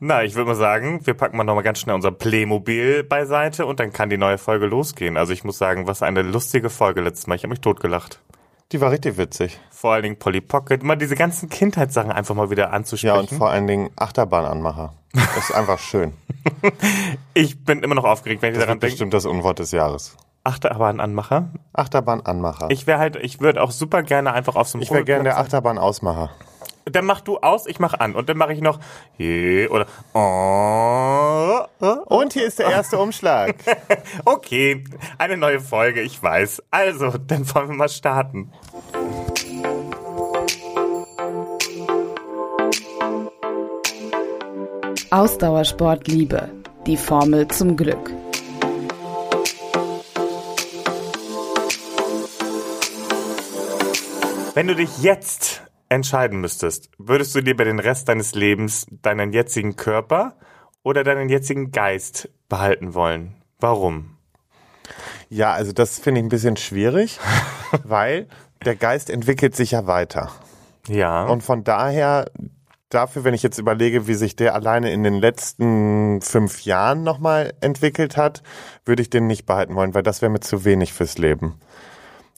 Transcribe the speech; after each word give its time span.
Na, 0.00 0.22
ich 0.22 0.34
würde 0.36 0.48
mal 0.50 0.54
sagen, 0.54 1.00
wir 1.06 1.14
packen 1.14 1.36
mal 1.36 1.44
nochmal 1.44 1.64
ganz 1.64 1.80
schnell 1.80 1.94
unser 1.94 2.12
Playmobil 2.12 3.02
beiseite 3.02 3.66
und 3.66 3.80
dann 3.80 3.92
kann 3.92 4.08
die 4.10 4.16
neue 4.16 4.38
Folge 4.38 4.66
losgehen. 4.66 5.16
Also 5.16 5.32
ich 5.32 5.42
muss 5.42 5.58
sagen, 5.58 5.86
was 5.88 6.02
eine 6.02 6.22
lustige 6.22 6.70
Folge 6.70 7.00
letztes 7.00 7.26
Mal. 7.26 7.34
Ich 7.34 7.42
habe 7.42 7.50
mich 7.50 7.60
totgelacht. 7.60 8.20
Die 8.70 8.80
war 8.80 8.90
richtig 8.90 9.16
witzig. 9.16 9.58
Vor 9.70 9.94
allen 9.94 10.02
Dingen 10.02 10.18
Polly 10.18 10.40
Pocket, 10.40 10.82
mal 10.82 10.94
diese 10.96 11.16
ganzen 11.16 11.48
Kindheitssachen 11.48 12.12
einfach 12.12 12.34
mal 12.34 12.50
wieder 12.50 12.72
anzusprechen. 12.72 13.14
Ja, 13.14 13.20
und 13.20 13.30
vor 13.30 13.50
allen 13.50 13.66
Dingen 13.66 13.90
Achterbahnanmacher. 13.96 14.92
Das 15.14 15.36
ist 15.48 15.52
einfach 15.54 15.78
schön. 15.78 16.12
ich 17.34 17.64
bin 17.64 17.82
immer 17.82 17.94
noch 17.94 18.04
aufgeregt, 18.04 18.42
wenn 18.42 18.50
ich 18.52 18.58
Das 18.58 18.66
daran 18.66 18.78
denke. 18.78 18.92
bestimmt 18.92 19.14
das 19.14 19.24
Unwort 19.24 19.58
des 19.58 19.72
Jahres. 19.72 20.16
Achterbahnanmacher. 20.44 21.48
Achterbahnanmacher. 21.72 22.68
Ich 22.70 22.86
wäre 22.86 22.98
halt, 22.98 23.16
ich 23.16 23.40
würde 23.40 23.62
auch 23.62 23.70
super 23.70 24.02
gerne 24.02 24.32
einfach 24.32 24.54
auf 24.54 24.68
so 24.68 24.76
einem 24.78 24.82
Ich 24.82 24.90
wäre 24.90 25.02
gerne 25.04 25.24
der 25.24 25.34
Ruheplatz- 25.34 25.48
Dann 26.90 27.06
mach 27.06 27.20
du 27.20 27.38
aus, 27.38 27.66
ich 27.66 27.78
mach 27.78 27.94
an. 27.94 28.14
Und 28.14 28.28
dann 28.28 28.36
mache 28.36 28.52
ich 28.52 28.60
noch 28.60 28.78
je 29.16 29.68
oder 29.68 29.86
oh, 30.14 31.66
oh. 31.80 32.16
Und 32.16 32.32
hier 32.32 32.46
ist 32.46 32.58
der 32.58 32.68
erste 32.68 32.98
Umschlag. 32.98 33.56
Okay, 34.24 34.84
eine 35.18 35.36
neue 35.36 35.60
Folge, 35.60 36.02
ich 36.02 36.22
weiß. 36.22 36.62
Also, 36.70 37.12
dann 37.26 37.52
wollen 37.54 37.68
wir 37.68 37.76
mal 37.76 37.88
starten. 37.88 38.52
Ausdauersport 45.10 46.06
Liebe. 46.08 46.50
Die 46.86 46.96
Formel 46.96 47.48
zum 47.48 47.76
Glück. 47.76 48.12
Wenn 54.54 54.66
du 54.66 54.74
dich 54.74 55.02
jetzt 55.02 55.62
entscheiden 55.88 56.40
müsstest, 56.40 56.90
würdest 56.98 57.34
du 57.34 57.40
lieber 57.40 57.64
den 57.64 57.78
Rest 57.78 58.08
deines 58.08 58.34
Lebens 58.34 58.86
deinen 58.90 59.32
jetzigen 59.32 59.76
Körper 59.76 60.36
oder 60.82 61.04
deinen 61.04 61.28
jetzigen 61.28 61.70
Geist 61.70 62.30
behalten 62.48 62.94
wollen? 62.94 63.34
Warum? 63.58 64.16
Ja, 65.28 65.52
also 65.52 65.72
das 65.72 65.98
finde 65.98 66.20
ich 66.20 66.26
ein 66.26 66.30
bisschen 66.30 66.56
schwierig, 66.56 67.18
weil 67.84 68.28
der 68.64 68.76
Geist 68.76 69.10
entwickelt 69.10 69.54
sich 69.54 69.72
ja 69.72 69.86
weiter. 69.86 70.30
Ja. 70.88 71.24
Und 71.26 71.42
von 71.42 71.64
daher, 71.64 72.30
dafür, 72.88 73.24
wenn 73.24 73.34
ich 73.34 73.42
jetzt 73.42 73.58
überlege, 73.58 74.06
wie 74.06 74.14
sich 74.14 74.36
der 74.36 74.54
alleine 74.54 74.90
in 74.92 75.04
den 75.04 75.14
letzten 75.14 76.20
fünf 76.22 76.62
Jahren 76.62 77.02
nochmal 77.02 77.52
entwickelt 77.60 78.16
hat, 78.16 78.42
würde 78.84 79.02
ich 79.02 79.10
den 79.10 79.26
nicht 79.26 79.44
behalten 79.46 79.74
wollen, 79.74 79.94
weil 79.94 80.02
das 80.02 80.22
wäre 80.22 80.30
mir 80.30 80.40
zu 80.40 80.64
wenig 80.64 80.92
fürs 80.92 81.18
Leben. 81.18 81.60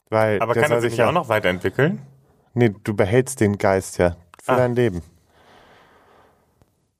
Weil 0.09 0.43
aber 0.43 0.55
kann 0.55 0.73
er 0.73 0.81
sich 0.81 0.97
ja, 0.97 1.09
auch 1.09 1.13
noch 1.13 1.29
weiterentwickeln? 1.29 2.03
Nee, 2.55 2.75
du 2.85 2.95
behältst 2.95 3.41
den 3.41 3.59
Geist 3.59 3.99
ja 3.99 4.17
für 4.43 4.53
Ah. 4.53 4.57
dein 4.57 4.75
Leben. 4.75 5.03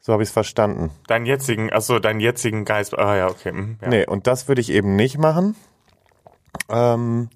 So 0.01 0.13
habe 0.13 0.23
ich 0.23 0.29
es 0.31 0.33
verstanden. 0.33 0.91
Deinen 1.09 1.27
jetzigen, 1.27 1.73
achso, 1.73 1.99
deinen 1.99 2.21
jetzigen 2.21 2.65
Geist. 2.65 2.99
Ah 2.99 3.17
ja, 3.17 3.29
okay. 3.29 3.53
mhm, 3.53 3.79
Ja. 3.83 3.89
Nee, 3.89 4.07
und 4.07 4.27
das 4.27 4.49
würde 4.49 4.61
ich 4.61 4.71
eben 4.71 4.97
nicht 4.97 5.19
machen. 5.19 5.57
Ähm, 6.69 7.29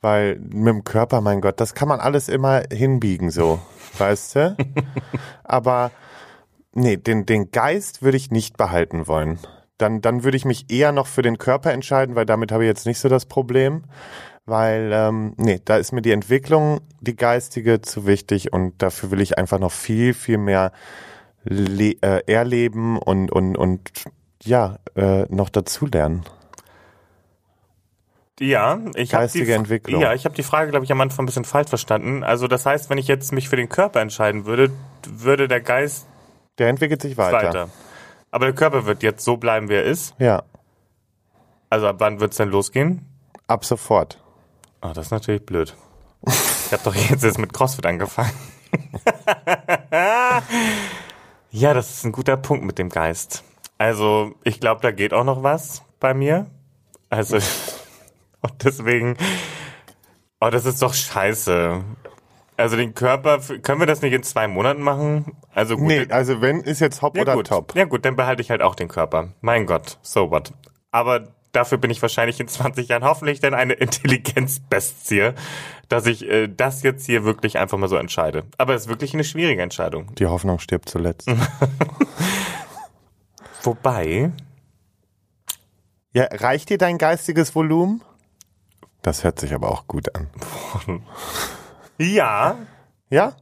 weil 0.00 0.36
mit 0.38 0.66
dem 0.68 0.84
Körper, 0.84 1.20
mein 1.20 1.40
Gott, 1.40 1.60
das 1.60 1.74
kann 1.74 1.88
man 1.88 2.00
alles 2.00 2.28
immer 2.28 2.62
hinbiegen, 2.72 3.30
so, 3.30 3.60
weißt 3.98 4.34
du? 4.36 4.56
Aber 5.44 5.90
nee, 6.72 6.96
den, 6.96 7.26
den 7.26 7.50
Geist 7.52 8.02
würde 8.02 8.16
ich 8.16 8.30
nicht 8.30 8.56
behalten 8.56 9.06
wollen. 9.06 9.38
Dann, 9.78 10.00
dann 10.00 10.24
würde 10.24 10.36
ich 10.36 10.44
mich 10.44 10.70
eher 10.70 10.92
noch 10.92 11.06
für 11.06 11.22
den 11.22 11.38
Körper 11.38 11.72
entscheiden, 11.72 12.14
weil 12.16 12.26
damit 12.26 12.52
habe 12.52 12.64
ich 12.64 12.68
jetzt 12.68 12.86
nicht 12.86 12.98
so 12.98 13.08
das 13.08 13.26
Problem. 13.26 13.84
Weil, 14.46 14.90
ähm, 14.92 15.34
nee, 15.38 15.60
da 15.64 15.76
ist 15.76 15.92
mir 15.92 16.02
die 16.02 16.12
Entwicklung, 16.12 16.80
die 17.00 17.16
geistige, 17.16 17.80
zu 17.80 18.06
wichtig 18.06 18.52
und 18.52 18.82
dafür 18.82 19.10
will 19.10 19.20
ich 19.22 19.38
einfach 19.38 19.58
noch 19.58 19.72
viel, 19.72 20.12
viel 20.12 20.36
mehr 20.36 20.72
äh, 21.46 21.94
erleben 22.26 22.98
und, 22.98 23.32
und, 23.32 23.56
und 23.56 23.90
ja, 24.42 24.78
äh, 24.96 25.22
noch 25.34 25.48
dazulernen. 25.48 26.24
Ja, 28.40 28.80
ich 28.96 29.14
habe 29.14 29.28
die, 29.28 29.50
Entwicklung. 29.50 30.00
Ja, 30.00 30.12
ich 30.12 30.24
habe 30.24 30.34
die 30.34 30.42
Frage, 30.42 30.70
glaube 30.70 30.84
ich, 30.84 30.92
am 30.92 31.00
Anfang 31.00 31.22
ein 31.22 31.26
bisschen 31.26 31.44
falsch 31.44 31.68
verstanden. 31.68 32.24
Also 32.24 32.48
das 32.48 32.66
heißt, 32.66 32.90
wenn 32.90 32.98
ich 32.98 33.06
jetzt 33.06 33.32
mich 33.32 33.48
für 33.48 33.56
den 33.56 33.68
Körper 33.68 34.00
entscheiden 34.00 34.44
würde, 34.44 34.72
würde 35.08 35.46
der 35.46 35.60
Geist 35.60 36.06
Der 36.58 36.68
entwickelt 36.68 37.00
sich 37.00 37.16
weiter. 37.16 37.36
weiter. 37.48 37.68
Aber 38.32 38.46
der 38.46 38.54
Körper 38.54 38.86
wird 38.86 39.04
jetzt 39.04 39.24
so 39.24 39.36
bleiben, 39.36 39.68
wie 39.68 39.74
er 39.74 39.84
ist. 39.84 40.14
Ja, 40.18 40.42
Also 41.70 41.86
ab 41.86 41.96
wann 42.00 42.20
wird's 42.20 42.36
denn 42.36 42.50
losgehen? 42.50 43.06
ab 43.46 43.64
sofort. 43.64 44.18
Ah, 44.84 44.92
das 44.92 45.06
ist 45.06 45.12
natürlich 45.12 45.46
blöd. 45.46 45.74
Ich 46.26 46.72
habe 46.72 46.82
doch 46.84 46.94
jetzt 46.94 47.24
erst 47.24 47.38
mit 47.38 47.54
CrossFit 47.54 47.86
angefangen. 47.86 48.32
ja, 51.50 51.72
das 51.72 51.90
ist 51.90 52.04
ein 52.04 52.12
guter 52.12 52.36
Punkt 52.36 52.66
mit 52.66 52.78
dem 52.78 52.90
Geist. 52.90 53.44
Also, 53.78 54.34
ich 54.44 54.60
glaube, 54.60 54.82
da 54.82 54.90
geht 54.90 55.14
auch 55.14 55.24
noch 55.24 55.42
was 55.42 55.80
bei 56.00 56.12
mir. 56.12 56.50
Also, 57.08 57.38
und 58.42 58.62
deswegen, 58.62 59.16
oh, 60.42 60.50
das 60.50 60.66
ist 60.66 60.82
doch 60.82 60.92
scheiße. 60.92 61.82
Also 62.58 62.76
den 62.76 62.94
Körper, 62.94 63.38
können 63.38 63.80
wir 63.80 63.86
das 63.86 64.02
nicht 64.02 64.12
in 64.12 64.22
zwei 64.22 64.48
Monaten 64.48 64.82
machen? 64.82 65.34
Also 65.54 65.78
gut, 65.78 65.86
Nee, 65.86 66.06
also 66.10 66.42
wenn, 66.42 66.60
ist 66.60 66.80
jetzt 66.80 67.00
Hop 67.00 67.16
ja, 67.16 67.22
oder 67.22 67.36
gut. 67.36 67.46
Top. 67.46 67.74
Ja 67.74 67.86
gut, 67.86 68.04
dann 68.04 68.16
behalte 68.16 68.42
ich 68.42 68.50
halt 68.50 68.60
auch 68.60 68.74
den 68.74 68.88
Körper. 68.88 69.30
Mein 69.40 69.64
Gott, 69.64 69.98
so 70.02 70.30
what. 70.30 70.52
Aber 70.90 71.28
dafür 71.54 71.78
bin 71.78 71.90
ich 71.90 72.02
wahrscheinlich 72.02 72.40
in 72.40 72.48
20 72.48 72.88
Jahren 72.88 73.04
hoffentlich 73.04 73.40
dann 73.40 73.54
eine 73.54 73.72
Intelligenzbestie, 73.74 75.32
dass 75.88 76.06
ich 76.06 76.28
äh, 76.28 76.48
das 76.48 76.82
jetzt 76.82 77.06
hier 77.06 77.24
wirklich 77.24 77.58
einfach 77.58 77.78
mal 77.78 77.88
so 77.88 77.96
entscheide. 77.96 78.44
Aber 78.58 78.74
es 78.74 78.82
ist 78.82 78.88
wirklich 78.88 79.14
eine 79.14 79.24
schwierige 79.24 79.62
Entscheidung. 79.62 80.14
Die 80.16 80.26
Hoffnung 80.26 80.58
stirbt 80.58 80.88
zuletzt. 80.88 81.28
Wobei, 83.62 84.32
ja, 86.12 86.24
reicht 86.30 86.70
dir 86.70 86.78
dein 86.78 86.98
geistiges 86.98 87.54
Volumen? 87.54 88.02
Das 89.02 89.24
hört 89.24 89.40
sich 89.40 89.54
aber 89.54 89.70
auch 89.70 89.86
gut 89.86 90.14
an. 90.14 90.28
ja, 91.98 92.56
Ja? 93.10 93.34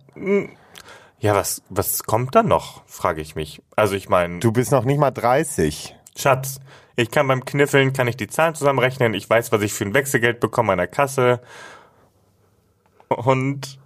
ja, 1.19 1.35
was, 1.35 1.63
was 1.69 2.03
kommt 2.05 2.35
da 2.35 2.43
noch, 2.43 2.83
frage 2.87 3.21
ich 3.21 3.37
mich. 3.37 3.63
Also 3.77 3.95
ich 3.95 4.09
meine, 4.09 4.39
Du 4.41 4.53
bist 4.53 4.73
noch 4.73 4.85
nicht 4.85 4.99
mal 4.99 5.11
30. 5.11 5.97
Schatz, 6.17 6.61
ich 6.97 7.11
kann 7.11 7.27
beim 7.29 7.45
Kniffeln, 7.45 7.93
kann 7.93 8.09
ich 8.09 8.17
die 8.17 8.27
Zahlen 8.29 8.55
zusammenrechnen, 8.55 9.15
ich 9.15 9.29
weiß, 9.29 9.53
was 9.53 9.63
ich 9.63 9.73
für 9.73 9.85
ein 9.85 9.95
Wechselgeld 9.95 10.41
bekomme 10.41 10.73
an 10.73 10.79
der 10.79 10.87
Kasse. 10.89 11.41
Und 13.09 13.79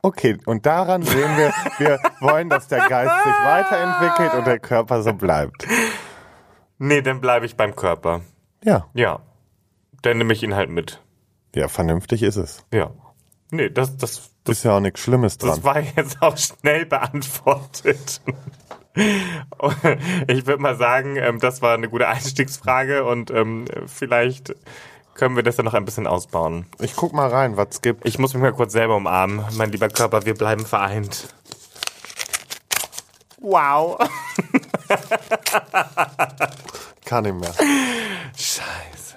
Okay, 0.00 0.38
und 0.46 0.64
daran 0.64 1.02
sehen 1.02 1.36
wir, 1.36 1.52
wir 1.78 1.98
wollen, 2.20 2.48
dass 2.48 2.68
der 2.68 2.88
Geist 2.88 3.12
sich 3.24 3.32
weiterentwickelt 3.44 4.34
und 4.34 4.46
der 4.46 4.60
Körper 4.60 5.02
so 5.02 5.12
bleibt. 5.12 5.66
nee, 6.78 7.02
dann 7.02 7.20
bleibe 7.20 7.46
ich 7.46 7.56
beim 7.56 7.74
Körper. 7.74 8.20
Ja, 8.64 8.86
Ja. 8.94 9.20
Dann 10.02 10.18
nehme 10.18 10.32
ich 10.32 10.44
ihn 10.44 10.54
halt 10.54 10.70
mit. 10.70 11.02
ja, 11.56 11.66
vernünftig 11.66 12.22
ist 12.22 12.36
es. 12.36 12.64
Ja. 12.72 12.90
Nee, 13.50 13.68
das, 13.68 13.96
das, 13.96 14.30
das, 14.44 14.58
Ist 14.58 14.64
ja 14.64 14.76
auch 14.76 14.80
nichts 14.80 15.00
Schlimmes 15.00 15.38
dran. 15.38 15.50
das 15.50 15.64
war 15.64 15.80
jetzt 15.80 16.22
auch 16.22 16.36
schnell 16.36 16.86
beantwortet. 16.86 18.20
Ich 20.28 20.46
würde 20.46 20.62
mal 20.62 20.76
sagen, 20.76 21.16
ähm, 21.16 21.38
das 21.40 21.62
war 21.62 21.74
eine 21.74 21.88
gute 21.88 22.08
Einstiegsfrage 22.08 23.04
und 23.04 23.30
ähm, 23.30 23.66
vielleicht 23.86 24.54
können 25.14 25.36
wir 25.36 25.42
das 25.42 25.56
dann 25.56 25.64
noch 25.64 25.74
ein 25.74 25.84
bisschen 25.84 26.06
ausbauen. 26.06 26.66
Ich 26.80 26.94
guck 26.94 27.12
mal 27.12 27.28
rein, 27.28 27.56
was 27.56 27.82
gibt. 27.82 28.06
Ich 28.06 28.18
muss 28.18 28.34
mich 28.34 28.42
mal 28.42 28.52
kurz 28.52 28.72
selber 28.72 28.96
umarmen. 28.96 29.44
Mein 29.56 29.72
lieber 29.72 29.88
Körper, 29.88 30.24
wir 30.24 30.34
bleiben 30.34 30.64
vereint. 30.64 31.34
Wow. 33.40 33.98
Kann 37.04 37.24
nicht 37.24 37.34
mehr. 37.34 37.52
Scheiße. 38.36 39.16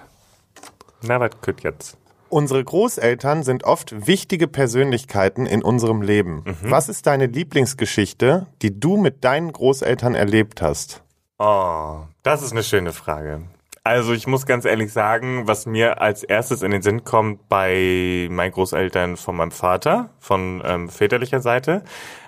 Na, 1.03 1.19
was 1.19 1.31
könnt 1.41 1.61
jetzt? 1.63 1.97
Unsere 2.31 2.63
Großeltern 2.63 3.43
sind 3.43 3.65
oft 3.65 4.07
wichtige 4.07 4.47
Persönlichkeiten 4.47 5.45
in 5.45 5.61
unserem 5.61 6.01
Leben. 6.01 6.45
Was 6.61 6.87
ist 6.87 7.05
deine 7.05 7.25
Lieblingsgeschichte, 7.25 8.47
die 8.61 8.79
du 8.79 8.95
mit 8.95 9.25
deinen 9.25 9.51
Großeltern 9.51 10.15
erlebt 10.15 10.61
hast? 10.61 11.03
Oh, 11.39 11.97
das 12.23 12.41
ist 12.41 12.53
eine 12.53 12.63
schöne 12.63 12.93
Frage. 12.93 13.41
Also 13.83 14.13
ich 14.13 14.27
muss 14.27 14.45
ganz 14.45 14.63
ehrlich 14.63 14.93
sagen, 14.93 15.47
was 15.47 15.65
mir 15.65 16.01
als 16.01 16.23
erstes 16.23 16.61
in 16.61 16.71
den 16.71 16.81
Sinn 16.81 17.03
kommt 17.03 17.49
bei 17.49 18.29
meinen 18.31 18.51
Großeltern 18.51 19.17
von 19.17 19.35
meinem 19.35 19.51
Vater, 19.51 20.11
von 20.19 20.61
ähm, 20.63 20.87
väterlicher 20.87 21.41
Seite. 21.41 21.83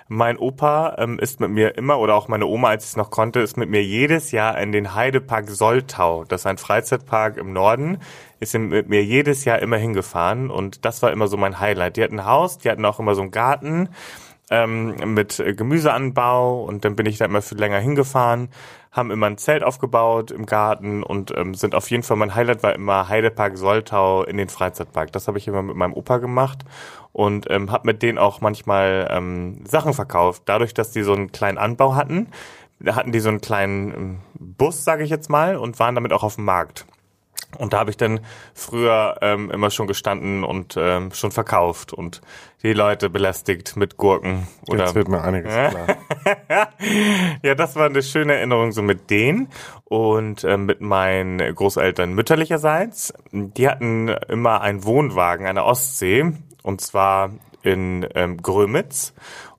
Mein 0.08 0.36
Opa 0.36 0.96
ähm, 0.98 1.18
ist 1.18 1.40
mit 1.40 1.50
mir 1.50 1.78
immer, 1.78 1.98
oder 1.98 2.14
auch 2.14 2.28
meine 2.28 2.46
Oma, 2.46 2.68
als 2.68 2.84
ich 2.84 2.90
es 2.90 2.96
noch 2.96 3.10
konnte, 3.10 3.40
ist 3.40 3.56
mit 3.56 3.70
mir 3.70 3.82
jedes 3.82 4.32
Jahr 4.32 4.58
in 4.58 4.70
den 4.70 4.94
Heidepark 4.94 5.48
Soltau, 5.48 6.24
das 6.24 6.42
ist 6.42 6.46
ein 6.46 6.58
Freizeitpark 6.58 7.38
im 7.38 7.54
Norden, 7.54 7.98
ist 8.44 8.54
mit 8.56 8.88
mir 8.88 9.02
jedes 9.02 9.44
Jahr 9.44 9.58
immer 9.58 9.76
hingefahren 9.76 10.50
und 10.50 10.84
das 10.84 11.02
war 11.02 11.10
immer 11.10 11.26
so 11.26 11.36
mein 11.36 11.58
Highlight. 11.58 11.96
Die 11.96 12.02
hatten 12.02 12.20
ein 12.20 12.26
Haus, 12.26 12.58
die 12.58 12.70
hatten 12.70 12.84
auch 12.84 13.00
immer 13.00 13.14
so 13.14 13.22
einen 13.22 13.30
Garten 13.30 13.88
ähm, 14.50 15.14
mit 15.14 15.42
Gemüseanbau 15.56 16.62
und 16.64 16.84
dann 16.84 16.96
bin 16.96 17.06
ich 17.06 17.18
da 17.18 17.24
immer 17.24 17.42
viel 17.42 17.58
länger 17.58 17.78
hingefahren, 17.78 18.48
haben 18.92 19.10
immer 19.10 19.26
ein 19.26 19.38
Zelt 19.38 19.64
aufgebaut 19.64 20.30
im 20.30 20.46
Garten 20.46 21.02
und 21.02 21.32
ähm, 21.36 21.54
sind 21.54 21.74
auf 21.74 21.90
jeden 21.90 22.02
Fall, 22.02 22.16
mein 22.16 22.34
Highlight 22.34 22.62
war 22.62 22.74
immer 22.74 23.08
Heidepark 23.08 23.56
Soltau 23.56 24.22
in 24.22 24.36
den 24.36 24.48
Freizeitpark. 24.48 25.10
Das 25.12 25.26
habe 25.26 25.38
ich 25.38 25.48
immer 25.48 25.62
mit 25.62 25.76
meinem 25.76 25.94
Opa 25.94 26.18
gemacht 26.18 26.64
und 27.12 27.46
ähm, 27.50 27.72
habe 27.72 27.86
mit 27.86 28.02
denen 28.02 28.18
auch 28.18 28.40
manchmal 28.40 29.08
ähm, 29.10 29.64
Sachen 29.66 29.94
verkauft. 29.94 30.42
Dadurch, 30.44 30.74
dass 30.74 30.92
die 30.92 31.02
so 31.02 31.14
einen 31.14 31.32
kleinen 31.32 31.58
Anbau 31.58 31.94
hatten, 31.94 32.28
hatten 32.86 33.12
die 33.12 33.20
so 33.20 33.30
einen 33.30 33.40
kleinen 33.40 33.94
ähm, 33.94 34.18
Bus, 34.34 34.84
sage 34.84 35.04
ich 35.04 35.10
jetzt 35.10 35.30
mal, 35.30 35.56
und 35.56 35.78
waren 35.78 35.94
damit 35.94 36.12
auch 36.12 36.22
auf 36.22 36.36
dem 36.36 36.44
Markt. 36.44 36.86
Und 37.58 37.72
da 37.72 37.78
habe 37.78 37.90
ich 37.90 37.96
dann 37.96 38.20
früher 38.52 39.16
ähm, 39.20 39.50
immer 39.50 39.70
schon 39.70 39.86
gestanden 39.86 40.44
und 40.44 40.76
ähm, 40.76 41.12
schon 41.12 41.30
verkauft 41.30 41.92
und 41.92 42.20
die 42.62 42.72
Leute 42.72 43.10
belästigt 43.10 43.76
mit 43.76 43.96
Gurken. 43.96 44.48
Oder 44.68 44.84
Jetzt 44.84 44.94
wird 44.94 45.08
mir 45.08 45.22
einiges 45.22 45.52
klar. 45.52 45.86
ja, 47.42 47.54
das 47.54 47.76
war 47.76 47.86
eine 47.86 48.02
schöne 48.02 48.34
Erinnerung 48.34 48.72
so 48.72 48.82
mit 48.82 49.10
denen 49.10 49.48
und 49.84 50.44
ähm, 50.44 50.66
mit 50.66 50.80
meinen 50.80 51.54
Großeltern 51.54 52.12
mütterlicherseits. 52.14 53.12
Die 53.32 53.68
hatten 53.68 54.08
immer 54.08 54.60
einen 54.60 54.84
Wohnwagen 54.84 55.46
an 55.46 55.56
der 55.56 55.66
Ostsee 55.66 56.32
und 56.62 56.80
zwar 56.80 57.30
in 57.62 58.06
ähm, 58.14 58.38
Grömitz. 58.38 59.14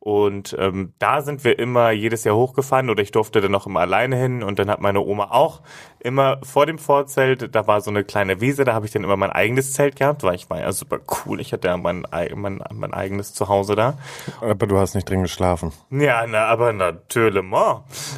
Und 0.07 0.56
ähm, 0.60 0.94
da 1.00 1.24
sind 1.24 1.44
wir 1.44 1.57
immer 1.57 1.90
jedes 1.90 2.25
Jahr 2.25 2.36
hochgefahren 2.36 2.92
oder 2.92 3.02
ich 3.02 3.12
durfte 3.12 3.42
dann 3.42 3.52
noch 3.52 3.66
immer 3.66 3.80
alleine 3.80 4.16
hin 4.16 4.44
und 4.44 4.60
dann 4.60 4.69
hat 4.69 4.80
meine 4.80 5.00
Oma 5.02 5.31
auch 5.31 5.63
immer 6.00 6.38
vor 6.44 6.68
dem 6.68 6.78
Vorzelt, 6.78 7.56
da 7.56 7.66
war 7.66 7.81
so 7.81 7.90
eine 7.90 8.04
kleine 8.04 8.40
Wiese, 8.40 8.66
da 8.66 8.75
habe 8.75 8.86
ich 8.86 8.92
dann 8.92 9.04
immer 9.04 9.18
mein 9.18 9.31
eigenes 9.31 9.74
Zelt 9.74 9.96
gehabt, 9.96 10.22
weil 10.22 10.36
ich 10.36 10.48
war 10.48 10.60
ja 10.60 10.72
super 10.74 11.00
cool, 11.25 11.42
ich 11.42 11.54
hatte 11.54 11.69
ja 11.69 11.78
mein, 11.78 12.06
ei- 12.13 12.31
mein, 12.36 12.62
mein 12.72 12.94
eigenes 12.94 13.34
Zuhause 13.34 13.74
da. 13.74 13.98
Aber 14.42 14.68
du 14.68 14.78
hast 14.78 14.94
nicht 14.94 15.10
drin 15.10 15.24
geschlafen. 15.24 15.72
Ja, 15.90 16.24
na, 16.28 16.46
aber 16.46 16.72
natürlich. 16.72 17.44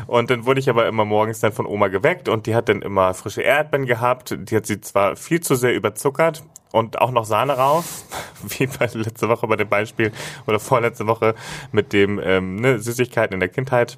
Und 0.08 0.30
dann 0.30 0.46
wurde 0.46 0.60
ich 0.60 0.70
aber 0.70 0.90
immer 0.90 1.06
morgens 1.06 1.40
dann 1.40 1.54
von 1.54 1.66
Oma 1.66 1.88
geweckt 1.88 2.28
und 2.28 2.48
die 2.48 2.56
hat 2.56 2.68
dann 2.68 2.82
immer 2.82 3.14
frische 3.14 3.44
Erdbeeren 3.44 3.86
gehabt. 3.86 4.36
Die 4.38 4.58
hat 4.58 4.66
sie 4.66 4.82
zwar 4.82 5.16
viel 5.16 5.40
zu 5.40 5.56
sehr 5.56 5.74
überzuckert 5.74 6.44
und 6.78 7.02
auch 7.02 7.12
noch 7.12 7.26
Sahne 7.26 7.54
raus, 7.54 8.06
wie 8.44 8.68
bei 8.68 8.86
letzte 8.94 9.30
Woche 9.30 9.48
bei 9.48 9.56
dem 9.56 9.70
Beispiel 9.70 10.12
oder 10.46 10.60
vorletzte 10.60 11.08
Woche 11.08 11.36
mit 11.72 11.94
dem 11.94 12.20
ähm, 12.24 12.56
ne, 12.56 12.80
Süßigkeiten 12.80 13.34
in 13.34 13.40
der 13.40 13.50
Kindheit. 13.50 13.98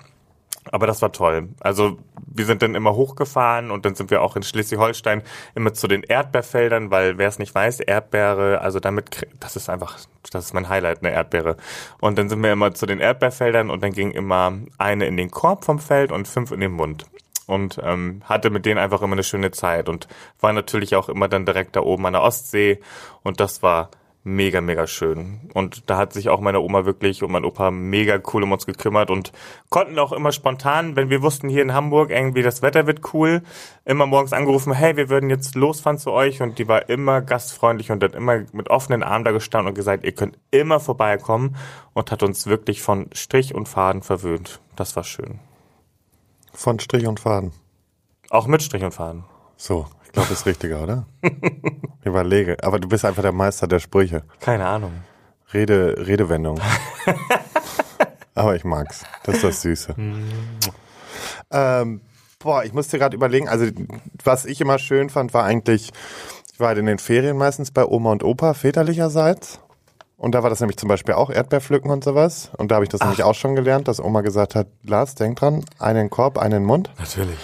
Aber 0.72 0.88
das 0.88 1.02
war 1.02 1.12
toll. 1.12 1.50
Also 1.60 1.98
wir 2.28 2.46
sind 2.46 2.62
dann 2.62 2.76
immer 2.76 2.94
hochgefahren 2.94 3.72
und 3.72 3.86
dann 3.86 3.96
sind 3.96 4.12
wir 4.12 4.22
auch 4.22 4.36
in 4.36 4.44
Schleswig-Holstein 4.44 5.24
immer 5.56 5.74
zu 5.74 5.88
den 5.88 6.04
Erdbeerfeldern, 6.04 6.92
weil 6.92 7.18
wer 7.18 7.28
es 7.28 7.40
nicht 7.40 7.56
weiß, 7.56 7.80
Erdbeere, 7.80 8.62
also 8.62 8.80
damit, 8.80 9.28
das 9.40 9.56
ist 9.56 9.70
einfach, 9.70 9.98
das 10.32 10.46
ist 10.46 10.54
mein 10.54 10.70
Highlight, 10.70 11.00
eine 11.00 11.12
Erdbeere. 11.12 11.58
Und 12.00 12.18
dann 12.18 12.30
sind 12.30 12.44
wir 12.44 12.52
immer 12.52 12.74
zu 12.74 12.86
den 12.86 13.00
Erdbeerfeldern 13.00 13.70
und 13.70 13.82
dann 13.82 13.94
ging 13.94 14.12
immer 14.12 14.54
eine 14.78 15.08
in 15.08 15.18
den 15.18 15.32
Korb 15.32 15.66
vom 15.66 15.80
Feld 15.80 16.12
und 16.12 16.28
fünf 16.28 16.52
in 16.52 16.60
den 16.60 16.74
Mund. 16.74 17.06
Und 17.50 17.82
ähm, 17.84 18.22
hatte 18.26 18.52
mit 18.52 18.68
denen 18.68 18.78
einfach 18.78 19.02
immer 19.02 19.14
eine 19.14 19.24
schöne 19.24 19.50
Zeit 19.50 19.90
und 19.90 20.08
war 20.40 20.54
natürlich 20.54 20.96
auch 20.96 21.10
immer 21.10 21.28
dann 21.28 21.48
direkt 21.48 21.76
da 21.76 21.82
oben 21.82 22.06
an 22.06 22.14
der 22.14 22.22
Ostsee 22.22 22.80
und 23.24 23.40
das 23.40 23.64
war 23.64 23.90
mega, 24.24 24.62
mega 24.62 24.86
schön. 24.86 25.50
Und 25.56 25.90
da 25.90 25.98
hat 25.98 26.14
sich 26.14 26.30
auch 26.30 26.42
meine 26.42 26.60
Oma 26.60 26.86
wirklich 26.86 27.24
und 27.24 27.32
mein 27.32 27.46
Opa 27.46 27.72
mega 27.72 28.20
cool 28.32 28.44
um 28.44 28.52
uns 28.52 28.68
gekümmert 28.68 29.10
und 29.10 29.32
konnten 29.70 29.98
auch 29.98 30.12
immer 30.12 30.32
spontan, 30.32 30.96
wenn 30.96 31.10
wir 31.10 31.24
wussten, 31.24 31.50
hier 31.50 31.64
in 31.64 31.74
Hamburg 31.74 32.12
irgendwie 32.12 32.44
das 32.44 32.62
Wetter 32.62 32.86
wird 32.86 33.14
cool, 33.14 33.42
immer 33.84 34.06
morgens 34.06 34.34
angerufen, 34.34 34.74
hey, 34.74 34.96
wir 34.96 35.10
würden 35.10 35.32
jetzt 35.32 35.56
losfahren 35.56 35.98
zu 35.98 36.12
euch 36.12 36.42
und 36.42 36.60
die 36.60 36.68
war 36.68 36.88
immer 36.88 37.22
gastfreundlich 37.22 37.92
und 37.92 38.04
hat 38.04 38.14
immer 38.14 38.44
mit 38.52 38.70
offenen 38.70 39.02
Armen 39.02 39.26
da 39.26 39.32
gestanden 39.32 39.70
und 39.70 39.76
gesagt, 39.76 40.04
ihr 40.04 40.14
könnt 40.14 40.38
immer 40.52 40.80
vorbeikommen 40.80 41.56
und 41.94 42.12
hat 42.12 42.22
uns 42.22 42.46
wirklich 42.46 42.82
von 42.82 43.10
Strich 43.14 43.56
und 43.56 43.68
Faden 43.68 44.04
verwöhnt. 44.04 44.60
Das 44.76 44.96
war 44.96 45.04
schön. 45.04 45.40
Von 46.54 46.80
Strich 46.80 47.06
und 47.08 47.20
Faden. 47.20 47.52
Auch 48.30 48.48
mit 48.48 48.62
Strich 48.64 48.84
und 48.84 48.94
Faden. 48.94 49.24
So, 49.58 49.88
ich 50.06 50.12
glaube, 50.12 50.30
das 50.30 50.40
ist 50.40 50.46
richtiger, 50.46 50.84
oder? 50.84 51.06
Überlege. 52.04 52.58
Aber 52.64 52.80
du 52.80 52.88
bist 52.88 53.06
einfach 53.06 53.22
der 53.22 53.32
Meister 53.32 53.68
der 53.68 53.80
Sprüche. 53.80 54.24
Keine 54.40 54.66
Ahnung. 54.68 54.92
Rede, 55.54 55.96
Redewendung. 56.08 56.60
Aber 58.36 58.56
ich 58.56 58.64
mag's. 58.64 59.04
Das 59.24 59.36
ist 59.36 59.44
das 59.44 59.62
Süße. 59.62 59.96
ähm, 61.52 62.02
boah, 62.40 62.64
ich 62.64 62.74
musste 62.74 62.98
gerade 63.00 63.16
überlegen, 63.16 63.50
also 63.50 63.66
was 64.24 64.46
ich 64.46 64.62
immer 64.62 64.80
schön 64.80 65.10
fand, 65.10 65.34
war 65.34 65.44
eigentlich, 65.44 65.92
ich 66.54 66.60
war 66.60 66.70
halt 66.70 66.78
in 66.78 66.86
den 66.86 67.00
Ferien 67.00 67.38
meistens 67.38 67.72
bei 67.72 67.86
Oma 67.86 68.12
und 68.12 68.24
Opa 68.24 68.54
väterlicherseits. 68.54 69.60
Und 70.20 70.36
da 70.36 70.44
war 70.44 70.50
das 70.50 70.60
nämlich 70.60 70.76
zum 70.76 70.90
Beispiel 70.90 71.16
auch 71.16 71.30
Erdbeerpflücken 71.30 71.90
und 71.90 72.04
sowas. 72.04 72.52
Und 72.58 72.70
da 72.70 72.76
habe 72.76 72.84
ich 72.84 72.90
das 72.90 73.00
nämlich 73.00 73.24
auch 73.24 73.36
schon 73.36 73.56
gelernt, 73.56 73.88
dass 73.88 74.04
Oma 74.04 74.20
gesagt 74.20 74.54
hat, 74.54 74.68
Lars, 74.84 75.16
denk 75.16 75.40
dran, 75.40 75.64
einen 75.80 76.10
Korb, 76.10 76.38
einen 76.38 76.66
Mund. 76.66 76.92
Natürlich. 77.00 77.38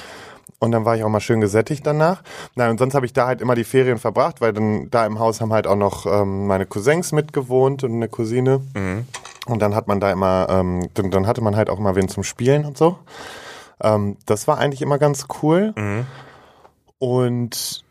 Und 0.59 0.71
dann 0.73 0.83
war 0.83 0.97
ich 0.97 1.03
auch 1.05 1.09
mal 1.09 1.21
schön 1.21 1.39
gesättigt 1.39 1.87
danach. 1.87 2.21
Nein, 2.55 2.71
und 2.71 2.77
sonst 2.77 2.93
habe 2.93 3.05
ich 3.05 3.13
da 3.13 3.27
halt 3.27 3.39
immer 3.39 3.55
die 3.55 3.63
Ferien 3.63 3.97
verbracht, 3.97 4.41
weil 4.41 4.51
dann 4.51 4.89
da 4.89 5.05
im 5.05 5.19
Haus 5.19 5.39
haben 5.39 5.53
halt 5.53 5.67
auch 5.67 5.77
noch 5.77 6.05
ähm, 6.05 6.47
meine 6.47 6.65
Cousins 6.65 7.13
mitgewohnt 7.13 7.85
und 7.85 7.93
eine 7.93 8.09
Cousine. 8.09 8.61
Und 9.45 9.61
dann 9.61 9.73
hat 9.73 9.87
man 9.87 10.01
da 10.01 10.11
immer, 10.11 10.47
ähm, 10.49 10.89
dann, 10.95 11.11
dann 11.11 11.27
hatte 11.27 11.41
man 11.41 11.55
halt 11.55 11.69
auch 11.69 11.79
mal 11.79 11.95
wen 11.95 12.09
zum 12.09 12.23
Spielen 12.23 12.65
und 12.65 12.77
so. 12.77 12.97
Ähm, 13.81 14.17
das 14.25 14.49
war 14.49 14.57
eigentlich 14.57 14.81
immer 14.81 14.97
ganz 14.97 15.27
cool. 15.41 15.73
Und 16.99 17.84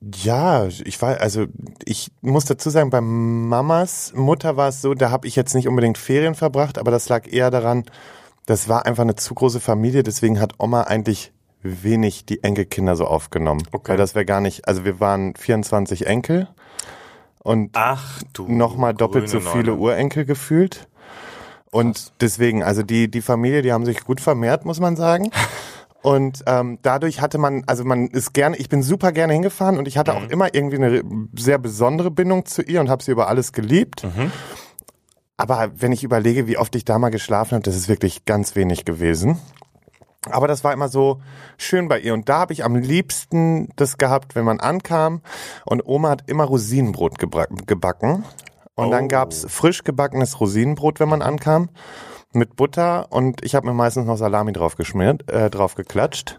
ja, 0.00 0.66
ich 0.66 1.00
war, 1.00 1.20
also 1.20 1.46
ich 1.84 2.10
muss 2.20 2.44
dazu 2.44 2.70
sagen, 2.70 2.90
bei 2.90 3.00
Mamas 3.00 4.12
Mutter 4.14 4.56
war 4.56 4.68
es 4.68 4.82
so, 4.82 4.94
da 4.94 5.10
habe 5.10 5.26
ich 5.26 5.36
jetzt 5.36 5.54
nicht 5.54 5.68
unbedingt 5.68 5.98
Ferien 5.98 6.34
verbracht, 6.34 6.78
aber 6.78 6.90
das 6.90 7.08
lag 7.08 7.30
eher 7.30 7.50
daran, 7.50 7.84
das 8.44 8.68
war 8.68 8.86
einfach 8.86 9.02
eine 9.02 9.16
zu 9.16 9.34
große 9.34 9.60
Familie, 9.60 10.02
deswegen 10.02 10.38
hat 10.38 10.54
Oma 10.58 10.82
eigentlich 10.82 11.32
wenig 11.62 12.26
die 12.26 12.44
Enkelkinder 12.44 12.94
so 12.94 13.06
aufgenommen. 13.06 13.62
Okay. 13.72 13.92
Weil 13.92 13.96
das 13.96 14.14
wäre 14.14 14.24
gar 14.24 14.40
nicht, 14.40 14.68
also 14.68 14.84
wir 14.84 15.00
waren 15.00 15.34
24 15.34 16.06
Enkel 16.06 16.48
und 17.42 17.70
Ach 17.74 18.22
du. 18.32 18.48
nochmal 18.48 18.94
doppelt 18.94 19.28
so 19.28 19.40
viele 19.40 19.72
Neune. 19.72 19.80
Urenkel 19.80 20.24
gefühlt. 20.24 20.88
Und 21.70 22.12
deswegen, 22.20 22.62
also 22.62 22.82
die, 22.82 23.10
die 23.10 23.22
Familie, 23.22 23.62
die 23.62 23.72
haben 23.72 23.84
sich 23.84 24.04
gut 24.04 24.20
vermehrt, 24.20 24.64
muss 24.64 24.80
man 24.80 24.96
sagen. 24.96 25.30
Und 26.06 26.44
ähm, 26.46 26.78
dadurch 26.82 27.20
hatte 27.20 27.36
man, 27.36 27.64
also 27.66 27.82
man 27.82 28.06
ist 28.06 28.32
gerne, 28.32 28.56
ich 28.58 28.68
bin 28.68 28.80
super 28.84 29.10
gerne 29.10 29.32
hingefahren 29.32 29.76
und 29.76 29.88
ich 29.88 29.98
hatte 29.98 30.14
auch 30.14 30.28
immer 30.28 30.54
irgendwie 30.54 30.76
eine 30.76 31.02
sehr 31.36 31.58
besondere 31.58 32.12
Bindung 32.12 32.46
zu 32.46 32.62
ihr 32.62 32.78
und 32.78 32.88
habe 32.88 33.02
sie 33.02 33.10
über 33.10 33.26
alles 33.26 33.50
geliebt. 33.52 34.06
Aber 35.36 35.72
wenn 35.74 35.90
ich 35.90 36.04
überlege, 36.04 36.46
wie 36.46 36.58
oft 36.58 36.76
ich 36.76 36.84
da 36.84 37.00
mal 37.00 37.08
geschlafen 37.10 37.56
habe, 37.56 37.64
das 37.64 37.74
ist 37.74 37.88
wirklich 37.88 38.24
ganz 38.24 38.54
wenig 38.54 38.84
gewesen. 38.84 39.40
Aber 40.30 40.46
das 40.46 40.62
war 40.62 40.72
immer 40.72 40.88
so 40.88 41.20
schön 41.58 41.88
bei 41.88 41.98
ihr. 41.98 42.14
Und 42.14 42.28
da 42.28 42.38
habe 42.38 42.52
ich 42.52 42.64
am 42.64 42.76
liebsten 42.76 43.70
das 43.74 43.98
gehabt, 43.98 44.36
wenn 44.36 44.44
man 44.44 44.60
ankam. 44.60 45.22
Und 45.64 45.86
Oma 45.86 46.10
hat 46.10 46.30
immer 46.30 46.44
Rosinenbrot 46.44 47.18
gebacken. 47.18 48.24
Und 48.76 48.90
dann 48.92 49.06
Oh. 49.06 49.08
gab's 49.08 49.44
frisch 49.48 49.82
gebackenes 49.82 50.38
Rosinenbrot, 50.38 51.00
wenn 51.00 51.08
man 51.08 51.22
ankam. 51.22 51.68
Mit 52.36 52.54
Butter. 52.56 53.06
Und 53.10 53.44
ich 53.44 53.54
habe 53.54 53.66
mir 53.66 53.72
meistens 53.72 54.06
noch 54.06 54.16
Salami 54.16 54.52
drauf 54.52 54.76
geschmiert, 54.76 55.30
äh, 55.30 55.48
drauf 55.50 55.74
geklatscht. 55.74 56.38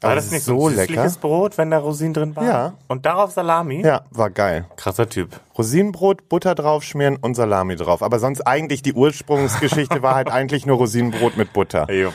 War 0.00 0.10
Also 0.10 0.22
das 0.26 0.30
nicht 0.30 0.44
so 0.44 0.60
so 0.60 0.66
ein 0.68 0.76
lecker? 0.76 1.10
Brot, 1.20 1.58
wenn 1.58 1.70
da 1.72 1.78
Rosinen 1.78 2.14
drin 2.14 2.36
waren? 2.36 2.46
Ja. 2.46 2.72
Und 2.86 3.04
darauf 3.04 3.32
Salami? 3.32 3.82
Ja, 3.84 4.02
war 4.10 4.30
geil. 4.30 4.64
Krasser 4.76 5.08
Typ. 5.08 5.40
Rosinenbrot, 5.58 6.28
Butter 6.28 6.54
draufschmieren 6.54 7.16
und 7.16 7.34
Salami 7.34 7.74
drauf. 7.74 8.04
Aber 8.04 8.20
sonst 8.20 8.42
eigentlich 8.42 8.82
die 8.82 8.92
Ursprungsgeschichte 8.92 10.00
war 10.00 10.14
halt 10.14 10.30
eigentlich 10.32 10.66
nur 10.66 10.76
Rosinenbrot 10.76 11.36
mit 11.36 11.52
Butter. 11.52 11.92
Jupp. 11.92 12.14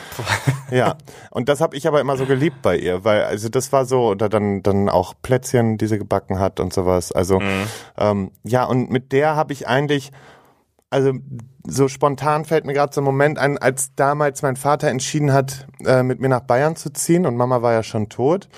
Ja, 0.70 0.96
und 1.30 1.50
das 1.50 1.60
habe 1.60 1.76
ich 1.76 1.86
aber 1.86 2.00
immer 2.00 2.16
so 2.16 2.24
geliebt 2.24 2.62
bei 2.62 2.78
ihr, 2.78 3.04
weil 3.04 3.22
also 3.24 3.50
das 3.50 3.70
war 3.70 3.84
so, 3.84 4.08
oder 4.08 4.30
dann 4.30 4.62
dann 4.62 4.88
auch 4.88 5.12
Plätzchen, 5.20 5.76
die 5.76 5.86
sie 5.86 5.98
gebacken 5.98 6.38
hat 6.38 6.60
und 6.60 6.72
sowas. 6.72 7.12
Also 7.12 7.38
ähm, 7.98 8.30
ja, 8.44 8.64
und 8.64 8.90
mit 8.90 9.12
der 9.12 9.36
habe 9.36 9.52
ich 9.52 9.68
eigentlich, 9.68 10.10
also 10.94 11.12
so 11.66 11.88
spontan 11.88 12.44
fällt 12.44 12.64
mir 12.64 12.72
gerade 12.72 12.94
so 12.94 13.00
ein 13.00 13.04
Moment 13.04 13.36
ein, 13.38 13.58
als 13.58 13.94
damals 13.96 14.42
mein 14.42 14.54
Vater 14.54 14.88
entschieden 14.88 15.32
hat, 15.32 15.66
äh, 15.84 16.04
mit 16.04 16.20
mir 16.20 16.28
nach 16.28 16.42
Bayern 16.42 16.76
zu 16.76 16.92
ziehen 16.92 17.26
und 17.26 17.36
Mama 17.36 17.62
war 17.62 17.72
ja 17.72 17.82
schon 17.82 18.08
tot. 18.08 18.48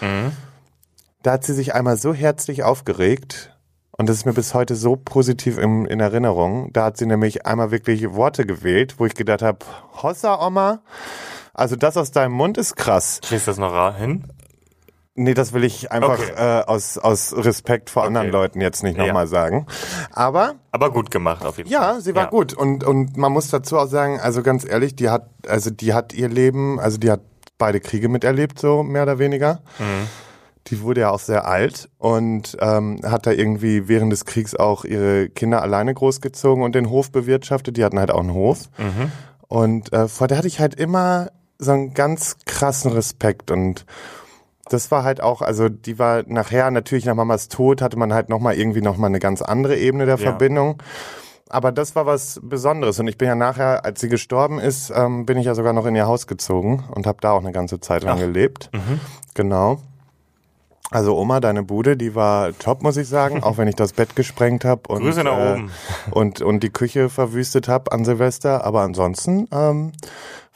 Da 1.23 1.33
hat 1.33 1.45
sie 1.45 1.55
sich 1.55 1.75
einmal 1.75 1.97
so 1.97 2.13
herzlich 2.13 2.63
aufgeregt. 2.63 3.57
Und 3.93 4.11
das 4.11 4.19
ist 4.19 4.27
mir 4.27 4.35
bis 4.35 4.53
heute 4.53 4.77
so 4.77 4.97
positiv 4.97 5.57
im, 5.57 5.87
in 5.87 6.01
Erinnerung. 6.01 6.71
Da 6.75 6.85
hat 6.85 6.99
sie 6.99 7.07
nämlich 7.07 7.47
einmal 7.47 7.71
wirklich 7.71 8.13
Worte 8.13 8.45
gewählt, 8.45 8.97
wo 8.99 9.07
ich 9.07 9.15
gedacht 9.15 9.41
habe, 9.41 9.61
Hossa 10.03 10.47
Oma, 10.47 10.81
also 11.55 11.75
das 11.75 11.97
aus 11.97 12.11
deinem 12.11 12.33
Mund 12.33 12.59
ist 12.59 12.77
krass. 12.77 13.21
Kriegst 13.23 13.47
du 13.47 13.53
das 13.53 13.59
noch 13.59 13.97
hin? 13.97 14.25
Nee, 15.19 15.33
das 15.35 15.53
will 15.55 15.65
ich 15.65 15.91
einfach 15.93 16.19
Okay. 16.21 16.33
äh, 16.37 16.63
aus, 16.67 16.99
aus 16.99 17.35
Respekt 17.37 17.89
vor 17.91 18.05
anderen 18.05 18.27
Okay. 18.29 18.37
Leuten 18.37 18.61
jetzt 18.61 18.83
nicht 18.83 18.99
Ja. 18.99 19.07
nochmal 19.07 19.27
sagen. 19.27 19.67
Aber 20.13 20.57
Aber 20.73 20.91
gut 20.93 21.11
gemacht 21.11 21.45
auf 21.45 21.57
jeden 21.57 21.71
Fall. 21.71 21.95
ja, 21.95 22.01
sie 22.01 22.15
war 22.15 22.25
Ja. 22.25 22.29
gut. 22.31 22.53
Und, 22.53 22.85
und 22.85 23.17
man 23.17 23.33
muss 23.33 23.49
dazu 23.49 23.79
auch 23.79 23.87
sagen, 23.89 24.21
also 24.21 24.43
ganz 24.43 24.65
ehrlich, 24.69 24.95
die 24.95 25.09
hat, 25.09 25.29
also 25.49 25.71
die 25.71 25.95
hat 25.95 26.13
ihr 26.13 26.29
Leben, 26.29 26.79
also 26.79 26.99
die 26.99 27.11
hat 27.11 27.21
beide 27.59 27.81
Kriege 27.81 28.09
miterlebt, 28.11 28.59
so 28.59 28.83
mehr 28.83 29.05
oder 29.05 29.19
weniger. 29.19 29.61
die 30.67 30.81
wurde 30.83 31.03
ja 31.03 31.11
auch 31.11 31.21
sehr 31.21 31.47
alt 31.47 31.89
und 31.97 32.57
ähm, 32.61 33.01
hat 33.05 33.25
da 33.27 33.31
irgendwie 33.31 33.87
während 33.89 34.13
des 34.13 34.25
Kriegs 34.25 34.55
auch 34.57 34.85
ihre 34.85 35.29
Kinder 35.29 35.63
alleine 35.63 35.95
großgezogen 35.95 36.63
und 36.65 36.75
den 36.75 36.91
Hof 36.91 37.11
bewirtschaftet. 37.13 37.77
Die 37.77 37.85
hatten 37.85 37.99
halt 38.01 38.11
auch 38.11 38.19
einen 38.21 38.35
Hof. 38.35 38.69
Und 39.49 39.93
äh, 39.93 40.09
vor 40.09 40.27
der 40.27 40.39
hatte 40.39 40.49
ich 40.49 40.59
halt 40.61 40.75
immer 40.75 41.31
so 41.59 41.71
einen 41.73 41.95
ganz 41.95 42.37
krassen 42.47 42.91
Respekt 42.93 43.51
und 43.53 43.87
das 44.69 44.91
war 44.91 45.05
halt 45.05 45.21
auch, 45.21 45.43
also 45.43 45.69
die 45.69 45.99
war 45.99 46.23
nachher 46.27 46.71
natürlich 46.71 47.05
nach 47.05 47.15
Mamas 47.15 47.49
Tod 47.49 47.81
hatte 47.83 47.97
man 47.99 48.13
halt 48.13 48.29
nochmal 48.29 48.55
irgendwie 48.57 48.83
nochmal 48.83 49.11
eine 49.11 49.19
ganz 49.21 49.43
andere 49.43 49.77
Ebene 49.77 50.07
der 50.07 50.17
Ja. 50.17 50.23
Verbindung. 50.31 50.83
Aber 51.49 51.71
das 51.71 51.95
war 51.95 52.07
was 52.07 52.41
Besonderes 52.43 52.99
und 52.99 53.07
ich 53.07 53.17
bin 53.19 53.29
ja 53.29 53.37
nachher, 53.37 53.85
als 53.85 54.01
sie 54.01 54.09
gestorben 54.09 54.59
ist, 54.59 54.93
ähm, 54.95 55.25
bin 55.27 55.39
ich 55.39 55.47
ja 55.47 55.55
sogar 55.55 55.73
noch 55.73 55.87
in 55.87 55.95
ihr 55.95 56.09
Haus 56.09 56.27
gezogen 56.27 56.83
und 56.93 57.07
habe 57.07 57.19
da 57.21 57.31
auch 57.31 57.41
eine 57.41 57.53
ganze 57.53 57.79
Zeit 57.79 58.03
lang 58.03 58.19
gelebt. 58.19 58.69
Genau. 59.35 59.79
Also 60.91 61.17
Oma, 61.19 61.41
deine 61.41 61.63
Bude, 61.65 61.97
die 61.97 62.15
war 62.15 62.57
top, 62.59 62.83
muss 62.83 62.97
ich 62.97 63.09
sagen, 63.09 63.43
auch 63.43 63.59
wenn 63.59 63.67
ich 63.69 63.75
das 63.77 63.93
Bett 63.93 64.15
gesprengt 64.17 64.65
habe 64.65 64.83
und, 64.89 65.03
Grüße 65.03 65.23
nach 65.25 65.37
äh, 65.39 65.53
oben. 65.55 65.71
und 66.13 66.43
und 66.43 66.61
die 66.63 66.71
Küche 66.71 67.09
verwüstet 67.09 67.67
habe 67.69 67.91
an 67.93 68.05
Silvester. 68.05 68.65
Aber 68.65 68.83
ansonsten 68.83 69.49
ähm, 69.53 69.93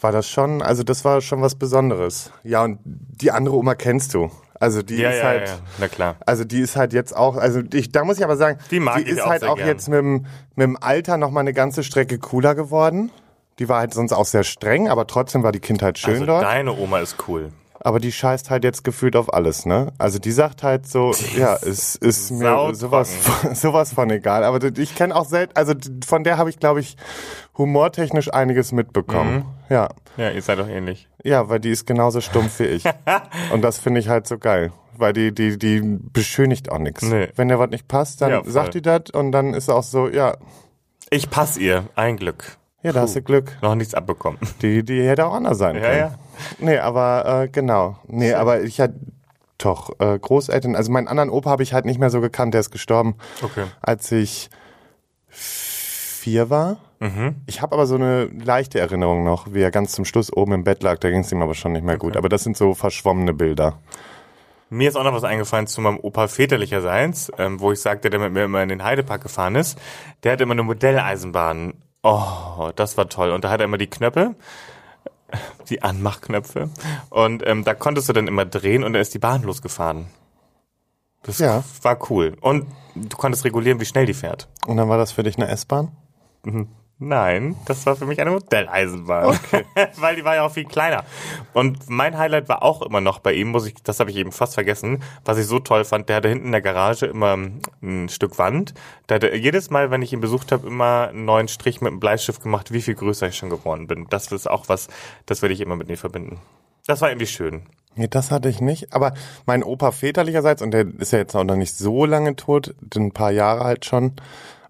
war 0.00 0.12
das 0.12 0.28
schon, 0.28 0.62
also 0.62 0.82
das 0.82 1.04
war 1.04 1.20
schon 1.20 1.42
was 1.42 1.54
Besonderes. 1.54 2.30
Ja 2.42 2.62
und 2.64 2.78
die 2.84 3.30
andere 3.30 3.56
Oma 3.56 3.74
kennst 3.74 4.14
du. 4.14 4.30
Also 4.58 4.82
die 4.82 4.96
Ja, 4.96 5.10
ist 5.10 5.18
ja, 5.18 5.24
halt, 5.24 5.48
ja, 5.48 5.54
na 5.78 5.88
klar. 5.88 6.16
also 6.26 6.44
die 6.44 6.60
ist 6.60 6.76
halt 6.76 6.92
jetzt 6.92 7.16
auch, 7.16 7.36
also 7.36 7.60
ich, 7.72 7.92
da 7.92 8.04
muss 8.04 8.18
ich 8.18 8.24
aber 8.24 8.36
sagen, 8.36 8.58
Die 8.70 8.80
mag 8.80 9.00
ich 9.00 9.08
ist 9.08 9.20
auch 9.22 9.28
halt 9.30 9.44
auch 9.44 9.56
gern. 9.56 9.68
jetzt 9.68 9.88
mit 9.88 9.98
dem, 9.98 10.12
mit 10.54 10.64
dem 10.66 10.76
Alter 10.80 11.16
noch 11.16 11.30
mal 11.30 11.40
eine 11.40 11.54
ganze 11.54 11.82
Strecke 11.82 12.18
cooler 12.18 12.54
geworden. 12.54 13.10
Die 13.58 13.68
war 13.68 13.78
halt 13.80 13.94
sonst 13.94 14.12
auch 14.12 14.26
sehr 14.26 14.44
streng, 14.44 14.88
aber 14.88 15.06
trotzdem 15.06 15.42
war 15.42 15.52
die 15.52 15.60
Kindheit 15.60 15.98
schön 15.98 16.14
Also 16.14 16.26
dort. 16.26 16.42
deine 16.44 16.72
Oma 16.76 17.00
ist 17.00 17.16
cool. 17.28 17.52
Aber 17.82 17.98
die 17.98 18.12
scheißt 18.12 18.50
halt 18.50 18.62
jetzt 18.64 18.84
gefühlt 18.84 19.16
auf 19.16 19.32
alles, 19.32 19.64
ne? 19.64 19.92
Also 19.98 20.18
die 20.18 20.32
sagt 20.32 20.62
halt 20.62 20.86
so, 20.86 21.12
ja, 21.36 21.54
es 21.56 21.96
ist 21.96 22.30
mir 22.30 22.44
sautrocken. 22.44 22.74
sowas, 22.74 23.14
von- 23.16 23.54
sowas 23.54 23.92
von 23.94 24.10
egal. 24.10 24.44
Aber 24.44 24.62
ich 24.76 24.94
kenne 24.94 25.16
auch 25.16 25.24
selten, 25.24 25.52
also 25.56 25.72
von 26.06 26.22
der 26.22 26.36
habe 26.36 26.50
ich, 26.50 26.58
glaube 26.58 26.80
ich, 26.80 26.96
humortechnisch 27.56 28.32
einiges 28.32 28.72
mitbekommen. 28.72 29.34
Mhm. 29.68 29.74
Ja. 29.74 29.88
Ja, 30.16 30.30
ihr 30.30 30.42
seid 30.42 30.58
doch 30.58 30.68
ähnlich. 30.68 31.08
Ja, 31.22 31.48
weil 31.48 31.60
die 31.60 31.70
ist 31.70 31.86
genauso 31.86 32.20
stumpf 32.20 32.58
wie 32.60 32.64
ich. 32.64 32.84
Und 33.52 33.62
das 33.62 33.78
finde 33.78 34.00
ich 34.00 34.08
halt 34.08 34.26
so 34.26 34.38
geil. 34.38 34.72
Weil 34.96 35.12
die, 35.14 35.32
die, 35.32 35.58
die 35.58 35.80
beschönigt 36.12 36.70
auch 36.70 36.78
nichts. 36.78 37.02
Nee. 37.02 37.28
Wenn 37.36 37.48
der 37.48 37.58
was 37.58 37.70
nicht 37.70 37.88
passt, 37.88 38.20
dann 38.20 38.30
Ja, 38.30 38.42
sagt 38.44 38.74
die 38.74 38.82
das 38.82 39.04
und 39.14 39.32
dann 39.32 39.54
ist 39.54 39.70
auch 39.70 39.82
so, 39.82 40.08
ja, 40.08 40.36
Ich 41.08 41.30
pass 41.30 41.56
ihr. 41.56 41.84
Ein 41.94 42.18
Glück. 42.18 42.58
Ja, 42.82 42.92
da 42.92 43.00
hast 43.02 43.16
du 43.16 43.22
Glück. 43.22 43.56
Noch 43.62 43.74
nichts 43.74 43.94
abbekommen. 43.94 44.38
Die, 44.62 44.82
die 44.84 45.02
hätte 45.06 45.26
auch 45.26 45.34
anders 45.34 45.58
sein 45.58 45.76
Ja, 45.76 45.80
können. 45.82 45.98
ja. 45.98 46.14
Nee, 46.58 46.78
aber 46.78 47.42
äh, 47.44 47.48
genau. 47.48 47.98
Nee, 48.06 48.32
aber 48.34 48.62
ich 48.62 48.80
hatte 48.80 48.94
doch 49.58 49.90
äh, 50.00 50.18
Großeltern, 50.18 50.74
also 50.74 50.90
meinen 50.90 51.08
anderen 51.08 51.28
Opa 51.30 51.50
habe 51.50 51.62
ich 51.62 51.74
halt 51.74 51.84
nicht 51.84 52.00
mehr 52.00 52.08
so 52.10 52.20
gekannt, 52.22 52.54
der 52.54 52.60
ist 52.62 52.70
gestorben, 52.70 53.16
Okay. 53.42 53.64
als 53.82 54.10
ich 54.10 54.48
vier 55.28 56.50
war. 56.50 56.78
Mhm. 56.98 57.36
Ich 57.46 57.62
habe 57.62 57.74
aber 57.74 57.86
so 57.86 57.94
eine 57.94 58.24
leichte 58.26 58.78
Erinnerung 58.80 59.24
noch, 59.24 59.52
wie 59.52 59.60
er 59.62 59.70
ganz 59.70 59.92
zum 59.92 60.04
Schluss 60.04 60.32
oben 60.32 60.52
im 60.52 60.64
Bett 60.64 60.82
lag, 60.82 60.98
da 60.98 61.10
ging 61.10 61.20
es 61.20 61.32
ihm 61.32 61.42
aber 61.42 61.54
schon 61.54 61.72
nicht 61.72 61.84
mehr 61.84 61.96
gut. 61.98 62.16
Aber 62.16 62.28
das 62.28 62.42
sind 62.44 62.56
so 62.56 62.74
verschwommene 62.74 63.32
Bilder. 63.34 63.78
Mir 64.68 64.88
ist 64.88 64.96
auch 64.96 65.04
noch 65.04 65.14
was 65.14 65.24
eingefallen 65.24 65.66
zu 65.66 65.80
meinem 65.80 65.98
Opa 65.98 66.28
väterlicherseits, 66.28 67.32
ähm, 67.38 67.58
wo 67.60 67.72
ich 67.72 67.80
sagte, 67.80 68.08
der 68.10 68.20
mit 68.20 68.32
mir 68.32 68.44
immer 68.44 68.62
in 68.62 68.68
den 68.68 68.84
Heidepark 68.84 69.22
gefahren 69.22 69.56
ist. 69.56 69.78
Der 70.22 70.32
hatte 70.32 70.44
immer 70.44 70.52
eine 70.52 70.62
Modelleisenbahn. 70.62 71.74
Oh, 72.02 72.70
das 72.76 72.96
war 72.96 73.08
toll. 73.08 73.30
Und 73.30 73.44
da 73.44 73.50
hat 73.50 73.60
er 73.60 73.64
immer 73.64 73.78
die 73.78 73.86
Knöpfe, 73.88 74.34
die 75.68 75.82
Anmachknöpfe. 75.82 76.70
Und 77.10 77.46
ähm, 77.46 77.64
da 77.64 77.74
konntest 77.74 78.08
du 78.08 78.12
dann 78.12 78.26
immer 78.26 78.44
drehen 78.46 78.84
und 78.84 78.92
dann 78.94 79.02
ist 79.02 79.14
die 79.14 79.18
Bahn 79.18 79.42
losgefahren. 79.42 80.06
Das 81.22 81.38
Ja. 81.38 81.62
war 81.82 82.10
cool. 82.10 82.36
Und 82.40 82.66
du 82.94 83.16
konntest 83.16 83.44
regulieren, 83.44 83.80
wie 83.80 83.84
schnell 83.84 84.06
die 84.06 84.14
fährt. 84.14 84.48
Und 84.66 84.78
dann 84.78 84.88
war 84.88 84.96
das 84.96 85.12
für 85.12 85.22
dich 85.22 85.36
eine 85.36 85.48
S-Bahn? 85.48 85.92
Nein, 87.02 87.56
das 87.64 87.86
war 87.86 87.96
für 87.96 88.04
mich 88.04 88.20
eine 88.20 88.30
Modelleisenbahn. 88.30 89.38
Weil 89.96 90.16
die 90.16 90.24
war 90.24 90.34
ja 90.34 90.44
auch 90.44 90.52
viel 90.52 90.66
kleiner. 90.66 91.02
Und 91.54 91.88
mein 91.88 92.18
Highlight 92.18 92.50
war 92.50 92.62
auch 92.62 92.82
immer 92.82 93.00
noch 93.00 93.20
bei 93.20 93.32
ihm, 93.32 93.48
muss 93.48 93.66
ich, 93.66 93.74
das 93.82 94.00
habe 94.00 94.10
ich 94.10 94.18
eben 94.18 94.32
fast 94.32 94.52
vergessen, 94.52 95.02
was 95.24 95.38
ich 95.38 95.46
so 95.46 95.60
toll 95.60 95.86
fand, 95.86 96.10
der 96.10 96.16
hatte 96.16 96.28
hinten 96.28 96.46
in 96.46 96.52
der 96.52 96.60
Garage 96.60 97.06
immer 97.06 97.38
ein 97.82 98.10
Stück 98.10 98.36
Wand. 98.36 98.74
Da 99.06 99.14
hat 99.14 99.24
er 99.24 99.34
jedes 99.34 99.70
Mal, 99.70 99.90
wenn 99.90 100.02
ich 100.02 100.12
ihn 100.12 100.20
besucht 100.20 100.52
habe, 100.52 100.66
immer 100.66 101.08
einen 101.08 101.24
neuen 101.24 101.48
Strich 101.48 101.80
mit 101.80 101.90
einem 101.90 102.00
Bleistift 102.00 102.42
gemacht, 102.42 102.70
wie 102.70 102.82
viel 102.82 102.96
größer 102.96 103.28
ich 103.28 103.36
schon 103.36 103.48
geworden 103.48 103.86
bin. 103.86 104.06
Das 104.10 104.30
ist 104.30 104.50
auch 104.50 104.68
was, 104.68 104.88
das 105.24 105.40
werde 105.40 105.54
ich 105.54 105.62
immer 105.62 105.76
mit 105.76 105.88
ihm 105.88 105.96
verbinden. 105.96 106.38
Das 106.86 107.00
war 107.00 107.08
irgendwie 107.08 107.26
schön. 107.26 107.62
Nee, 107.94 108.08
das 108.08 108.30
hatte 108.30 108.50
ich 108.50 108.60
nicht. 108.60 108.92
Aber 108.92 109.14
mein 109.46 109.62
Opa 109.62 109.90
väterlicherseits, 109.90 110.60
und 110.60 110.72
der 110.72 110.86
ist 110.98 111.12
ja 111.12 111.18
jetzt 111.18 111.34
auch 111.34 111.44
noch 111.44 111.56
nicht 111.56 111.74
so 111.74 112.04
lange 112.04 112.36
tot, 112.36 112.74
ein 112.94 113.12
paar 113.12 113.30
Jahre 113.30 113.64
halt 113.64 113.86
schon. 113.86 114.12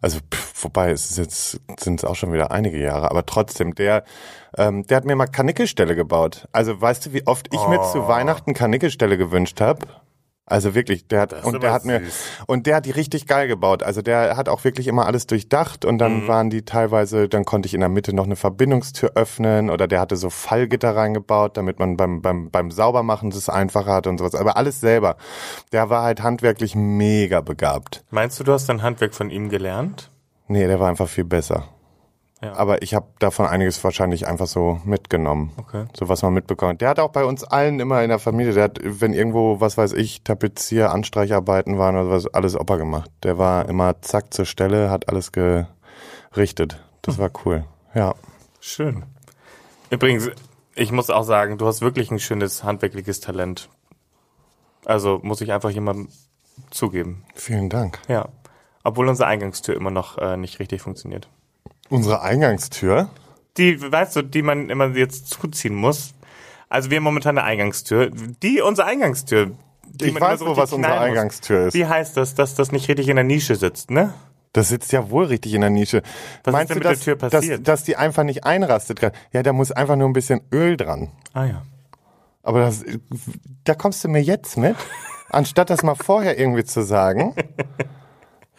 Also, 0.00 0.18
pff, 0.18 0.64
wobei, 0.64 0.90
es 0.90 1.10
ist 1.10 1.18
jetzt, 1.18 1.60
sind 1.78 2.00
es 2.00 2.04
auch 2.04 2.16
schon 2.16 2.32
wieder 2.32 2.50
einige 2.50 2.78
Jahre, 2.78 3.10
aber 3.10 3.26
trotzdem, 3.26 3.74
der, 3.74 4.04
ähm, 4.56 4.86
der 4.86 4.96
hat 4.96 5.04
mir 5.04 5.14
mal 5.14 5.26
Karnickelställe 5.26 5.94
gebaut. 5.94 6.48
Also, 6.52 6.80
weißt 6.80 7.06
du, 7.06 7.12
wie 7.12 7.26
oft 7.26 7.52
ich 7.52 7.66
mir 7.68 7.82
zu 7.82 8.08
Weihnachten 8.08 8.54
Karnickelställe 8.54 9.18
gewünscht 9.18 9.60
habe? 9.60 9.86
Also 10.50 10.74
wirklich, 10.74 11.06
der 11.06 11.20
hat 11.20 11.44
und 11.44 11.62
der 11.62 11.72
hat 11.72 11.84
mir 11.84 12.02
und 12.46 12.66
der 12.66 12.76
hat 12.76 12.84
die 12.86 12.90
richtig 12.90 13.26
geil 13.26 13.48
gebaut. 13.48 13.82
Also 13.82 14.02
der 14.02 14.36
hat 14.36 14.48
auch 14.48 14.64
wirklich 14.64 14.86
immer 14.88 15.06
alles 15.06 15.26
durchdacht 15.26 15.84
und 15.84 15.94
Mhm. 15.94 15.98
dann 15.98 16.28
waren 16.28 16.50
die 16.50 16.64
teilweise, 16.64 17.28
dann 17.28 17.44
konnte 17.44 17.66
ich 17.66 17.74
in 17.74 17.80
der 17.80 17.88
Mitte 17.88 18.12
noch 18.14 18.24
eine 18.26 18.36
Verbindungstür 18.36 19.12
öffnen 19.14 19.70
oder 19.70 19.86
der 19.86 20.00
hatte 20.00 20.16
so 20.16 20.28
Fallgitter 20.28 20.94
reingebaut, 20.96 21.56
damit 21.56 21.78
man 21.78 21.96
beim 21.96 22.20
beim 22.20 22.50
beim 22.50 22.70
Saubermachen 22.70 23.30
das 23.30 23.48
einfacher 23.48 23.92
hat 23.94 24.06
und 24.06 24.18
sowas. 24.18 24.34
Aber 24.34 24.56
alles 24.56 24.80
selber. 24.80 25.16
Der 25.72 25.88
war 25.88 26.02
halt 26.02 26.22
handwerklich 26.22 26.74
mega 26.74 27.40
begabt. 27.40 28.04
Meinst 28.10 28.38
du, 28.40 28.44
du 28.44 28.52
hast 28.52 28.68
dein 28.68 28.82
Handwerk 28.82 29.14
von 29.14 29.30
ihm 29.30 29.48
gelernt? 29.48 30.10
Nee, 30.48 30.66
der 30.66 30.80
war 30.80 30.88
einfach 30.88 31.08
viel 31.08 31.24
besser. 31.24 31.68
Ja. 32.42 32.54
Aber 32.54 32.82
ich 32.82 32.94
habe 32.94 33.06
davon 33.18 33.46
einiges 33.46 33.82
wahrscheinlich 33.84 34.26
einfach 34.26 34.46
so 34.46 34.80
mitgenommen. 34.84 35.52
Okay. 35.58 35.84
So 35.94 36.08
was 36.08 36.22
man 36.22 36.32
mitbekommen. 36.32 36.72
hat. 36.72 36.80
Der 36.80 36.88
hat 36.88 36.98
auch 36.98 37.10
bei 37.10 37.24
uns 37.24 37.44
allen 37.44 37.80
immer 37.80 38.02
in 38.02 38.08
der 38.08 38.18
Familie, 38.18 38.54
der 38.54 38.64
hat, 38.64 38.78
wenn 38.82 39.12
irgendwo, 39.12 39.60
was 39.60 39.76
weiß 39.76 39.92
ich, 39.92 40.22
Tapezier, 40.22 40.90
Anstreicharbeiten 40.90 41.78
waren 41.78 41.96
oder 41.96 42.10
was, 42.10 42.26
alles 42.28 42.58
Opa 42.58 42.76
gemacht. 42.76 43.10
Der 43.24 43.36
war 43.36 43.68
immer 43.68 44.00
zack 44.00 44.32
zur 44.32 44.46
Stelle, 44.46 44.90
hat 44.90 45.08
alles 45.10 45.32
gerichtet. 45.32 46.82
Das 47.02 47.18
war 47.18 47.30
cool. 47.44 47.64
Ja. 47.94 48.14
Schön. 48.60 49.04
Übrigens, 49.90 50.30
ich 50.74 50.92
muss 50.92 51.10
auch 51.10 51.24
sagen, 51.24 51.58
du 51.58 51.66
hast 51.66 51.82
wirklich 51.82 52.10
ein 52.10 52.20
schönes 52.20 52.64
handwerkliches 52.64 53.20
Talent. 53.20 53.68
Also 54.86 55.20
muss 55.22 55.42
ich 55.42 55.52
einfach 55.52 55.70
jemandem 55.70 56.08
zugeben. 56.70 57.24
Vielen 57.34 57.68
Dank. 57.68 57.98
Ja. 58.08 58.28
Obwohl 58.82 59.08
unsere 59.08 59.28
Eingangstür 59.28 59.76
immer 59.76 59.90
noch 59.90 60.16
äh, 60.16 60.38
nicht 60.38 60.58
richtig 60.58 60.80
funktioniert. 60.80 61.28
Unsere 61.90 62.22
Eingangstür. 62.22 63.10
Die, 63.56 63.80
weißt 63.80 64.16
du, 64.16 64.22
die 64.22 64.42
man 64.42 64.70
immer 64.70 64.96
jetzt 64.96 65.28
zuziehen 65.28 65.74
muss. 65.74 66.14
Also 66.68 66.90
wir 66.90 66.98
haben 66.98 67.04
momentan 67.04 67.36
eine 67.36 67.46
Eingangstür. 67.46 68.10
Die, 68.42 68.60
unsere 68.62 68.86
Eingangstür. 68.86 69.50
Die 69.84 70.06
Ich 70.06 70.20
weiß 70.20 70.38
so 70.38 70.46
richtig 70.46 70.62
was 70.62 70.72
unsere 70.72 70.94
muss. 70.94 71.02
Eingangstür 71.02 71.66
ist. 71.66 71.74
Wie 71.74 71.84
heißt 71.84 72.16
das, 72.16 72.34
dass 72.34 72.54
das 72.54 72.70
nicht 72.70 72.88
richtig 72.88 73.08
in 73.08 73.16
der 73.16 73.24
Nische 73.24 73.56
sitzt, 73.56 73.90
ne? 73.90 74.14
Das 74.52 74.68
sitzt 74.68 74.92
ja 74.92 75.10
wohl 75.10 75.26
richtig 75.26 75.54
in 75.54 75.60
der 75.60 75.70
Nische. 75.70 76.02
Was 76.44 76.52
Meinst 76.52 76.70
ist 76.70 76.74
denn 76.74 76.74
du, 76.74 76.78
mit 76.78 76.84
der 76.84 76.92
dass, 76.92 77.04
Tür 77.04 77.16
passiert? 77.16 77.68
Dass, 77.68 77.80
dass 77.80 77.84
die 77.84 77.96
einfach 77.96 78.22
nicht 78.22 78.44
einrastet? 78.44 79.00
Ja, 79.32 79.42
da 79.42 79.52
muss 79.52 79.72
einfach 79.72 79.96
nur 79.96 80.08
ein 80.08 80.12
bisschen 80.12 80.40
Öl 80.52 80.76
dran. 80.76 81.10
Ah 81.32 81.44
ja. 81.44 81.62
Aber 82.42 82.60
das, 82.60 82.84
da 83.64 83.74
kommst 83.74 84.02
du 84.02 84.08
mir 84.08 84.22
jetzt 84.22 84.56
mit, 84.56 84.76
anstatt 85.28 85.70
das 85.70 85.82
mal 85.82 85.94
vorher 85.94 86.38
irgendwie 86.38 86.64
zu 86.64 86.82
sagen. 86.82 87.34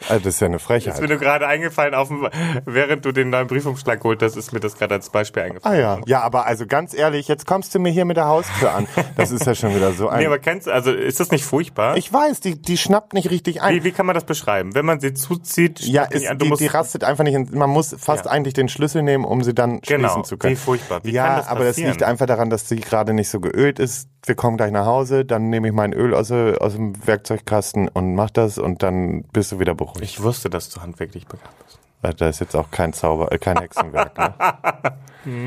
Also 0.08 0.24
das 0.24 0.34
ist 0.34 0.40
ja 0.40 0.46
eine 0.46 0.56
Ist 0.56 0.62
mir 0.62 0.66
Frechheit. 0.66 1.08
nur 1.08 1.18
gerade 1.18 1.46
eingefallen, 1.46 1.94
auf 1.94 2.08
dem, 2.08 2.28
während 2.64 3.04
du 3.04 3.12
den 3.12 3.30
neuen 3.30 3.46
Briefumschlag 3.46 4.00
geholt 4.00 4.22
hast, 4.22 4.36
ist 4.36 4.52
mir 4.52 4.60
das 4.60 4.76
gerade 4.76 4.94
als 4.94 5.10
Beispiel 5.10 5.42
Ah 5.42 5.46
eingefallen. 5.46 5.80
ja. 5.80 6.00
Ja, 6.06 6.20
aber 6.22 6.46
also 6.46 6.66
ganz 6.66 6.94
ehrlich, 6.94 7.28
jetzt 7.28 7.46
kommst 7.46 7.74
du 7.74 7.78
mir 7.78 7.90
hier 7.90 8.04
mit 8.04 8.16
der 8.16 8.26
Haustür 8.26 8.72
an. 8.74 8.86
Das 9.16 9.30
ist 9.30 9.46
ja 9.46 9.54
schon 9.54 9.74
wieder 9.74 9.92
so 9.92 10.04
Nee, 10.04 10.10
ein. 10.10 10.26
aber 10.26 10.38
kennst 10.38 10.66
du, 10.66 10.70
also 10.72 10.90
ist 10.92 11.20
das 11.20 11.30
nicht 11.30 11.44
furchtbar? 11.44 11.96
Ich 11.96 12.12
weiß, 12.12 12.40
die, 12.40 12.60
die 12.60 12.76
schnappt 12.78 13.12
nicht 13.14 13.30
richtig 13.30 13.62
ein. 13.62 13.74
wie, 13.74 13.84
wie 13.84 13.92
kann 13.92 14.06
man 14.06 14.14
das 14.14 14.24
beschreiben? 14.24 14.74
Wenn 14.74 14.84
man 14.86 15.00
sie 15.00 15.14
zuzieht, 15.14 15.80
Ja, 15.80 16.04
ist, 16.04 16.26
an, 16.26 16.38
du 16.38 16.44
die, 16.44 16.48
musst, 16.50 16.60
die 16.62 16.66
rastet 16.66 17.04
einfach 17.04 17.24
nicht. 17.24 17.34
In, 17.34 17.48
man 17.52 17.70
muss 17.70 17.94
fast 17.98 18.24
Ja. 18.26 18.30
eigentlich 18.30 18.54
den 18.54 18.68
Schlüssel 18.68 19.02
nehmen, 19.02 19.24
um 19.24 19.42
sie 19.42 19.54
dann 19.54 19.80
Genau, 19.80 20.08
schließen 20.08 20.24
zu 20.24 20.36
können. 20.36 20.52
wie 20.52 20.56
furchtbar. 20.56 21.00
Wie 21.02 21.12
ja, 21.12 21.36
das 21.36 21.48
aber 21.48 21.64
das 21.64 21.76
liegt 21.76 22.02
einfach 22.02 22.26
daran, 22.26 22.50
dass 22.50 22.68
sie 22.68 22.76
gerade 22.76 23.12
nicht 23.12 23.28
so 23.28 23.40
geölt 23.40 23.78
ist. 23.78 24.08
Wir 24.24 24.36
kommen 24.36 24.56
gleich 24.56 24.70
nach 24.70 24.86
Hause, 24.86 25.24
dann 25.24 25.48
nehme 25.50 25.66
ich 25.68 25.74
mein 25.74 25.92
Öl 25.92 26.14
aus, 26.14 26.30
aus 26.30 26.74
dem 26.74 26.94
Werkzeugkasten 27.06 27.88
und 27.88 28.14
mach 28.14 28.30
das 28.30 28.56
und 28.58 28.82
dann 28.84 29.24
bist 29.32 29.50
du 29.52 29.58
wieder 29.58 29.74
beruhigt. 29.74 29.91
Ich 30.00 30.22
wusste, 30.22 30.50
dass 30.50 30.68
du 30.70 30.80
handwerklich 30.80 31.26
begabt 31.26 31.54
bist. 31.64 32.18
Da 32.18 32.28
ist 32.28 32.40
jetzt 32.40 32.56
auch 32.56 32.70
kein 32.70 32.92
Zauber, 32.92 33.30
äh, 33.30 33.38
kein 33.38 33.58
Hexenwerk. 33.58 34.18
Ne? 34.18 35.46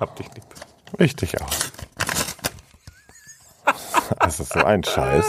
Hab 0.00 0.16
dich 0.16 0.26
lieb. 0.34 0.44
Ich 0.98 1.16
dich 1.16 1.40
auch. 1.40 1.48
Das 4.18 4.40
ist 4.40 4.52
so 4.52 4.60
ein 4.60 4.82
Scheiß. 4.84 5.24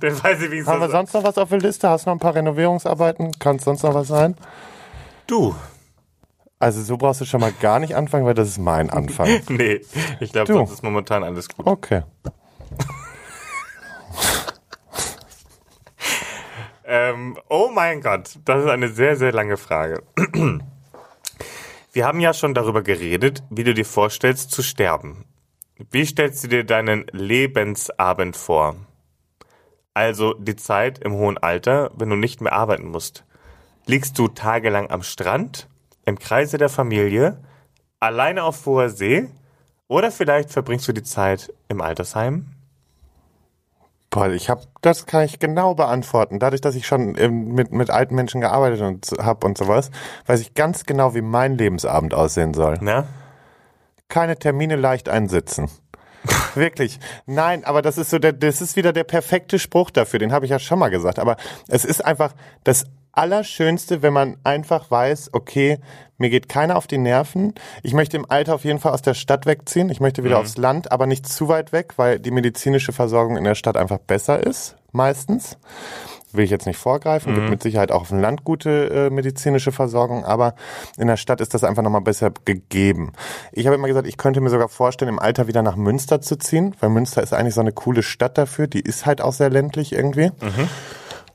Dann 0.00 0.22
weiß 0.22 0.42
ich, 0.42 0.50
wie 0.50 0.58
es 0.58 0.66
Haben 0.66 0.80
wir 0.80 0.90
sonst 0.90 1.14
noch 1.14 1.24
was 1.24 1.38
auf 1.38 1.48
der 1.48 1.58
Liste? 1.60 1.88
Hast 1.88 2.04
du 2.06 2.10
noch 2.10 2.16
ein 2.16 2.20
paar 2.20 2.34
Renovierungsarbeiten? 2.34 3.32
Kann 3.38 3.56
es 3.56 3.64
sonst 3.64 3.82
noch 3.82 3.94
was 3.94 4.08
sein? 4.08 4.36
Du. 5.26 5.54
Also 6.58 6.82
so 6.82 6.96
brauchst 6.96 7.20
du 7.20 7.24
schon 7.24 7.40
mal 7.40 7.52
gar 7.52 7.78
nicht 7.80 7.96
anfangen, 7.96 8.24
weil 8.26 8.34
das 8.34 8.48
ist 8.48 8.58
mein 8.58 8.90
Anfang. 8.90 9.28
Nee, 9.48 9.80
ich 10.20 10.30
glaube, 10.32 10.46
Du. 10.46 10.54
sonst 10.58 10.72
ist 10.72 10.82
momentan 10.84 11.24
alles 11.24 11.48
gut. 11.48 11.66
Okay. 11.66 12.02
Ähm, 16.94 17.38
oh 17.48 17.70
mein 17.72 18.02
Gott, 18.02 18.38
das 18.44 18.64
ist 18.64 18.68
eine 18.68 18.90
sehr, 18.90 19.16
sehr 19.16 19.32
lange 19.32 19.56
Frage. 19.56 20.02
Wir 21.94 22.06
haben 22.06 22.20
ja 22.20 22.34
schon 22.34 22.52
darüber 22.52 22.82
geredet, 22.82 23.42
wie 23.48 23.64
du 23.64 23.72
dir 23.72 23.86
vorstellst 23.86 24.50
zu 24.50 24.62
sterben. 24.62 25.24
Wie 25.90 26.04
stellst 26.04 26.44
du 26.44 26.48
dir 26.48 26.64
deinen 26.64 27.06
Lebensabend 27.12 28.36
vor? 28.36 28.76
Also 29.94 30.34
die 30.34 30.54
Zeit 30.54 30.98
im 30.98 31.14
hohen 31.14 31.38
Alter, 31.38 31.90
wenn 31.96 32.10
du 32.10 32.16
nicht 32.16 32.42
mehr 32.42 32.52
arbeiten 32.52 32.88
musst. 32.88 33.24
Liegst 33.86 34.18
du 34.18 34.28
tagelang 34.28 34.90
am 34.90 35.02
Strand, 35.02 35.70
im 36.04 36.18
Kreise 36.18 36.58
der 36.58 36.68
Familie, 36.68 37.42
alleine 38.00 38.44
auf 38.44 38.66
hoher 38.66 38.90
See 38.90 39.30
oder 39.88 40.12
vielleicht 40.12 40.50
verbringst 40.50 40.88
du 40.88 40.92
die 40.92 41.02
Zeit 41.02 41.54
im 41.68 41.80
Altersheim? 41.80 42.51
Boah, 44.12 44.28
ich 44.28 44.50
habe, 44.50 44.60
das 44.82 45.06
kann 45.06 45.24
ich 45.24 45.38
genau 45.38 45.74
beantworten. 45.74 46.38
Dadurch, 46.38 46.60
dass 46.60 46.74
ich 46.74 46.86
schon 46.86 47.16
ähm, 47.16 47.54
mit, 47.54 47.72
mit 47.72 47.88
alten 47.88 48.14
Menschen 48.14 48.42
gearbeitet 48.42 48.82
und 48.82 49.10
habe 49.18 49.46
und 49.46 49.56
sowas, 49.56 49.90
weiß 50.26 50.40
ich 50.42 50.52
ganz 50.52 50.84
genau, 50.84 51.14
wie 51.14 51.22
mein 51.22 51.56
Lebensabend 51.56 52.12
aussehen 52.12 52.52
soll. 52.52 52.76
Na? 52.82 53.06
Keine 54.08 54.36
Termine 54.36 54.76
leicht 54.76 55.08
einsitzen. 55.08 55.70
Wirklich. 56.54 57.00
Nein, 57.24 57.64
aber 57.64 57.80
das 57.80 57.96
ist 57.96 58.10
so 58.10 58.18
der, 58.18 58.34
das 58.34 58.60
ist 58.60 58.76
wieder 58.76 58.92
der 58.92 59.04
perfekte 59.04 59.58
Spruch 59.58 59.90
dafür. 59.90 60.18
Den 60.18 60.30
habe 60.30 60.44
ich 60.44 60.50
ja 60.50 60.58
schon 60.58 60.78
mal 60.78 60.90
gesagt. 60.90 61.18
Aber 61.18 61.38
es 61.68 61.86
ist 61.86 62.04
einfach 62.04 62.34
das 62.64 62.84
Allerschönste, 63.12 64.02
wenn 64.02 64.12
man 64.12 64.36
einfach 64.44 64.90
weiß, 64.90 65.30
okay, 65.32 65.78
mir 66.18 66.30
geht 66.30 66.48
keiner 66.48 66.76
auf 66.76 66.86
die 66.86 66.98
Nerven. 66.98 67.54
Ich 67.82 67.94
möchte 67.94 68.16
im 68.16 68.30
Alter 68.30 68.54
auf 68.54 68.64
jeden 68.64 68.78
Fall 68.78 68.92
aus 68.92 69.02
der 69.02 69.14
Stadt 69.14 69.44
wegziehen. 69.44 69.90
Ich 69.90 70.00
möchte 70.00 70.24
wieder 70.24 70.38
aufs 70.38 70.56
Land, 70.56 70.92
aber 70.92 71.06
nicht 71.06 71.28
zu 71.28 71.48
weit 71.48 71.72
weg, 71.72 71.94
weil 71.96 72.18
die 72.20 72.30
medizinische 72.30 72.92
Versorgung 72.92 73.36
in 73.36 73.44
der 73.44 73.54
Stadt 73.54 73.76
einfach 73.76 73.98
besser 73.98 74.44
ist, 74.44 74.76
meistens. 74.92 75.58
Will 76.34 76.44
ich 76.44 76.50
jetzt 76.50 76.66
nicht 76.66 76.78
vorgreifen, 76.78 77.34
gibt 77.34 77.50
mit 77.50 77.62
Sicherheit 77.62 77.92
auch 77.92 78.02
auf 78.02 78.08
dem 78.08 78.20
Land 78.20 78.42
gute 78.42 78.88
äh, 78.88 79.10
medizinische 79.10 79.70
Versorgung, 79.70 80.24
aber 80.24 80.54
in 80.96 81.06
der 81.06 81.18
Stadt 81.18 81.42
ist 81.42 81.52
das 81.52 81.62
einfach 81.62 81.82
nochmal 81.82 82.00
besser 82.00 82.32
gegeben. 82.46 83.12
Ich 83.52 83.66
habe 83.66 83.76
immer 83.76 83.88
gesagt, 83.88 84.06
ich 84.06 84.16
könnte 84.16 84.40
mir 84.40 84.48
sogar 84.48 84.68
vorstellen, 84.68 85.10
im 85.10 85.18
Alter 85.18 85.46
wieder 85.46 85.60
nach 85.60 85.76
Münster 85.76 86.22
zu 86.22 86.36
ziehen, 86.36 86.74
weil 86.80 86.88
Münster 86.88 87.22
ist 87.22 87.34
eigentlich 87.34 87.54
so 87.54 87.60
eine 87.60 87.72
coole 87.72 88.02
Stadt 88.02 88.38
dafür, 88.38 88.66
die 88.66 88.80
ist 88.80 89.04
halt 89.04 89.20
auch 89.20 89.34
sehr 89.34 89.50
ländlich 89.50 89.92
irgendwie. 89.92 90.30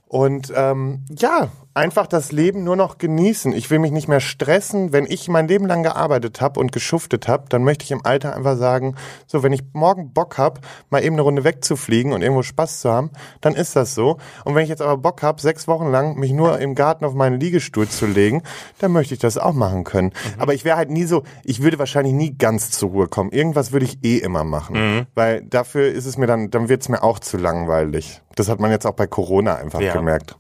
Und 0.08 0.52
ähm, 0.56 1.06
ja, 1.10 1.50
einfach 1.78 2.08
das 2.08 2.32
Leben 2.32 2.64
nur 2.64 2.76
noch 2.76 2.98
genießen. 2.98 3.54
Ich 3.54 3.70
will 3.70 3.80
mich 3.80 3.92
nicht 3.92 4.08
mehr 4.08 4.20
stressen. 4.20 4.92
Wenn 4.92 5.06
ich 5.06 5.30
mein 5.30 5.48
Leben 5.48 5.68
lang 5.68 5.84
gearbeitet 5.84 6.42
habe 6.42 6.60
und 6.60 6.72
geschuftet 6.72 7.28
habe, 7.28 7.46
dann 7.50 7.64
möchte 7.64 7.86
ich 7.86 7.92
im 7.92 8.06
Alter 8.06 8.36
einfach 8.36 8.58
sagen, 8.58 8.96
so, 9.28 9.44
wenn 9.44 9.54
ich 9.54 9.62
morgen 9.74 10.12
Bock 10.12 10.38
habe, 10.38 10.60
mal 10.90 11.04
eben 11.04 11.16
eine 11.16 11.22
Runde 11.22 11.44
wegzufliegen 11.44 12.12
und 12.14 12.22
irgendwo 12.24 12.42
Spaß 12.44 12.82
zu 12.82 12.92
haben, 12.92 13.12
dann 13.42 13.54
ist 13.54 13.76
das 13.76 13.94
so. 13.94 14.18
Und 14.44 14.56
wenn 14.56 14.64
ich 14.64 14.70
jetzt 14.70 14.82
aber 14.82 14.98
Bock 14.98 15.22
habe, 15.22 15.40
sechs 15.40 15.68
Wochen 15.68 15.88
lang 15.92 16.18
mich 16.18 16.32
nur 16.34 16.60
im 16.60 16.74
Garten 16.76 17.06
auf 17.06 17.14
meinen 17.14 17.40
Liegestuhl 17.40 17.88
zu 17.88 18.08
legen, 18.08 18.42
dann 18.80 18.92
möchte 18.92 19.14
ich 19.14 19.20
das 19.20 19.38
auch 19.38 19.54
machen 19.54 19.84
können. 19.84 20.12
Aber 20.40 20.54
ich 20.56 20.66
wäre 20.66 20.78
halt 20.78 20.90
nie 20.90 21.06
so, 21.06 21.24
ich 21.44 21.62
würde 21.62 21.78
wahrscheinlich 21.80 22.14
nie 22.14 22.36
ganz 22.36 22.72
zur 22.72 22.90
Ruhe 22.90 23.08
kommen. 23.08 23.32
Irgendwas 23.32 23.72
würde 23.72 23.86
ich 23.86 24.04
eh 24.04 24.18
immer 24.18 24.44
machen. 24.44 25.06
Weil 25.14 25.44
dafür 25.44 25.92
ist 25.92 26.06
es 26.06 26.18
mir 26.18 26.26
dann, 26.28 26.50
dann 26.50 26.70
wird 26.70 26.82
es 26.82 26.90
mir 26.90 27.04
auch 27.04 27.20
zu 27.20 27.38
langweilig. 27.38 28.22
Das 28.36 28.50
hat 28.50 28.60
man 28.60 28.72
jetzt 28.72 28.88
auch 28.88 28.94
bei 28.94 29.06
Corona 29.08 29.56
einfach 29.56 29.80
Ja. 29.80 29.94
gemerkt. 29.94 30.36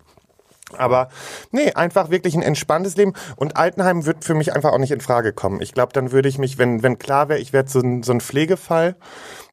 Aber 0.76 1.08
nee, 1.52 1.72
einfach 1.74 2.10
wirklich 2.10 2.36
ein 2.36 2.42
entspanntes 2.42 2.98
Leben. 2.98 3.14
Und 3.38 3.56
Altenheim 3.56 4.06
wird 4.06 4.26
für 4.26 4.34
mich 4.34 4.54
einfach 4.54 4.74
auch 4.74 4.80
nicht 4.80 4.92
in 4.92 5.00
Frage 5.00 5.32
kommen. 5.32 5.62
Ich 5.62 5.74
glaube, 5.74 5.94
dann 5.94 6.12
würde 6.12 6.28
ich 6.28 6.38
mich, 6.38 6.58
wenn, 6.58 6.84
wenn 6.84 7.00
klar 7.00 7.30
wäre, 7.30 7.40
ich 7.40 7.54
werde 7.54 7.70
so 7.70 7.80
ein, 7.80 8.04
so 8.04 8.12
ein 8.12 8.20
Pflegefall, 8.20 8.96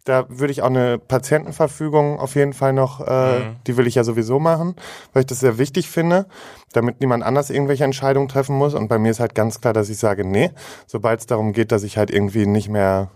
da 0.05 0.27
würde 0.29 0.53
ich 0.53 0.61
auch 0.63 0.67
eine 0.69 0.99
Patientenverfügung 0.99 2.19
auf 2.19 2.35
jeden 2.35 2.53
Fall 2.53 2.73
noch, 2.73 3.01
äh, 3.01 3.55
die 3.67 3.77
will 3.77 3.87
ich 3.87 3.95
ja 3.95 4.05
sowieso 4.05 4.39
machen, 4.39 4.75
weil 5.13 5.21
ich 5.21 5.27
das 5.27 5.41
sehr 5.41 5.57
wichtig 5.57 5.89
finde, 5.89 6.27
damit 6.73 7.01
niemand 7.01 7.25
anders 7.25 7.49
irgendwelche 7.49 7.85
Entscheidungen 7.85 8.29
treffen 8.29 8.57
muss. 8.57 8.75
Und 8.75 8.89
bei 8.89 8.99
mir 8.99 9.13
ist 9.13 9.21
halt 9.21 9.35
ganz 9.35 9.61
klar, 9.61 9.73
dass 9.73 9.89
ich 9.89 9.99
sage, 9.99 10.27
nee, 10.27 10.51
sobald 10.87 11.21
es 11.21 11.27
darum 11.27 11.53
geht, 11.53 11.73
dass 11.73 11.85
ich 11.85 11.97
halt 11.97 12.11
irgendwie 12.11 12.47
nicht 12.47 12.69
mehr 12.69 13.11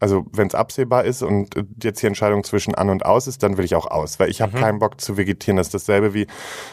also 0.00 0.26
wenn 0.32 0.48
es 0.48 0.54
absehbar 0.54 1.04
ist 1.04 1.22
und 1.22 1.56
äh, 1.56 1.64
jetzt 1.82 2.02
die 2.02 2.06
Entscheidung 2.06 2.44
zwischen 2.44 2.74
an 2.74 2.90
und 2.90 3.04
aus 3.04 3.26
ist, 3.26 3.42
dann 3.42 3.56
will 3.56 3.64
ich 3.64 3.74
auch 3.74 3.86
aus, 3.86 4.18
weil 4.18 4.30
ich 4.30 4.40
habe 4.40 4.58
keinen 4.58 4.78
Bock 4.78 5.00
zu 5.00 5.16
vegetieren. 5.16 5.56
Das 5.56 5.68
ist 5.68 5.74
dasselbe 5.74 6.14
wie 6.14 6.26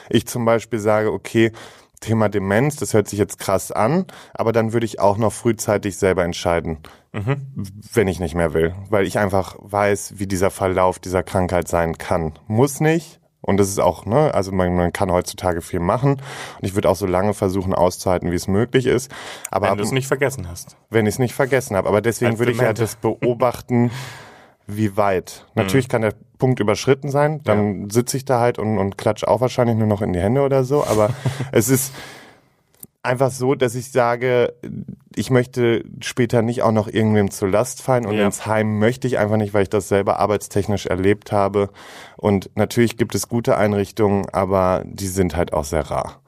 ich 0.09 0.27
zum 0.27 0.45
Beispiel 0.45 0.79
sage, 0.79 1.11
okay, 1.11 1.51
Thema 2.01 2.29
Demenz, 2.29 2.77
das 2.77 2.93
hört 2.93 3.07
sich 3.07 3.19
jetzt 3.19 3.37
krass 3.37 3.71
an, 3.71 4.05
aber 4.33 4.51
dann 4.51 4.73
würde 4.73 4.87
ich 4.87 4.99
auch 4.99 5.17
noch 5.17 5.31
frühzeitig 5.31 5.97
selber 5.97 6.23
entscheiden, 6.23 6.79
wenn 7.93 8.07
ich 8.07 8.19
nicht 8.19 8.33
mehr 8.33 8.53
will, 8.53 8.73
weil 8.89 9.05
ich 9.05 9.19
einfach 9.19 9.55
weiß, 9.59 10.15
wie 10.17 10.25
dieser 10.25 10.49
Verlauf 10.49 10.97
dieser 10.97 11.21
Krankheit 11.21 11.67
sein 11.67 11.97
kann. 11.99 12.39
Muss 12.47 12.79
nicht. 12.79 13.20
Und 13.41 13.57
das 13.57 13.69
ist 13.69 13.79
auch, 13.79 14.05
ne, 14.05 14.33
also 14.33 14.51
man, 14.51 14.75
man 14.75 14.93
kann 14.93 15.11
heutzutage 15.11 15.61
viel 15.61 15.79
machen. 15.79 16.11
Und 16.11 16.21
ich 16.61 16.75
würde 16.75 16.89
auch 16.89 16.95
so 16.95 17.07
lange 17.07 17.33
versuchen 17.33 17.73
auszuhalten, 17.73 18.31
wie 18.31 18.35
es 18.35 18.47
möglich 18.47 18.85
ist. 18.85 19.11
Aber 19.49 19.69
Wenn 19.69 19.77
du 19.77 19.83
es 19.83 19.91
nicht 19.91 20.07
vergessen 20.07 20.47
hast. 20.47 20.77
wenn 20.89 21.05
ich 21.07 21.15
es 21.15 21.19
nicht 21.19 21.33
vergessen 21.33 21.75
habe. 21.75 21.87
Aber 21.87 22.01
deswegen 22.01 22.31
Als 22.31 22.39
würde 22.39 22.51
ich 22.51 22.59
ja 22.59 22.73
das 22.73 22.95
beobachten, 22.95 23.91
wie 24.67 24.95
weit. 24.95 25.45
Natürlich 25.55 25.89
kann 25.89 26.01
der 26.01 26.13
Punkt 26.37 26.59
überschritten 26.59 27.09
sein, 27.09 27.41
dann 27.43 27.89
sitze 27.89 28.17
ich 28.17 28.25
da 28.25 28.39
halt 28.39 28.57
und, 28.57 28.77
und 28.77 28.97
klatsche 28.97 29.27
auch 29.27 29.41
wahrscheinlich 29.41 29.75
nur 29.75 29.87
noch 29.87 30.01
in 30.01 30.13
die 30.13 30.19
Hände 30.19 30.41
oder 30.41 30.63
so. 30.63 30.85
Aber 30.85 31.09
es 31.51 31.69
ist 31.69 31.93
einfach 33.03 33.31
so, 33.31 33.55
dass 33.55 33.75
ich 33.75 33.91
sage, 33.91 34.53
ich 35.15 35.29
möchte 35.29 35.83
später 36.01 36.41
nicht 36.41 36.61
auch 36.61 36.71
noch 36.71 36.87
irgendwem 36.87 37.31
zur 37.31 37.49
Last 37.49 37.81
fallen 37.81 38.05
und 38.05 38.15
Ja. 38.15 38.25
ins 38.25 38.45
Heim 38.45 38.79
möchte 38.79 39.07
ich 39.07 39.17
einfach 39.17 39.37
nicht, 39.37 39.53
weil 39.53 39.63
ich 39.63 39.69
das 39.69 39.87
selber 39.87 40.19
arbeitstechnisch 40.19 40.85
erlebt 40.85 41.31
habe. 41.31 41.69
Und 42.17 42.49
natürlich 42.55 42.97
gibt 42.97 43.15
es 43.15 43.27
gute 43.27 43.57
Einrichtungen, 43.57 44.27
aber 44.31 44.83
die 44.85 45.07
sind 45.07 45.35
halt 45.35 45.53
auch 45.53 45.65
sehr 45.65 45.89
rar. 45.89 46.21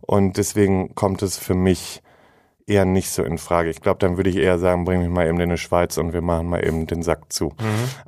Und 0.00 0.36
deswegen 0.36 0.94
kommt 0.94 1.22
es 1.22 1.38
für 1.38 1.54
mich 1.54 2.02
eher 2.66 2.84
nicht 2.84 3.10
so 3.10 3.22
in 3.22 3.38
Frage. 3.38 3.70
Ich 3.70 3.80
glaube, 3.80 3.98
dann 3.98 4.18
würde 4.18 4.28
ich 4.28 4.36
eher 4.36 4.58
sagen, 4.58 4.84
bring 4.84 5.00
mich 5.00 5.08
mal 5.08 5.26
eben 5.26 5.40
in 5.40 5.48
die 5.50 5.56
Schweiz 5.56 5.96
und 5.96 6.12
wir 6.12 6.20
machen 6.20 6.48
mal 6.48 6.64
eben 6.64 6.86
den 6.86 7.02
Sack 7.02 7.32
zu. 7.32 7.54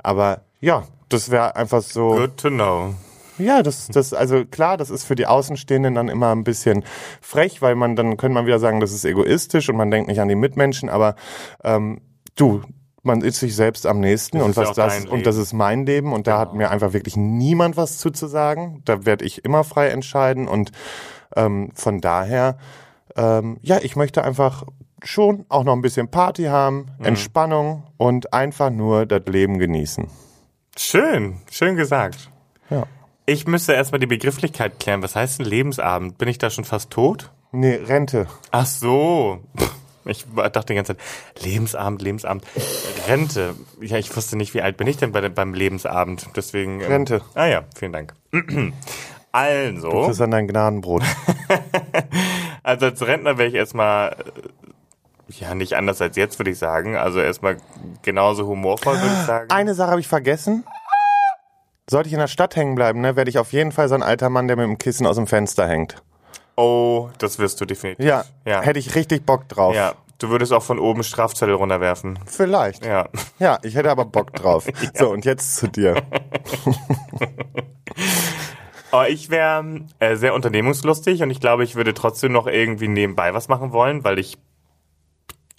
Aber 0.03 0.41
ja, 0.59 0.83
das 1.09 1.31
wäre 1.31 1.55
einfach 1.55 1.81
so. 1.81 2.15
Good 2.15 2.37
to 2.37 2.49
know. 2.49 2.93
Ja, 3.37 3.63
das, 3.63 3.87
das, 3.87 4.13
also 4.13 4.45
klar, 4.45 4.77
das 4.77 4.89
ist 4.89 5.03
für 5.03 5.15
die 5.15 5.25
Außenstehenden 5.25 5.95
dann 5.95 6.09
immer 6.09 6.33
ein 6.35 6.43
bisschen 6.43 6.83
frech, 7.21 7.61
weil 7.61 7.75
man 7.75 7.95
dann 7.95 8.17
könnte 8.17 8.33
man 8.33 8.45
wieder 8.45 8.59
sagen, 8.59 8.79
das 8.79 8.91
ist 8.91 9.05
egoistisch 9.05 9.69
und 9.69 9.77
man 9.77 9.89
denkt 9.89 10.07
nicht 10.09 10.19
an 10.19 10.27
die 10.27 10.35
Mitmenschen, 10.35 10.89
aber 10.89 11.15
ähm, 11.63 12.01
du, 12.35 12.61
man 13.03 13.21
ist 13.21 13.39
sich 13.39 13.55
selbst 13.55 13.87
am 13.87 13.99
nächsten 13.99 14.37
Das 14.37 14.45
und 14.45 14.55
ja 14.55 14.61
was 14.61 14.69
auch 14.69 14.75
das 14.75 15.05
und 15.05 15.25
das 15.25 15.37
ist 15.37 15.53
mein 15.53 15.85
Leben 15.85 16.13
und 16.13 16.27
da 16.27 16.37
hat 16.37 16.53
mir 16.53 16.69
einfach 16.69 16.93
wirklich 16.93 17.17
niemand 17.17 17.77
was 17.77 17.97
zuzusagen. 17.97 18.81
Da 18.85 19.05
werde 19.05 19.25
ich 19.25 19.43
immer 19.43 19.63
frei 19.63 19.87
entscheiden 19.87 20.47
und 20.47 20.71
ähm, 21.35 21.71
von 21.73 21.99
daher, 22.01 22.57
ähm, 23.15 23.57
ja, 23.61 23.79
ich 23.81 23.95
möchte 23.95 24.23
einfach 24.23 24.63
schon 25.03 25.45
auch 25.49 25.63
noch 25.63 25.73
ein 25.73 25.81
bisschen 25.81 26.09
Party 26.09 26.43
haben, 26.43 26.87
Mhm. 26.99 27.05
Entspannung 27.05 27.83
und 27.97 28.33
einfach 28.33 28.69
nur 28.69 29.05
das 29.07 29.23
Leben 29.25 29.57
genießen. 29.57 30.07
Schön, 30.77 31.37
schön 31.49 31.75
gesagt. 31.75 32.29
Ja. 32.69 32.83
Ich 33.25 33.47
müsste 33.47 33.73
erstmal 33.73 33.99
die 33.99 34.07
Begrifflichkeit 34.07 34.79
klären. 34.79 35.01
Was 35.03 35.15
heißt 35.15 35.39
ein 35.39 35.45
Lebensabend? 35.45 36.17
Bin 36.17 36.27
ich 36.27 36.37
da 36.37 36.49
schon 36.49 36.65
fast 36.65 36.89
tot? 36.89 37.31
Nee, 37.51 37.75
Rente. 37.75 38.27
Ach 38.51 38.65
so. 38.65 39.39
Ich 40.05 40.25
dachte 40.33 40.65
die 40.67 40.75
ganze 40.75 40.95
Zeit, 40.97 41.05
Lebensabend, 41.43 42.01
Lebensabend, 42.01 42.43
Rente. 43.07 43.53
Ja, 43.79 43.97
ich 43.97 44.15
wusste 44.15 44.35
nicht, 44.35 44.53
wie 44.55 44.61
alt 44.61 44.77
bin 44.77 44.87
ich 44.87 44.97
denn 44.97 45.11
bei, 45.11 45.27
beim 45.29 45.53
Lebensabend. 45.53 46.27
Deswegen. 46.35 46.81
ähm, 46.81 46.87
Rente. 46.91 47.21
Ah 47.35 47.45
ja, 47.45 47.63
vielen 47.75 47.93
Dank. 47.93 48.13
Also, 49.33 49.89
Das 50.07 50.09
ist 50.17 50.21
an 50.21 50.31
dein 50.31 50.45
Gnadenbrot. 50.45 51.03
also 52.63 52.87
als 52.87 53.01
Rentner 53.07 53.37
wäre 53.37 53.47
ich 53.47 53.55
erstmal, 53.55 54.11
äh, 54.11 55.31
ja, 55.39 55.55
nicht 55.55 55.77
anders 55.77 56.01
als 56.01 56.17
jetzt, 56.17 56.37
würde 56.37 56.51
ich 56.51 56.57
sagen. 56.57 56.97
Also 56.97 57.21
erstmal 57.21 57.55
genauso 58.01 58.45
humorvoll, 58.45 58.95
würde 58.99 59.13
ich 59.21 59.21
sagen. 59.25 59.49
Eine 59.49 59.73
Sache 59.73 59.91
habe 59.91 60.01
ich 60.01 60.07
vergessen. 60.09 60.65
Sollte 61.91 62.07
ich 62.07 62.13
in 62.13 62.19
der 62.19 62.27
Stadt 62.27 62.55
hängen 62.55 62.75
bleiben, 62.75 63.01
ne, 63.01 63.17
werde 63.17 63.29
ich 63.29 63.37
auf 63.37 63.51
jeden 63.51 63.73
Fall 63.73 63.89
so 63.89 63.95
ein 63.95 64.01
alter 64.01 64.29
Mann, 64.29 64.47
der 64.47 64.55
mit 64.55 64.63
dem 64.63 64.77
Kissen 64.77 65.05
aus 65.05 65.17
dem 65.17 65.27
Fenster 65.27 65.67
hängt. 65.67 66.01
Oh, 66.55 67.09
das 67.17 67.37
wirst 67.37 67.59
du 67.59 67.65
definitiv. 67.65 68.05
Ja, 68.05 68.23
ja. 68.45 68.61
hätte 68.61 68.79
ich 68.79 68.95
richtig 68.95 69.25
Bock 69.25 69.49
drauf. 69.49 69.75
Ja, 69.75 69.95
du 70.17 70.29
würdest 70.29 70.53
auch 70.53 70.63
von 70.63 70.79
oben 70.79 71.03
Strafzettel 71.03 71.53
runterwerfen. 71.53 72.17
Vielleicht. 72.25 72.85
Ja. 72.85 73.09
Ja. 73.39 73.59
ich 73.63 73.75
hätte 73.75 73.91
aber 73.91 74.05
Bock 74.05 74.31
drauf. 74.31 74.67
So, 74.93 75.09
und 75.09 75.25
jetzt 75.25 75.57
zu 75.57 75.67
dir. 75.67 76.01
Aber 78.91 79.09
ich 79.09 79.29
wäre 79.29 79.81
äh, 79.99 80.15
sehr 80.15 80.33
unternehmungslustig 80.33 81.21
und 81.23 81.29
ich 81.29 81.41
glaube, 81.41 81.65
ich 81.65 81.75
würde 81.75 81.93
trotzdem 81.93 82.31
noch 82.31 82.47
irgendwie 82.47 82.87
nebenbei 82.87 83.33
was 83.33 83.49
machen 83.49 83.73
wollen, 83.73 84.05
weil 84.05 84.17
ich 84.17 84.37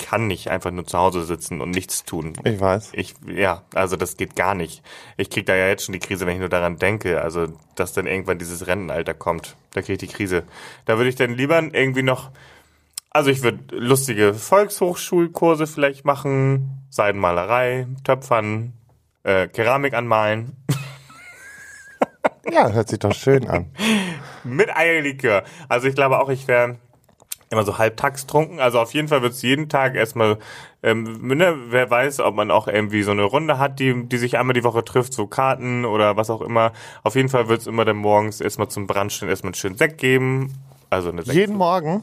kann 0.02 0.26
nicht 0.26 0.50
einfach 0.50 0.70
nur 0.70 0.86
zu 0.86 0.98
Hause 0.98 1.24
sitzen 1.24 1.60
und 1.60 1.70
nichts 1.70 2.04
tun. 2.04 2.34
Ich 2.44 2.60
weiß. 2.60 2.90
Ich, 2.92 3.14
ja, 3.26 3.62
also 3.74 3.96
das 3.96 4.16
geht 4.16 4.36
gar 4.36 4.54
nicht. 4.54 4.82
Ich 5.16 5.30
krieg 5.30 5.46
da 5.46 5.54
ja 5.54 5.68
jetzt 5.68 5.84
schon 5.84 5.94
die 5.94 5.98
Krise, 5.98 6.26
wenn 6.26 6.34
ich 6.34 6.40
nur 6.40 6.48
daran 6.48 6.78
denke, 6.78 7.22
also 7.22 7.46
dass 7.76 7.92
dann 7.92 8.06
irgendwann 8.06 8.38
dieses 8.38 8.66
Rentenalter 8.66 9.14
kommt. 9.14 9.56
Da 9.72 9.80
krieg 9.80 10.02
ich 10.02 10.08
die 10.08 10.14
Krise. 10.14 10.42
Da 10.84 10.98
würde 10.98 11.08
ich 11.08 11.16
dann 11.16 11.34
lieber 11.34 11.62
irgendwie 11.62 12.02
noch, 12.02 12.30
also 13.10 13.30
ich 13.30 13.42
würde 13.42 13.76
lustige 13.76 14.34
Volkshochschulkurse 14.34 15.66
vielleicht 15.66 16.04
machen, 16.04 16.84
Seidenmalerei, 16.90 17.86
Töpfern, 18.04 18.74
äh, 19.22 19.48
Keramik 19.48 19.94
anmalen. 19.94 20.56
Ja, 22.50 22.70
hört 22.70 22.88
sich 22.88 22.98
doch 22.98 23.14
schön 23.14 23.48
an. 23.48 23.70
Mit 24.44 24.68
Eierlikör. 24.76 25.44
Also 25.68 25.88
ich 25.88 25.94
glaube 25.94 26.18
auch, 26.18 26.28
ich 26.28 26.48
wäre 26.48 26.78
immer 27.52 27.64
so 27.64 27.78
halbtags 27.78 28.26
trunken. 28.26 28.60
Also 28.60 28.80
auf 28.80 28.94
jeden 28.94 29.08
Fall 29.08 29.22
wird 29.22 29.32
es 29.32 29.42
jeden 29.42 29.68
Tag 29.68 29.94
erstmal, 29.94 30.38
ähm, 30.82 31.26
ne, 31.26 31.56
wer 31.68 31.90
weiß, 31.90 32.20
ob 32.20 32.34
man 32.34 32.50
auch 32.50 32.66
irgendwie 32.66 33.02
so 33.02 33.10
eine 33.10 33.24
Runde 33.24 33.58
hat, 33.58 33.78
die, 33.78 34.08
die 34.08 34.16
sich 34.16 34.38
einmal 34.38 34.54
die 34.54 34.64
Woche 34.64 34.84
trifft, 34.84 35.12
so 35.12 35.26
Karten 35.26 35.84
oder 35.84 36.16
was 36.16 36.30
auch 36.30 36.40
immer. 36.40 36.72
Auf 37.02 37.14
jeden 37.14 37.28
Fall 37.28 37.48
wird 37.48 37.60
es 37.60 37.66
immer 37.66 37.84
dann 37.84 37.96
morgens 37.96 38.40
erstmal 38.40 38.68
zum 38.68 38.86
Brandstehen 38.86 39.28
erstmal 39.28 39.50
einen 39.50 39.54
schönen 39.54 39.76
Sekt 39.76 39.98
geben. 39.98 40.54
Also 40.90 41.10
eine 41.10 41.22
Sekt. 41.22 41.36
Jeden 41.36 41.56
Morgen? 41.56 42.02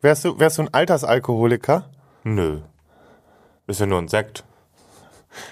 Wärst 0.00 0.24
du, 0.24 0.38
wärst 0.38 0.58
du 0.58 0.62
ein 0.62 0.74
Altersalkoholiker? 0.74 1.88
Nö. 2.24 2.60
Ist 3.66 3.80
ja 3.80 3.86
nur 3.86 3.98
ein 3.98 4.08
Sekt. 4.08 4.44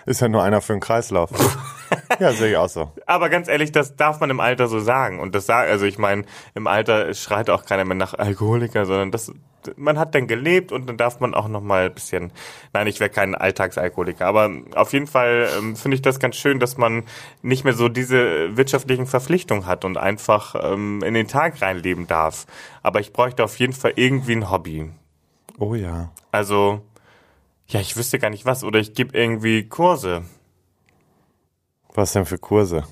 Ist 0.06 0.20
ja 0.20 0.28
nur 0.28 0.42
einer 0.42 0.60
für 0.60 0.74
den 0.74 0.80
Kreislauf. 0.80 1.30
ja, 2.20 2.32
sehe 2.32 2.50
ich 2.50 2.56
auch 2.56 2.68
so. 2.68 2.90
Aber 3.06 3.28
ganz 3.28 3.48
ehrlich, 3.48 3.72
das 3.72 3.96
darf 3.96 4.20
man 4.20 4.30
im 4.30 4.40
Alter 4.40 4.68
so 4.68 4.80
sagen. 4.80 5.20
Und 5.20 5.34
das 5.34 5.46
sagt, 5.46 5.70
also 5.70 5.84
ich 5.84 5.98
meine, 5.98 6.24
im 6.54 6.66
Alter 6.66 7.12
schreit 7.14 7.50
auch 7.50 7.64
keiner 7.64 7.84
mehr 7.84 7.96
nach 7.96 8.14
Alkoholiker, 8.14 8.86
sondern 8.86 9.10
das, 9.10 9.32
man 9.76 9.98
hat 9.98 10.14
dann 10.14 10.26
gelebt 10.26 10.72
und 10.72 10.88
dann 10.88 10.96
darf 10.96 11.20
man 11.20 11.34
auch 11.34 11.48
noch 11.48 11.60
mal 11.60 11.86
ein 11.86 11.94
bisschen, 11.94 12.32
nein, 12.72 12.86
ich 12.86 13.00
wäre 13.00 13.10
kein 13.10 13.34
Alltagsalkoholiker, 13.34 14.26
aber 14.26 14.50
auf 14.74 14.92
jeden 14.92 15.06
Fall 15.06 15.48
ähm, 15.58 15.76
finde 15.76 15.94
ich 15.96 16.02
das 16.02 16.18
ganz 16.18 16.36
schön, 16.36 16.58
dass 16.58 16.76
man 16.76 17.04
nicht 17.42 17.64
mehr 17.64 17.74
so 17.74 17.88
diese 17.88 18.56
wirtschaftlichen 18.56 19.06
Verpflichtungen 19.06 19.66
hat 19.66 19.84
und 19.84 19.96
einfach 19.96 20.54
ähm, 20.62 21.02
in 21.04 21.14
den 21.14 21.28
Tag 21.28 21.62
reinleben 21.62 22.06
darf. 22.06 22.46
Aber 22.82 23.00
ich 23.00 23.12
bräuchte 23.12 23.44
auf 23.44 23.58
jeden 23.58 23.72
Fall 23.72 23.92
irgendwie 23.96 24.36
ein 24.36 24.50
Hobby. 24.50 24.90
Oh 25.58 25.74
ja. 25.74 26.10
Also, 26.30 26.80
ja, 27.68 27.80
ich 27.80 27.96
wüsste 27.96 28.18
gar 28.18 28.30
nicht 28.30 28.46
was. 28.46 28.64
Oder 28.64 28.80
ich 28.80 28.94
gebe 28.94 29.16
irgendwie 29.16 29.68
Kurse. 29.68 30.24
Was 31.94 32.12
denn 32.12 32.24
für 32.24 32.38
Kurse? 32.38 32.84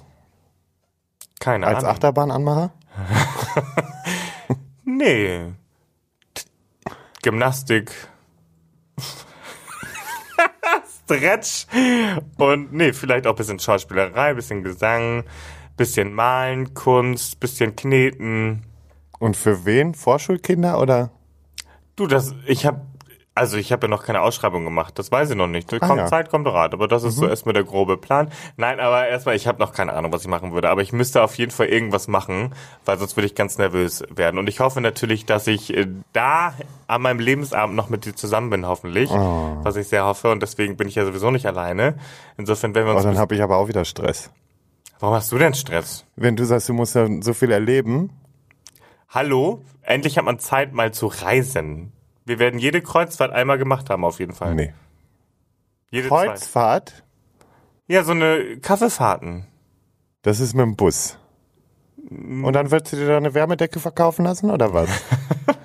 Keine 1.39 1.67
Als 1.67 1.79
Ahnung. 1.79 1.91
Achterbahnanmacher? 1.91 2.71
Nee. 5.01 5.53
Gymnastik. 7.23 7.91
Stretch. 11.05 11.67
Und 12.37 12.73
nee, 12.73 12.93
vielleicht 12.93 13.27
auch 13.27 13.35
bisschen 13.35 13.59
Schauspielerei, 13.59 14.35
bisschen 14.35 14.63
Gesang, 14.63 15.25
bisschen 15.77 16.13
Malen, 16.13 16.75
Kunst, 16.75 17.41
bisschen 17.41 17.77
Kneten. 17.77 18.67
Und 19.19 19.37
für 19.37 19.65
wen? 19.65 19.95
Vorschulkinder 19.95 20.79
oder? 20.81 21.11
Du, 21.97 22.07
das, 22.07 22.35
ich 22.47 22.67
habe 22.67 22.83
also 23.41 23.57
ich 23.57 23.73
habe 23.73 23.87
ja 23.87 23.89
noch 23.89 24.05
keine 24.05 24.21
Ausschreibung 24.21 24.65
gemacht, 24.67 24.99
das 24.99 25.11
weiß 25.11 25.31
ich 25.31 25.37
noch 25.37 25.47
nicht. 25.47 25.71
Kommt 25.81 25.97
ja. 25.97 26.07
Zeit, 26.07 26.29
kommt 26.29 26.47
Rat, 26.47 26.75
aber 26.75 26.87
das 26.89 27.05
ist 27.05 27.17
so 27.17 27.27
erstmal 27.27 27.55
der 27.55 27.65
grobe 27.65 27.97
Plan. 27.97 28.31
Nein, 28.59 28.79
aber 28.79 29.09
erstmal, 29.09 29.35
ich 29.35 29.47
habe 29.47 29.59
noch 29.59 29.73
keine 29.73 29.95
Ahnung, 29.95 30.13
was 30.13 30.21
ich 30.21 30.29
machen 30.29 30.53
würde, 30.53 30.69
aber 30.69 30.83
ich 30.83 30.93
müsste 30.93 31.23
auf 31.23 31.39
jeden 31.39 31.51
Fall 31.51 31.69
irgendwas 31.69 32.07
machen, 32.07 32.55
weil 32.85 32.99
sonst 32.99 33.17
würde 33.17 33.27
ich 33.27 33.35
ganz 33.35 33.57
nervös 33.57 34.05
werden. 34.15 34.39
Und 34.39 34.47
ich 34.47 34.61
hoffe 34.61 34.83
natürlich, 34.83 35.25
dass 35.25 35.47
ich 35.47 35.75
äh, 35.75 35.87
da 36.13 36.53
an 36.87 37.01
meinem 37.01 37.19
Lebensabend 37.19 37.75
noch 37.75 37.89
mit 37.89 38.05
dir 38.05 38.15
zusammen 38.15 38.51
bin, 38.51 38.67
hoffentlich, 38.67 39.09
was 39.11 39.77
ich 39.77 39.89
sehr 39.89 40.05
hoffe. 40.05 40.31
Und 40.31 40.43
deswegen 40.43 40.77
bin 40.77 40.87
ich 40.87 40.97
ja 40.97 41.07
sowieso 41.07 41.31
nicht 41.31 41.47
alleine. 41.47 41.95
Insofern, 42.37 42.75
wenn 42.75 42.85
wir 42.85 42.93
Oh, 42.93 42.97
uns... 42.97 43.05
dann 43.05 43.17
habe 43.17 43.35
ich 43.35 43.43
aber 43.43 43.57
auch 43.57 43.69
wieder 43.69 43.87
Stress. 43.87 44.31
Warum 44.99 45.15
hast 45.17 45.33
du 45.33 45.39
denn 45.39 45.55
Stress? 45.55 46.05
Wenn 46.15 46.37
du 46.37 46.45
sagst, 46.45 46.69
du 46.69 46.75
musst 46.75 46.95
ja 46.95 47.09
so 47.23 47.33
viel 47.33 47.53
erleben, 47.53 48.11
Hallo? 49.09 49.63
Endlich 49.83 50.19
hat 50.19 50.27
man 50.27 50.39
Zeit, 50.39 50.73
mal 50.75 50.93
zu 50.93 51.07
reisen. 51.09 51.93
Wir 52.31 52.39
werden 52.39 52.61
jede 52.61 52.81
Kreuzfahrt 52.81 53.33
einmal 53.33 53.59
gemacht 53.59 53.91
haben, 53.91 54.05
auf 54.05 54.21
jeden 54.21 54.35
Fall. 54.35 54.55
nee. 54.55 54.73
Jede 55.91 56.09
Zeit. 56.09 56.29
Kreuzfahrt, 56.29 57.03
Ja, 57.89 58.05
so 58.05 58.13
eine 58.13 58.59
Kaffeefahrten. 58.61 59.49
das 60.23 60.39
ist 60.39 60.55
mit 60.55 60.65
dem 60.65 60.77
Bus. 60.77 61.19
Und 62.09 62.53
dann 62.53 62.71
willst 62.71 62.93
du 62.93 62.97
dir 62.99 63.09
da 63.09 63.17
eine 63.17 63.35
Wärmedecke 63.35 63.81
verkaufen 63.81 64.25
lassen 64.25 64.49
oder 64.53 64.73
was? 64.73 64.89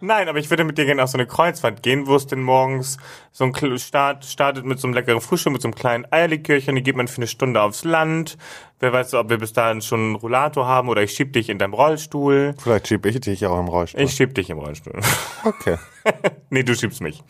Nein, 0.00 0.28
aber 0.28 0.38
ich 0.38 0.50
würde 0.50 0.64
mit 0.64 0.78
dir 0.78 0.84
gerne 0.84 1.02
auf 1.02 1.10
so 1.10 1.18
eine 1.18 1.26
Kreuzfahrt 1.26 1.82
gehen, 1.82 2.06
wo 2.06 2.16
es 2.16 2.26
denn 2.26 2.42
morgens 2.42 2.98
so 3.32 3.44
ein 3.44 3.78
Start 3.78 4.24
startet 4.24 4.64
mit 4.64 4.78
so 4.78 4.86
einem 4.86 4.94
leckeren 4.94 5.20
Frühstück, 5.20 5.52
mit 5.52 5.62
so 5.62 5.68
einem 5.68 5.74
kleinen 5.74 6.06
Eierlikörchen, 6.10 6.74
die 6.74 6.82
geht 6.82 6.96
man 6.96 7.08
für 7.08 7.18
eine 7.18 7.26
Stunde 7.26 7.62
aufs 7.62 7.84
Land. 7.84 8.36
Wer 8.80 8.92
weiß, 8.92 9.14
ob 9.14 9.28
wir 9.28 9.38
bis 9.38 9.52
dahin 9.52 9.82
schon 9.82 10.00
einen 10.00 10.14
Rollator 10.14 10.66
haben 10.66 10.88
oder 10.88 11.02
ich 11.02 11.12
schieb 11.12 11.32
dich 11.32 11.48
in 11.48 11.58
deinem 11.58 11.74
Rollstuhl. 11.74 12.54
Vielleicht 12.62 12.88
schiebe 12.88 13.08
ich 13.08 13.20
dich 13.20 13.44
auch 13.46 13.58
im 13.58 13.68
Rollstuhl. 13.68 14.02
Ich 14.02 14.12
schieb 14.12 14.34
dich 14.34 14.50
im 14.50 14.58
Rollstuhl. 14.58 15.00
Okay. 15.44 15.76
nee, 16.50 16.62
du 16.62 16.74
schiebst 16.74 17.00
mich. 17.00 17.22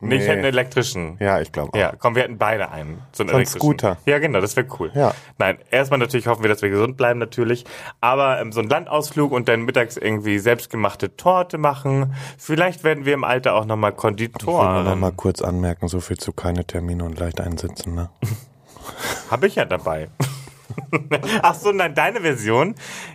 Nee, 0.00 0.16
ich 0.16 0.22
hätte 0.22 0.32
einen 0.32 0.44
elektrischen. 0.44 1.16
Ja, 1.20 1.40
ich 1.40 1.52
glaube. 1.52 1.78
Ja, 1.78 1.92
komm, 1.98 2.14
wir 2.14 2.22
hätten 2.22 2.38
beide 2.38 2.70
einen. 2.70 3.02
So 3.12 3.22
einen 3.22 3.30
So 3.30 3.36
einen. 3.36 3.46
Scooter. 3.46 3.98
Ja, 4.06 4.18
genau, 4.18 4.40
das 4.40 4.56
wäre 4.56 4.66
cool. 4.78 4.90
Ja. 4.94 5.14
Nein, 5.38 5.58
erstmal 5.70 5.98
natürlich 5.98 6.26
hoffen 6.26 6.42
wir, 6.42 6.48
dass 6.48 6.62
wir 6.62 6.70
gesund 6.70 6.96
bleiben, 6.96 7.18
natürlich. 7.18 7.64
Aber 8.00 8.40
ähm, 8.40 8.50
so 8.52 8.60
ein 8.60 8.68
Landausflug 8.68 9.30
und 9.32 9.48
dann 9.48 9.62
mittags 9.62 9.96
irgendwie 9.96 10.38
selbstgemachte 10.38 11.16
Torte 11.16 11.58
machen. 11.58 12.14
Vielleicht 12.38 12.82
werden 12.82 13.04
wir 13.04 13.14
im 13.14 13.24
Alter 13.24 13.54
auch 13.54 13.66
nochmal 13.66 13.90
Ich 13.90 14.02
will 14.02 14.10
nur 14.10 14.10
Konditor. 14.10 14.82
noch 14.82 14.96
mal 14.96 15.12
kurz 15.12 15.42
anmerken, 15.42 15.88
so 15.88 16.00
viel 16.00 16.16
zu 16.18 16.32
keine 16.32 16.64
Termine 16.64 17.04
und 17.04 17.18
leicht 17.18 17.40
einsitzen, 17.40 17.94
ne? 17.94 18.10
Habe 19.30 19.46
ich 19.46 19.56
ja 19.56 19.64
dabei. 19.66 20.08
ach 21.42 21.54
so, 21.54 21.72
nein, 21.72 21.94
deine 21.94 22.20
Version. 22.20 22.74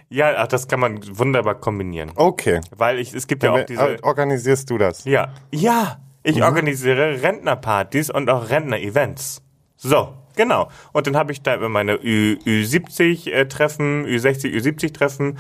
Ja, 0.10 0.34
ach, 0.38 0.48
das 0.48 0.68
kann 0.68 0.80
man 0.80 1.00
wunderbar 1.18 1.56
kombinieren. 1.56 2.12
Okay. 2.16 2.62
Weil 2.76 3.00
ich, 3.00 3.14
es 3.14 3.28
gibt 3.28 3.44
ja 3.44 3.52
auch 3.52 3.58
Dann, 3.58 3.66
diese. 3.66 4.04
organisierst 4.04 4.70
du 4.70 4.78
das? 4.78 5.04
Ja, 5.06 5.30
ja, 5.52 5.98
ich 6.26 6.44
organisiere 6.44 7.22
Rentnerpartys 7.22 8.10
und 8.10 8.30
auch 8.30 8.50
Rentner-Events. 8.50 9.42
So, 9.78 10.14
genau. 10.36 10.70
Und 10.92 11.08
dann 11.08 11.16
habe 11.16 11.32
ich 11.32 11.42
da 11.42 11.54
immer 11.54 11.70
meine 11.70 12.04
Ü, 12.04 12.38
Ü70-Treffen, 12.46 14.06
Ü60, 14.06 14.52
Ü70-Treffen 14.52 15.38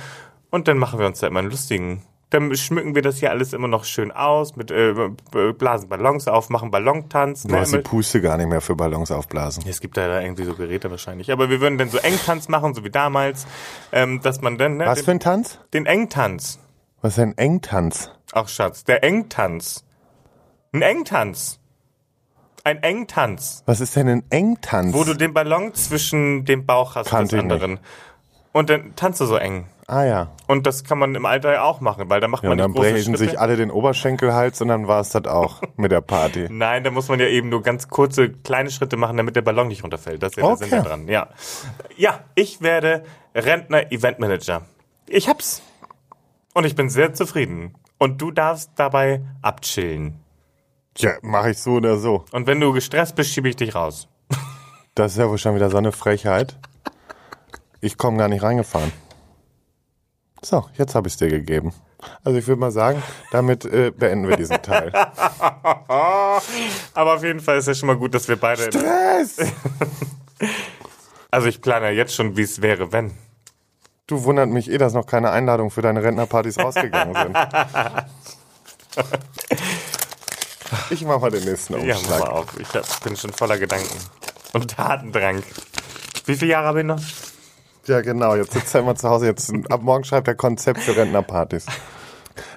und 0.51 0.67
dann 0.67 0.77
machen 0.77 0.99
wir 0.99 1.07
uns 1.07 1.19
da 1.19 1.27
immer 1.27 1.39
einen 1.39 1.49
lustigen. 1.49 2.03
Dann 2.29 2.55
schmücken 2.55 2.95
wir 2.95 3.01
das 3.01 3.17
hier 3.17 3.31
alles 3.31 3.53
immer 3.53 3.67
noch 3.67 3.85
schön 3.85 4.11
aus, 4.11 4.55
mit 4.55 4.69
äh, 4.69 4.93
blasen 5.57 5.89
Ballons 5.89 6.27
auf, 6.27 6.49
machen 6.49 6.69
Ballontanz. 6.71 7.43
Du 7.43 7.55
hast 7.55 7.73
die 7.73 7.79
Puste 7.79 8.19
gar 8.19 8.37
nicht 8.37 8.47
mehr 8.47 8.61
für 8.61 8.75
Ballons 8.75 9.11
aufblasen. 9.11 9.63
Es 9.67 9.79
gibt 9.79 9.95
da, 9.95 10.07
da 10.07 10.21
irgendwie 10.21 10.43
so 10.43 10.53
Geräte 10.53 10.91
wahrscheinlich. 10.91 11.31
Aber 11.31 11.49
wir 11.49 11.61
würden 11.61 11.77
dann 11.77 11.89
so 11.89 11.97
Engtanz 11.99 12.47
machen, 12.47 12.73
so 12.73 12.83
wie 12.83 12.89
damals, 12.89 13.47
ähm, 13.91 14.21
dass 14.21 14.41
man 14.41 14.57
dann 14.57 14.77
ne, 14.77 14.85
Was 14.85 14.99
für 14.99 15.05
den, 15.05 15.17
ein 15.17 15.19
Tanz? 15.19 15.59
den 15.73 15.85
Engtanz. 15.85 16.59
Was 17.01 17.13
ist 17.13 17.19
ein 17.19 17.37
Engtanz? 17.37 18.11
Ach 18.33 18.47
Schatz, 18.47 18.83
der 18.83 19.03
Engtanz. 19.03 19.84
Ein 20.75 20.81
Engtanz. 20.81 21.59
Ein 22.65 22.83
Engtanz. 22.83 23.63
Was 23.65 23.79
ist 23.79 23.95
denn 23.95 24.09
ein 24.09 24.23
Engtanz? 24.29 24.93
Wo 24.93 25.03
du 25.05 25.13
den 25.13 25.33
Ballon 25.33 25.73
zwischen 25.73 26.43
dem 26.45 26.65
Bauch 26.65 26.95
hast 26.95 27.09
Kannte 27.09 27.37
des 27.37 27.39
ich 27.39 27.43
nicht. 27.45 27.53
anderen. 27.53 27.79
Und 28.51 28.69
dann 28.69 28.93
tanzt 28.95 29.21
du 29.21 29.25
so 29.25 29.37
eng. 29.37 29.67
ah 29.87 30.03
ja. 30.03 30.31
Und 30.47 30.65
das 30.67 30.83
kann 30.83 30.97
man 30.97 31.13
im 31.15 31.25
Alter 31.25 31.53
ja 31.53 31.63
auch 31.63 31.79
machen, 31.79 32.09
weil 32.09 32.19
da 32.19 32.27
macht 32.27 32.43
Ja, 32.43 32.49
man 32.49 32.59
und 32.59 32.73
die 32.73 32.73
dann 32.73 32.81
brechen 32.81 33.03
Schritte. 33.15 33.17
sich 33.29 33.39
alle 33.39 33.55
den 33.55 33.71
Oberschenkelhals 33.71 34.61
und 34.61 34.67
dann 34.69 34.87
war 34.87 34.99
es 34.99 35.09
das 35.09 35.25
auch 35.25 35.61
mit 35.77 35.91
der 35.91 36.01
Party. 36.01 36.47
Nein, 36.49 36.83
da 36.83 36.91
muss 36.91 37.07
man 37.07 37.19
ja 37.19 37.27
eben 37.27 37.47
nur 37.49 37.61
ganz 37.63 37.87
kurze, 37.87 38.29
kleine 38.31 38.69
Schritte 38.71 38.97
machen, 38.97 39.15
damit 39.15 39.35
der 39.37 39.43
Ballon 39.43 39.67
nicht 39.69 39.83
runterfällt. 39.83 40.21
Das 40.23 40.31
ist 40.31 40.37
ja 40.37 40.47
der 40.47 40.57
Sinn 40.57 40.67
Okay. 40.67 40.77
da 40.83 40.89
dran. 40.89 41.07
Ja. 41.07 41.29
ja, 41.95 42.19
ich 42.35 42.61
werde 42.61 43.03
Rentner-Eventmanager. 43.35 44.63
Ich 45.07 45.29
hab's. 45.29 45.61
Und 46.53 46.65
ich 46.65 46.75
bin 46.75 46.89
sehr 46.89 47.13
zufrieden. 47.13 47.75
Und 47.97 48.21
du 48.21 48.31
darfst 48.31 48.71
dabei 48.75 49.21
abchillen. 49.41 50.19
Tja, 50.95 51.17
mache 51.21 51.51
ich 51.51 51.59
so 51.59 51.73
oder 51.73 51.97
so. 51.97 52.23
Und 52.31 52.47
wenn 52.47 52.61
du 52.61 52.71
gestresst 52.71 53.15
bist, 53.15 53.31
schiebe 53.31 53.49
ich 53.49 53.57
dich 53.57 53.75
raus. 53.75 54.07
Das 54.95 55.11
ist 55.11 55.17
ja 55.17 55.29
wohl 55.29 55.37
schon 55.37 55.53
wieder 55.53 55.69
so 55.69 55.75
eine 55.75 55.91
Frechheit. 55.91 56.57
Ich 57.81 57.97
komme 57.97 58.17
gar 58.17 58.29
nicht 58.29 58.41
reingefahren. 58.41 58.93
So, 60.41 60.69
jetzt 60.77 60.95
habe 60.95 61.09
ich 61.09 61.15
es 61.15 61.17
dir 61.17 61.27
gegeben. 61.27 61.73
Also 62.23 62.39
ich 62.39 62.47
würde 62.47 62.61
mal 62.61 62.71
sagen, 62.71 63.03
damit 63.31 63.65
äh, 63.65 63.91
beenden 63.91 64.29
wir 64.29 64.37
diesen 64.37 64.61
Teil. 64.61 64.93
Aber 66.93 67.15
auf 67.15 67.23
jeden 67.23 67.41
Fall 67.41 67.57
ist 67.57 67.67
ja 67.67 67.73
schon 67.73 67.87
mal 67.87 67.97
gut, 67.97 68.13
dass 68.13 68.27
wir 68.27 68.37
beide. 68.37 68.63
Stress! 68.63 69.37
Also 71.31 71.47
ich 71.47 71.61
plane 71.61 71.87
ja 71.87 71.91
jetzt 71.91 72.15
schon, 72.15 72.37
wie 72.37 72.43
es 72.43 72.61
wäre, 72.61 72.93
wenn. 72.93 73.11
Du 74.07 74.23
wundert 74.23 74.47
mich 74.47 74.71
eh, 74.71 74.77
dass 74.77 74.93
noch 74.93 75.05
keine 75.05 75.31
Einladungen 75.31 75.69
für 75.69 75.81
deine 75.81 76.01
Rentnerpartys 76.01 76.57
rausgegangen 76.57 77.13
sind. 77.13 77.35
Ich 80.89 81.03
mache 81.05 81.19
mal 81.19 81.31
den 81.31 81.43
nächsten 81.43 81.73
Ja, 81.73 81.79
mach 81.79 81.97
Umschlag. 82.01 82.19
mal 82.19 82.29
auf. 82.29 82.59
Ich 82.59 82.69
hab, 82.73 83.03
bin 83.03 83.15
schon 83.15 83.31
voller 83.33 83.57
Gedanken. 83.57 83.97
Und 84.53 84.71
Tatendrang. 84.71 85.43
Wie 86.25 86.35
viele 86.35 86.51
Jahre 86.51 86.67
habe 86.67 86.79
ich 86.81 86.85
noch? 86.85 86.99
Ja, 87.87 88.01
genau. 88.01 88.35
Jetzt 88.35 88.53
sitzt 88.53 88.73
er 88.73 88.81
immer 88.81 88.95
zu 88.95 89.09
Hause. 89.09 89.27
Jetzt 89.27 89.53
ab 89.69 89.81
morgen 89.81 90.03
schreibt 90.03 90.27
er 90.27 90.35
Konzept 90.35 90.81
für 90.81 90.95
Rentnerpartys. 90.95 91.65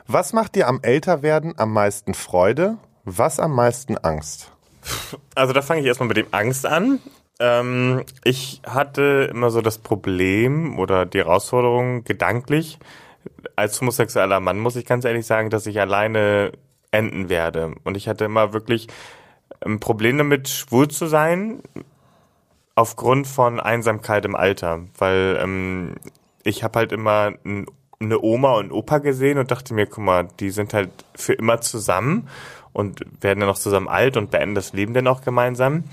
Was 0.07 0.33
macht 0.33 0.55
dir 0.55 0.69
am 0.69 0.81
Älterwerden 0.83 1.55
am 1.59 1.73
meisten 1.73 2.15
Freude? 2.15 2.79
Was 3.05 3.39
am 3.39 3.55
meisten 3.55 3.99
Angst? 3.99 4.51
Also 5.35 5.53
da 5.53 5.61
fange 5.61 5.81
ich 5.83 5.87
erstmal 5.87 6.09
mit 6.09 6.17
dem 6.17 6.29
Angst 6.31 6.65
an. 6.65 7.01
Ähm, 7.41 8.05
ich 8.25 8.63
hatte 8.67 9.29
immer 9.31 9.51
so 9.51 9.61
das 9.61 9.79
Problem 9.79 10.79
oder 10.79 11.05
die 11.07 11.19
Herausforderung 11.19 12.05
gedanklich, 12.05 12.79
als 13.55 13.81
homosexueller 13.81 14.41
Mann 14.41 14.59
muss 14.59 14.77
ich 14.77 14.87
ganz 14.87 15.05
ehrlich 15.05 15.27
sagen, 15.27 15.51
dass 15.51 15.67
ich 15.67 15.79
alleine 15.79 16.53
enden 16.91 17.29
werde. 17.29 17.75
Und 17.85 17.97
ich 17.97 18.09
hatte 18.09 18.25
immer 18.25 18.53
wirklich 18.53 18.89
ein 19.61 19.81
Problem 19.81 20.19
damit, 20.19 20.49
schwul 20.49 20.89
zu 20.89 21.07
sein, 21.07 21.63
aufgrund 22.75 23.27
von 23.27 23.61
Einsamkeit 23.61 24.25
im 24.25 24.37
Alter. 24.37 24.81
Weil 24.97 25.39
ähm, 25.43 25.97
ich 26.45 26.63
habe 26.63 26.79
halt 26.79 26.93
immer 26.93 27.33
ein, 27.45 27.67
eine 28.01 28.21
Oma 28.21 28.55
und 28.55 28.73
Opa 28.73 28.99
gesehen 28.99 29.39
und 29.39 29.51
dachte 29.51 29.75
mir, 29.75 29.87
guck 29.87 30.05
mal, 30.05 30.29
die 30.39 30.51
sind 30.51 30.75
halt 30.75 30.91
für 31.15 31.33
immer 31.33 31.61
zusammen 31.61 32.29
und 32.73 33.01
werden 33.21 33.41
dann 33.41 33.49
noch 33.49 33.59
zusammen 33.59 33.89
alt 33.89 34.17
und 34.17 34.31
beenden 34.31 34.55
das 34.55 34.73
Leben 34.73 34.95
dann 34.95 35.09
auch 35.09 35.23
gemeinsam. 35.23 35.85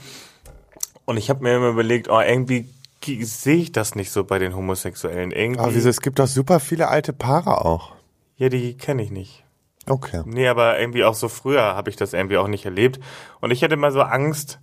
Und 1.06 1.18
ich 1.18 1.30
habe 1.30 1.44
mir 1.44 1.56
immer 1.56 1.70
überlegt, 1.70 2.10
oh, 2.10 2.22
irgendwie 2.22 2.70
sehe 3.04 3.58
ich 3.58 3.72
das 3.72 3.96
nicht 3.96 4.12
so 4.12 4.24
bei 4.24 4.40
den 4.40 4.56
Homosexuellen. 4.56 5.32
Irgendwie, 5.32 5.60
Aber 5.60 5.76
wieso, 5.76 5.90
es 5.90 6.02
gibt 6.02 6.20
doch 6.20 6.28
super 6.28 6.60
viele 6.60 6.88
alte 6.88 7.14
Paare 7.14 7.64
auch. 7.64 7.94
ja, 8.38 8.50
die 8.50 8.76
kenne 8.78 9.04
ich 9.04 9.12
nicht. 9.12 9.45
Okay. 9.88 10.24
Nee, 10.26 10.48
aber 10.48 10.80
irgendwie 10.80 11.04
auch 11.04 11.14
so 11.14 11.28
früher 11.30 11.76
habe 11.76 11.90
ich 11.90 11.96
das 11.96 12.14
irgendwie 12.14 12.38
auch 12.38 12.48
nicht 12.48 12.66
erlebt. 12.66 13.00
Und 13.42 13.52
ich 13.52 13.62
hätte 13.62 13.76
immer 13.76 13.92
so 13.92 14.02
Angst, 14.02 14.60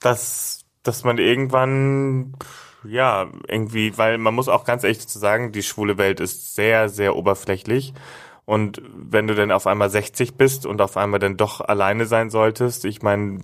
dass, 0.00 0.64
dass 0.82 1.04
man 1.04 1.18
irgendwann, 1.18 2.34
ja, 2.84 3.26
irgendwie, 3.46 3.96
weil 3.96 4.18
man 4.18 4.34
muss 4.34 4.48
auch 4.48 4.64
ganz 4.64 4.82
ehrlich 4.82 5.06
zu 5.06 5.18
sagen, 5.18 5.52
die 5.52 5.62
schwule 5.62 5.98
Welt 5.98 6.20
ist 6.20 6.54
sehr, 6.54 6.88
sehr 6.88 7.16
oberflächlich. 7.16 7.94
Und 8.44 8.80
wenn 8.96 9.26
du 9.26 9.34
dann 9.34 9.52
auf 9.52 9.66
einmal 9.66 9.90
60 9.90 10.36
bist 10.36 10.64
und 10.66 10.80
auf 10.80 10.96
einmal 10.96 11.20
dann 11.20 11.36
doch 11.36 11.60
alleine 11.60 12.06
sein 12.06 12.30
solltest, 12.30 12.84
ich 12.84 13.02
meine, 13.02 13.42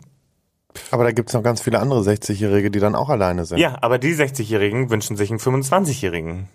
Aber 0.90 1.04
da 1.04 1.12
gibt's 1.12 1.34
noch 1.34 1.42
ganz 1.42 1.60
viele 1.60 1.78
andere 1.78 2.00
60-Jährige, 2.00 2.70
die 2.70 2.80
dann 2.80 2.94
auch 2.94 3.10
alleine 3.10 3.44
sind. 3.44 3.58
ja, 3.58 3.76
aber 3.82 3.98
die 3.98 4.14
60-Jährigen 4.14 4.90
wünschen 4.90 5.16
sich 5.16 5.30
einen 5.30 5.40
25-Jährigen. 5.40 6.48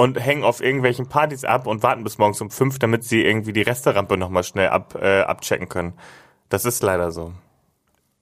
Und 0.00 0.18
hängen 0.18 0.44
auf 0.44 0.62
irgendwelchen 0.62 1.08
Partys 1.08 1.44
ab 1.44 1.66
und 1.66 1.82
warten 1.82 2.04
bis 2.04 2.16
morgens 2.16 2.40
um 2.40 2.50
fünf, 2.50 2.78
damit 2.78 3.04
sie 3.04 3.22
irgendwie 3.22 3.52
die 3.52 3.60
Resterampe 3.60 4.16
nochmal 4.16 4.44
schnell 4.44 4.68
ab, 4.68 4.96
äh, 4.98 5.20
abchecken 5.20 5.68
können. 5.68 5.92
Das 6.48 6.64
ist 6.64 6.82
leider 6.82 7.12
so. 7.12 7.32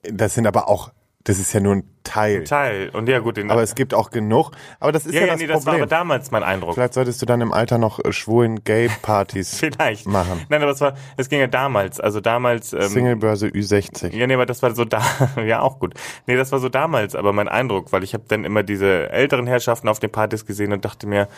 Das 0.03 0.35
sind 0.35 0.49
aber 0.49 0.69
auch, 0.69 0.91
das 1.23 1.39
ist 1.39 1.53
ja 1.53 1.61
nur 1.61 1.77
ein 1.77 1.85
Teil. 2.03 2.45
Teil. 2.45 2.89
Und 2.95 3.09
ja, 3.09 3.19
gut, 3.19 3.37
den 3.37 3.51
Aber 3.51 3.63
es 3.63 3.75
gibt 3.75 3.93
auch 3.95 4.11
genug. 4.11 4.51
Aber 4.81 4.93
das 4.93 5.07
ist 5.07 5.15
ja, 5.15 5.21
ja, 5.21 5.27
ja, 5.27 5.33
das 5.35 5.41
nee, 5.41 5.47
das 5.47 5.67
war 5.67 5.75
Problem. 5.75 5.83
aber 5.83 5.89
damals 5.89 6.31
mein 6.31 6.43
Eindruck. 6.43 6.75
Vielleicht 6.75 6.95
solltest 6.95 7.21
du 7.23 7.27
dann 7.27 7.41
im 7.43 7.53
Alter 7.53 7.79
noch 7.79 8.03
äh, 8.05 8.13
schwulen 8.13 8.65
Gay-Partys 8.65 9.55
Vielleicht. 9.59 10.07
machen. 10.07 10.45
Nein, 10.49 10.63
aber 10.63 10.73
es 10.73 10.81
war, 10.81 10.95
es 11.17 11.29
ging 11.29 11.39
ja 11.41 11.47
damals. 11.47 12.01
Also 12.01 12.21
damals. 12.21 12.73
Ähm, 12.73 12.89
Singlebörse 12.89 13.49
Ü60. 13.49 14.17
ja, 14.17 14.27
nee, 14.27 14.35
aber 14.35 14.47
das 14.47 14.63
war 14.63 14.75
so 14.75 14.85
da, 14.85 15.03
ja 15.47 15.61
auch 15.61 15.79
gut. 15.79 15.95
Nee, 16.27 16.37
das 16.37 16.51
war 16.51 16.59
so 16.59 16.69
damals, 16.69 17.15
aber 17.15 17.33
mein 17.33 17.49
Eindruck, 17.49 17.93
weil 17.93 18.03
ich 18.03 18.15
habe 18.15 18.25
dann 18.27 18.45
immer 18.45 18.63
diese 18.63 19.11
älteren 19.11 19.47
Herrschaften 19.47 19.89
auf 19.89 19.99
den 20.01 20.11
Partys 20.11 20.47
gesehen 20.47 20.73
und 20.73 20.85
dachte 20.85 21.07
mir, 21.07 21.29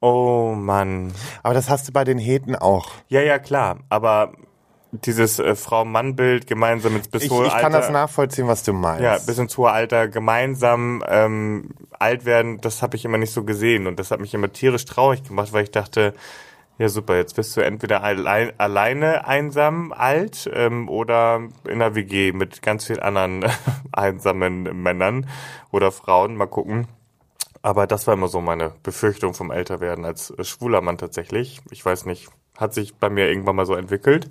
oh 0.00 0.54
Mann. 0.56 1.12
Aber 1.42 1.54
das 1.54 1.68
hast 1.68 1.88
du 1.88 1.92
bei 1.92 2.04
den 2.04 2.18
Heten 2.18 2.56
auch. 2.56 2.90
Ja, 3.08 3.20
ja, 3.20 3.38
klar, 3.38 3.78
aber 3.88 4.32
dieses 4.90 5.38
äh, 5.38 5.54
Frau-Mann-Bild 5.54 6.46
gemeinsam 6.46 6.96
ins 6.96 7.08
bis 7.08 7.24
Ich, 7.24 7.30
hohe 7.30 7.46
ich 7.46 7.52
kann 7.52 7.66
Alter. 7.74 7.78
das 7.78 7.90
nachvollziehen, 7.90 8.48
was 8.48 8.62
du 8.62 8.72
meinst. 8.72 9.02
Ja, 9.02 9.18
bis 9.18 9.38
ins 9.38 9.56
hohe 9.58 9.70
Alter 9.70 10.08
gemeinsam 10.08 11.04
ähm, 11.06 11.70
alt 11.98 12.24
werden, 12.24 12.60
das 12.60 12.82
habe 12.82 12.96
ich 12.96 13.04
immer 13.04 13.18
nicht 13.18 13.32
so 13.32 13.44
gesehen 13.44 13.86
und 13.86 13.98
das 13.98 14.10
hat 14.10 14.20
mich 14.20 14.32
immer 14.34 14.52
tierisch 14.52 14.84
traurig 14.86 15.24
gemacht, 15.24 15.52
weil 15.52 15.64
ich 15.64 15.70
dachte, 15.70 16.14
ja 16.78 16.88
super, 16.88 17.16
jetzt 17.16 17.36
bist 17.36 17.56
du 17.56 17.60
entweder 17.60 18.02
allein, 18.02 18.52
alleine 18.58 19.26
einsam 19.26 19.92
alt 19.92 20.48
ähm, 20.52 20.88
oder 20.88 21.40
in 21.64 21.82
einer 21.82 21.94
WG 21.94 22.32
mit 22.32 22.62
ganz 22.62 22.86
vielen 22.86 23.00
anderen 23.00 23.44
einsamen 23.92 24.62
Männern 24.82 25.26
oder 25.70 25.92
Frauen, 25.92 26.36
mal 26.36 26.46
gucken. 26.46 26.86
Aber 27.62 27.86
das 27.86 28.06
war 28.06 28.14
immer 28.14 28.28
so 28.28 28.40
meine 28.40 28.74
Befürchtung 28.82 29.34
vom 29.34 29.50
Älterwerden 29.50 30.04
als 30.04 30.30
äh, 30.30 30.44
schwuler 30.44 30.80
Mann 30.80 30.98
tatsächlich. 30.98 31.60
Ich 31.70 31.84
weiß 31.84 32.06
nicht, 32.06 32.28
hat 32.56 32.74
sich 32.74 32.96
bei 32.96 33.10
mir 33.10 33.28
irgendwann 33.28 33.56
mal 33.56 33.66
so 33.66 33.74
entwickelt. 33.74 34.30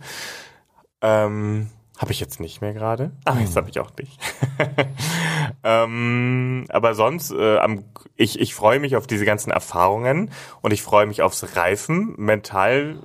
Ähm, 1.02 1.70
habe 1.98 2.12
ich 2.12 2.20
jetzt 2.20 2.40
nicht 2.40 2.62
mehr 2.62 2.74
gerade. 2.74 3.12
Aber 3.26 3.40
jetzt 3.40 3.56
habe 3.56 3.70
ich 3.70 3.80
auch 3.80 3.92
nicht. 3.98 4.20
ähm, 5.64 6.66
aber 6.70 6.94
sonst, 6.94 7.32
äh, 7.32 7.58
am, 7.58 7.86
ich, 8.16 8.40
ich 8.40 8.54
freue 8.54 8.80
mich 8.80 8.96
auf 8.96 9.08
diese 9.08 9.26
ganzen 9.26 9.52
Erfahrungen 9.52 10.32
und 10.62 10.74
ich 10.74 10.84
freue 10.84 11.08
mich 11.08 11.24
aufs 11.24 11.56
Reifen, 11.56 12.14
mental 12.18 13.00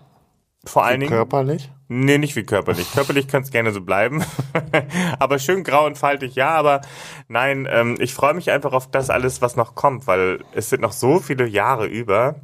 vor 0.64 0.84
allen 0.84 1.00
Dingen. 1.00 1.12
Körperlich? 1.12 1.70
Nee, 1.88 2.18
nicht 2.18 2.36
wie 2.36 2.44
körperlich. 2.44 2.90
Körperlich 2.94 3.28
kann 3.28 3.42
es 3.42 3.50
gerne 3.50 3.72
so 3.72 3.80
bleiben. 3.80 4.24
aber 5.18 5.38
schön 5.38 5.64
grau 5.64 5.86
und 5.86 5.98
faltig, 5.98 6.34
ja, 6.34 6.50
aber 6.50 6.80
nein, 7.28 7.68
ähm, 7.70 7.96
ich 8.00 8.14
freue 8.14 8.34
mich 8.34 8.50
einfach 8.50 8.72
auf 8.72 8.90
das 8.90 9.10
alles, 9.10 9.42
was 9.42 9.56
noch 9.56 9.74
kommt, 9.74 10.06
weil 10.06 10.44
es 10.54 10.70
sind 10.70 10.80
noch 10.82 10.92
so 10.92 11.18
viele 11.18 11.46
Jahre 11.46 11.86
über. 11.86 12.36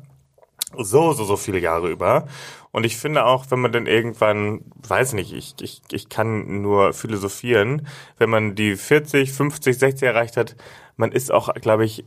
So, 0.77 1.13
so, 1.15 1.25
so 1.25 1.37
viele 1.37 1.59
Jahre 1.59 1.89
über. 1.89 2.27
Und 2.73 2.85
ich 2.85 2.99
finde 2.99 3.25
auch, 3.25 3.47
wenn 3.49 3.61
man 3.61 3.73
dann 3.73 3.87
irgendwann, 3.87 4.61
weiß 4.87 5.15
nicht, 5.15 5.33
ich, 5.33 5.55
ich, 5.61 5.81
ich 5.91 6.09
kann 6.11 6.61
nur 6.61 6.93
philosophieren, 6.93 7.87
wenn 8.19 8.29
man 8.29 8.55
die 8.55 8.77
40, 8.77 9.33
50, 9.33 9.79
60 9.79 10.07
erreicht 10.07 10.37
hat, 10.37 10.57
man 10.97 11.11
ist 11.11 11.33
auch, 11.33 11.55
glaube 11.55 11.87
ich, 11.87 12.05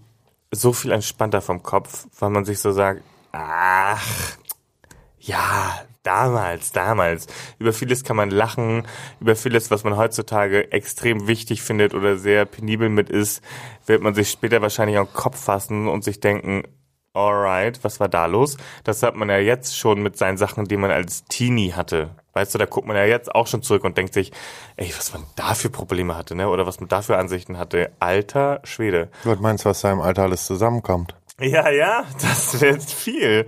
so 0.52 0.74
viel 0.74 0.92
entspannter 0.92 1.42
vom 1.42 1.64
Kopf, 1.64 2.06
weil 2.20 2.30
man 2.30 2.46
sich 2.46 2.60
so 2.60 2.72
sagt, 2.72 3.02
ach, 3.32 4.38
ja, 5.20 5.82
damals, 6.04 6.72
damals. 6.72 7.28
Über 7.60 7.74
vieles 7.74 8.04
kann 8.04 8.16
man 8.16 8.30
lachen, 8.30 8.88
über 9.20 9.36
vieles, 9.36 9.72
was 9.72 9.84
man 9.84 9.98
heutzutage 9.98 10.72
extrem 10.72 11.28
wichtig 11.28 11.62
findet 11.62 11.94
oder 11.94 12.18
sehr 12.18 12.46
penibel 12.46 12.90
mit 12.90 13.10
ist, 13.10 13.42
wird 13.86 14.02
man 14.02 14.14
sich 14.14 14.30
später 14.30 14.62
wahrscheinlich 14.62 14.98
am 14.98 15.12
Kopf 15.12 15.40
fassen 15.40 15.88
und 15.88 16.04
sich 16.04 16.20
denken, 16.20 16.64
alright, 17.14 17.84
was 17.84 18.00
war 18.00 18.10
da 18.10 18.26
los? 18.26 18.58
Das 18.84 19.04
hat 19.04 19.16
man 19.16 19.30
ja 19.30 19.38
jetzt 19.38 19.78
schon 19.78 20.02
mit 20.02 20.18
seinen 20.18 20.38
Sachen, 20.38 20.66
die 20.66 20.78
man 20.78 20.92
als 20.92 21.26
Teenie 21.26 21.74
hatte. 21.74 22.12
Weißt 22.34 22.54
du, 22.54 22.58
da 22.58 22.66
guckt 22.66 22.88
man 22.88 22.96
ja 22.96 23.06
jetzt 23.06 23.34
auch 23.36 23.48
schon 23.48 23.62
zurück 23.62 23.84
und 23.84 23.98
denkt 23.98 24.14
sich, 24.14 24.32
ey, 24.78 24.94
was 24.96 25.12
man 25.12 25.24
da 25.36 25.54
für 25.54 25.70
Probleme 25.70 26.16
hatte, 26.16 26.36
ne? 26.36 26.48
Oder 26.48 26.66
was 26.66 26.80
man 26.80 26.88
da 26.88 27.02
für 27.02 27.18
Ansichten 27.18 27.58
hatte. 27.58 27.92
Alter 28.00 28.62
Schwede. 28.64 29.10
Was 29.26 29.40
meinst 29.40 29.66
du, 29.66 29.70
was 29.70 29.82
da 29.82 29.92
im 29.92 30.00
Alter 30.00 30.24
alles 30.24 30.46
zusammenkommt? 30.46 31.16
Ja, 31.40 31.70
ja, 31.70 32.06
das 32.22 32.62
wird 32.62 32.84
viel. 32.84 33.46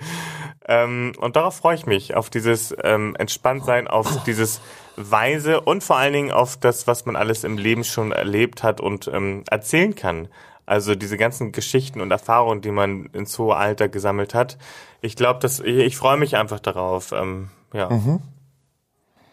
Ähm, 0.68 1.14
und 1.20 1.36
darauf 1.36 1.56
freue 1.56 1.76
ich 1.76 1.86
mich, 1.86 2.16
auf 2.16 2.30
dieses 2.30 2.76
ähm, 2.84 3.16
Entspanntsein, 3.18 3.88
auf 3.88 4.24
dieses 4.24 4.62
Weise 4.96 5.62
und 5.62 5.84
vor 5.84 5.98
allen 5.98 6.14
Dingen 6.14 6.32
auf 6.32 6.58
das, 6.58 6.88
was 6.88 7.06
man 7.06 7.16
alles 7.16 7.44
im 7.44 7.58
Leben 7.58 7.84
schon 7.84 8.12
erlebt 8.12 8.64
hat 8.64 8.80
und 8.80 9.10
ähm, 9.14 9.44
erzählen 9.50 9.96
kann. 9.96 10.30
Also 10.66 10.96
diese 10.96 11.18
ganzen 11.18 11.52
Geschichten 11.52 12.00
und 12.00 12.12
Erfahrungen, 12.12 12.62
die 12.62 12.72
man 12.72 13.08
ins 13.08 13.38
hohe 13.38 13.56
Alter 13.56 13.90
gesammelt 13.90 14.34
hat. 14.34 14.58
Ich 15.02 15.18
glaube, 15.18 15.40
dass 15.42 15.60
ich, 15.60 15.78
ich 15.78 15.98
freue 15.98 16.18
mich 16.18 16.38
einfach 16.38 16.62
darauf. 16.62 17.12
Ähm, 17.12 17.50
ja. 17.74 17.90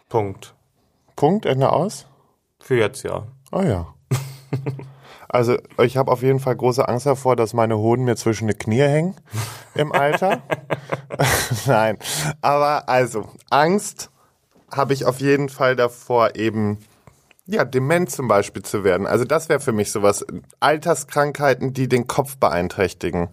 Punkt. 0.08 0.54
Punkt, 1.14 1.46
Ende 1.46 1.70
aus? 1.70 2.06
Für 2.58 2.76
jetzt 2.76 3.04
ja. 3.04 3.26
Oh 3.52 3.62
ja. 3.62 3.94
Also 5.32 5.58
ich 5.78 5.96
habe 5.96 6.10
auf 6.10 6.22
jeden 6.22 6.40
Fall 6.40 6.56
große 6.56 6.88
Angst 6.88 7.06
davor, 7.06 7.36
dass 7.36 7.54
meine 7.54 7.78
Hoden 7.78 8.04
mir 8.04 8.16
zwischen 8.16 8.48
die 8.48 8.54
Knie 8.54 8.80
hängen 8.80 9.14
im 9.74 9.92
Alter. 9.92 10.42
Nein, 11.66 11.98
aber 12.40 12.88
also 12.88 13.28
Angst 13.50 14.10
habe 14.70 14.92
ich 14.92 15.04
auf 15.04 15.20
jeden 15.20 15.48
Fall 15.48 15.76
davor, 15.76 16.36
eben 16.36 16.78
ja 17.46 17.64
dement 17.64 18.10
zum 18.10 18.28
Beispiel 18.28 18.62
zu 18.62 18.84
werden. 18.84 19.06
Also 19.06 19.24
das 19.24 19.48
wäre 19.48 19.60
für 19.60 19.72
mich 19.72 19.90
sowas. 19.90 20.24
Alterskrankheiten, 20.60 21.74
die 21.74 21.88
den 21.88 22.06
Kopf 22.06 22.36
beeinträchtigen. 22.36 23.30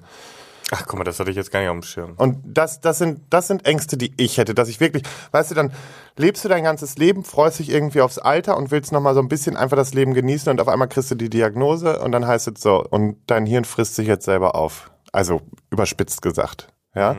Ach 0.71 0.83
guck 0.85 0.97
mal, 0.97 1.05
das 1.05 1.19
hatte 1.19 1.29
ich 1.29 1.37
jetzt 1.37 1.51
gar 1.51 1.61
nicht 1.61 1.69
auf 1.69 1.75
dem 1.75 1.83
Schirm. 1.83 2.13
Und 2.17 2.39
das, 2.43 2.81
das 2.81 2.97
sind, 2.97 3.21
das 3.29 3.47
sind 3.47 3.65
Ängste, 3.65 3.95
die 3.95 4.13
ich 4.17 4.37
hätte, 4.37 4.53
dass 4.53 4.67
ich 4.67 4.81
wirklich, 4.81 5.03
weißt 5.31 5.51
du, 5.51 5.55
dann 5.55 5.71
lebst 6.17 6.43
du 6.43 6.49
dein 6.49 6.65
ganzes 6.65 6.97
Leben, 6.97 7.23
freust 7.23 7.59
dich 7.59 7.69
irgendwie 7.69 8.01
aufs 8.01 8.17
Alter 8.17 8.57
und 8.57 8.69
willst 8.69 8.91
nochmal 8.91 9.13
so 9.13 9.21
ein 9.21 9.29
bisschen 9.29 9.55
einfach 9.55 9.77
das 9.77 9.93
Leben 9.93 10.13
genießen 10.13 10.51
und 10.51 10.59
auf 10.59 10.67
einmal 10.67 10.89
kriegst 10.89 11.09
du 11.09 11.15
die 11.15 11.29
Diagnose 11.29 11.99
und 11.99 12.11
dann 12.11 12.27
heißt 12.27 12.49
es 12.49 12.61
so, 12.61 12.83
und 12.83 13.17
dein 13.27 13.45
Hirn 13.45 13.63
frisst 13.63 13.95
sich 13.95 14.07
jetzt 14.07 14.25
selber 14.25 14.55
auf. 14.55 14.91
Also 15.17 15.41
überspitzt 15.71 16.21
gesagt, 16.21 16.67
ja. 16.93 17.15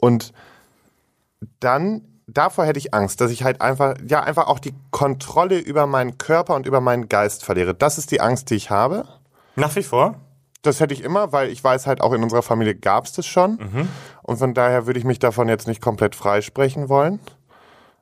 Und 0.00 0.32
dann, 1.60 2.22
davor 2.26 2.64
hätte 2.64 2.78
ich 2.78 2.94
Angst, 2.94 3.20
dass 3.20 3.30
ich 3.30 3.44
halt 3.44 3.60
einfach, 3.60 3.96
ja, 4.06 4.22
einfach 4.22 4.46
auch 4.46 4.58
die 4.58 4.72
Kontrolle 4.90 5.58
über 5.58 5.86
meinen 5.86 6.16
Körper 6.16 6.54
und 6.54 6.64
über 6.64 6.80
meinen 6.80 7.10
Geist 7.10 7.44
verliere. 7.44 7.74
Das 7.74 7.98
ist 7.98 8.12
die 8.12 8.22
Angst, 8.22 8.48
die 8.48 8.54
ich 8.54 8.70
habe. 8.70 9.06
Nach 9.56 9.76
wie 9.76 9.82
vor? 9.82 10.14
Das 10.62 10.80
hätte 10.80 10.94
ich 10.94 11.02
immer, 11.04 11.32
weil 11.32 11.50
ich 11.50 11.62
weiß 11.62 11.86
halt, 11.86 12.00
auch 12.00 12.14
in 12.14 12.22
unserer 12.22 12.40
Familie 12.40 12.76
gab 12.76 13.04
es 13.04 13.12
das 13.12 13.26
schon. 13.26 13.58
Und 14.22 14.38
von 14.38 14.54
daher 14.54 14.86
würde 14.86 14.98
ich 14.98 15.04
mich 15.04 15.18
davon 15.18 15.46
jetzt 15.46 15.68
nicht 15.68 15.82
komplett 15.82 16.14
freisprechen 16.14 16.88
wollen. 16.88 17.20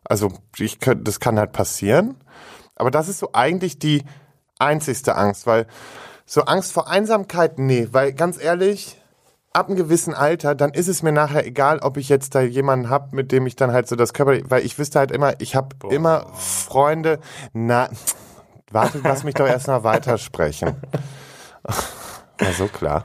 Also 0.04 0.32
ich 0.56 0.78
könnte, 0.78 1.02
das 1.02 1.18
kann 1.18 1.36
halt 1.36 1.50
passieren. 1.50 2.14
Aber 2.76 2.92
das 2.92 3.08
ist 3.08 3.18
so 3.18 3.30
eigentlich 3.32 3.80
die 3.80 4.04
einzigste 4.60 5.16
Angst, 5.16 5.48
weil 5.48 5.66
so 6.26 6.42
Angst 6.42 6.70
vor 6.70 6.88
Einsamkeit, 6.88 7.58
nee, 7.58 7.88
weil 7.90 8.12
ganz 8.12 8.40
ehrlich, 8.40 9.01
ab 9.52 9.68
einem 9.68 9.76
gewissen 9.76 10.14
Alter, 10.14 10.54
dann 10.54 10.72
ist 10.72 10.88
es 10.88 11.02
mir 11.02 11.12
nachher 11.12 11.46
egal, 11.46 11.78
ob 11.80 11.96
ich 11.96 12.08
jetzt 12.08 12.34
da 12.34 12.40
jemanden 12.40 12.90
hab, 12.90 13.12
mit 13.12 13.32
dem 13.32 13.46
ich 13.46 13.56
dann 13.56 13.72
halt 13.72 13.88
so 13.88 13.96
das 13.96 14.12
Körper, 14.12 14.38
weil 14.50 14.64
ich 14.64 14.78
wüsste 14.78 14.98
halt 14.98 15.10
immer, 15.10 15.40
ich 15.40 15.54
habe 15.56 15.76
immer 15.90 16.26
Freunde, 16.34 17.18
na, 17.52 17.88
warte, 18.70 19.00
lass 19.02 19.24
mich 19.24 19.34
doch 19.34 19.46
erst 19.46 19.68
mal 19.68 19.84
weitersprechen. 19.84 20.76
War 21.62 22.52
so 22.56 22.66
klar. 22.66 23.04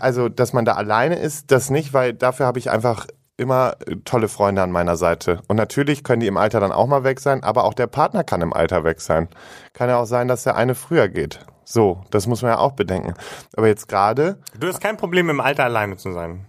Also, 0.00 0.28
dass 0.28 0.52
man 0.52 0.64
da 0.64 0.74
alleine 0.74 1.16
ist, 1.16 1.50
das 1.50 1.70
nicht, 1.70 1.94
weil 1.94 2.12
dafür 2.12 2.46
habe 2.46 2.58
ich 2.58 2.70
einfach 2.70 3.06
immer 3.36 3.76
äh, 3.86 3.96
tolle 4.04 4.28
Freunde 4.28 4.62
an 4.62 4.70
meiner 4.70 4.96
Seite. 4.96 5.40
Und 5.48 5.56
natürlich 5.56 6.04
können 6.04 6.20
die 6.20 6.26
im 6.26 6.36
Alter 6.36 6.60
dann 6.60 6.72
auch 6.72 6.86
mal 6.86 7.04
weg 7.04 7.20
sein, 7.20 7.42
aber 7.42 7.64
auch 7.64 7.74
der 7.74 7.86
Partner 7.86 8.24
kann 8.24 8.40
im 8.40 8.52
Alter 8.52 8.84
weg 8.84 9.00
sein. 9.00 9.28
Kann 9.72 9.88
ja 9.88 9.98
auch 9.98 10.06
sein, 10.06 10.28
dass 10.28 10.42
der 10.42 10.56
eine 10.56 10.74
früher 10.74 11.08
geht. 11.08 11.40
So, 11.68 12.04
das 12.12 12.28
muss 12.28 12.42
man 12.42 12.52
ja 12.52 12.58
auch 12.58 12.72
bedenken. 12.72 13.14
Aber 13.56 13.66
jetzt 13.66 13.88
gerade, 13.88 14.38
Du 14.58 14.68
hast 14.68 14.80
kein 14.80 14.96
Problem 14.96 15.28
im 15.30 15.40
Alter 15.40 15.64
alleine 15.64 15.96
zu 15.96 16.12
sein. 16.12 16.46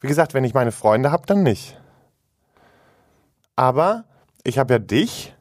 Wie 0.00 0.06
gesagt, 0.06 0.34
wenn 0.34 0.44
ich 0.44 0.54
meine 0.54 0.70
Freunde 0.70 1.10
habe, 1.10 1.26
dann 1.26 1.42
nicht. 1.42 1.76
Aber 3.56 4.04
ich 4.44 4.58
habe 4.58 4.74
ja 4.74 4.78
dich 4.78 5.34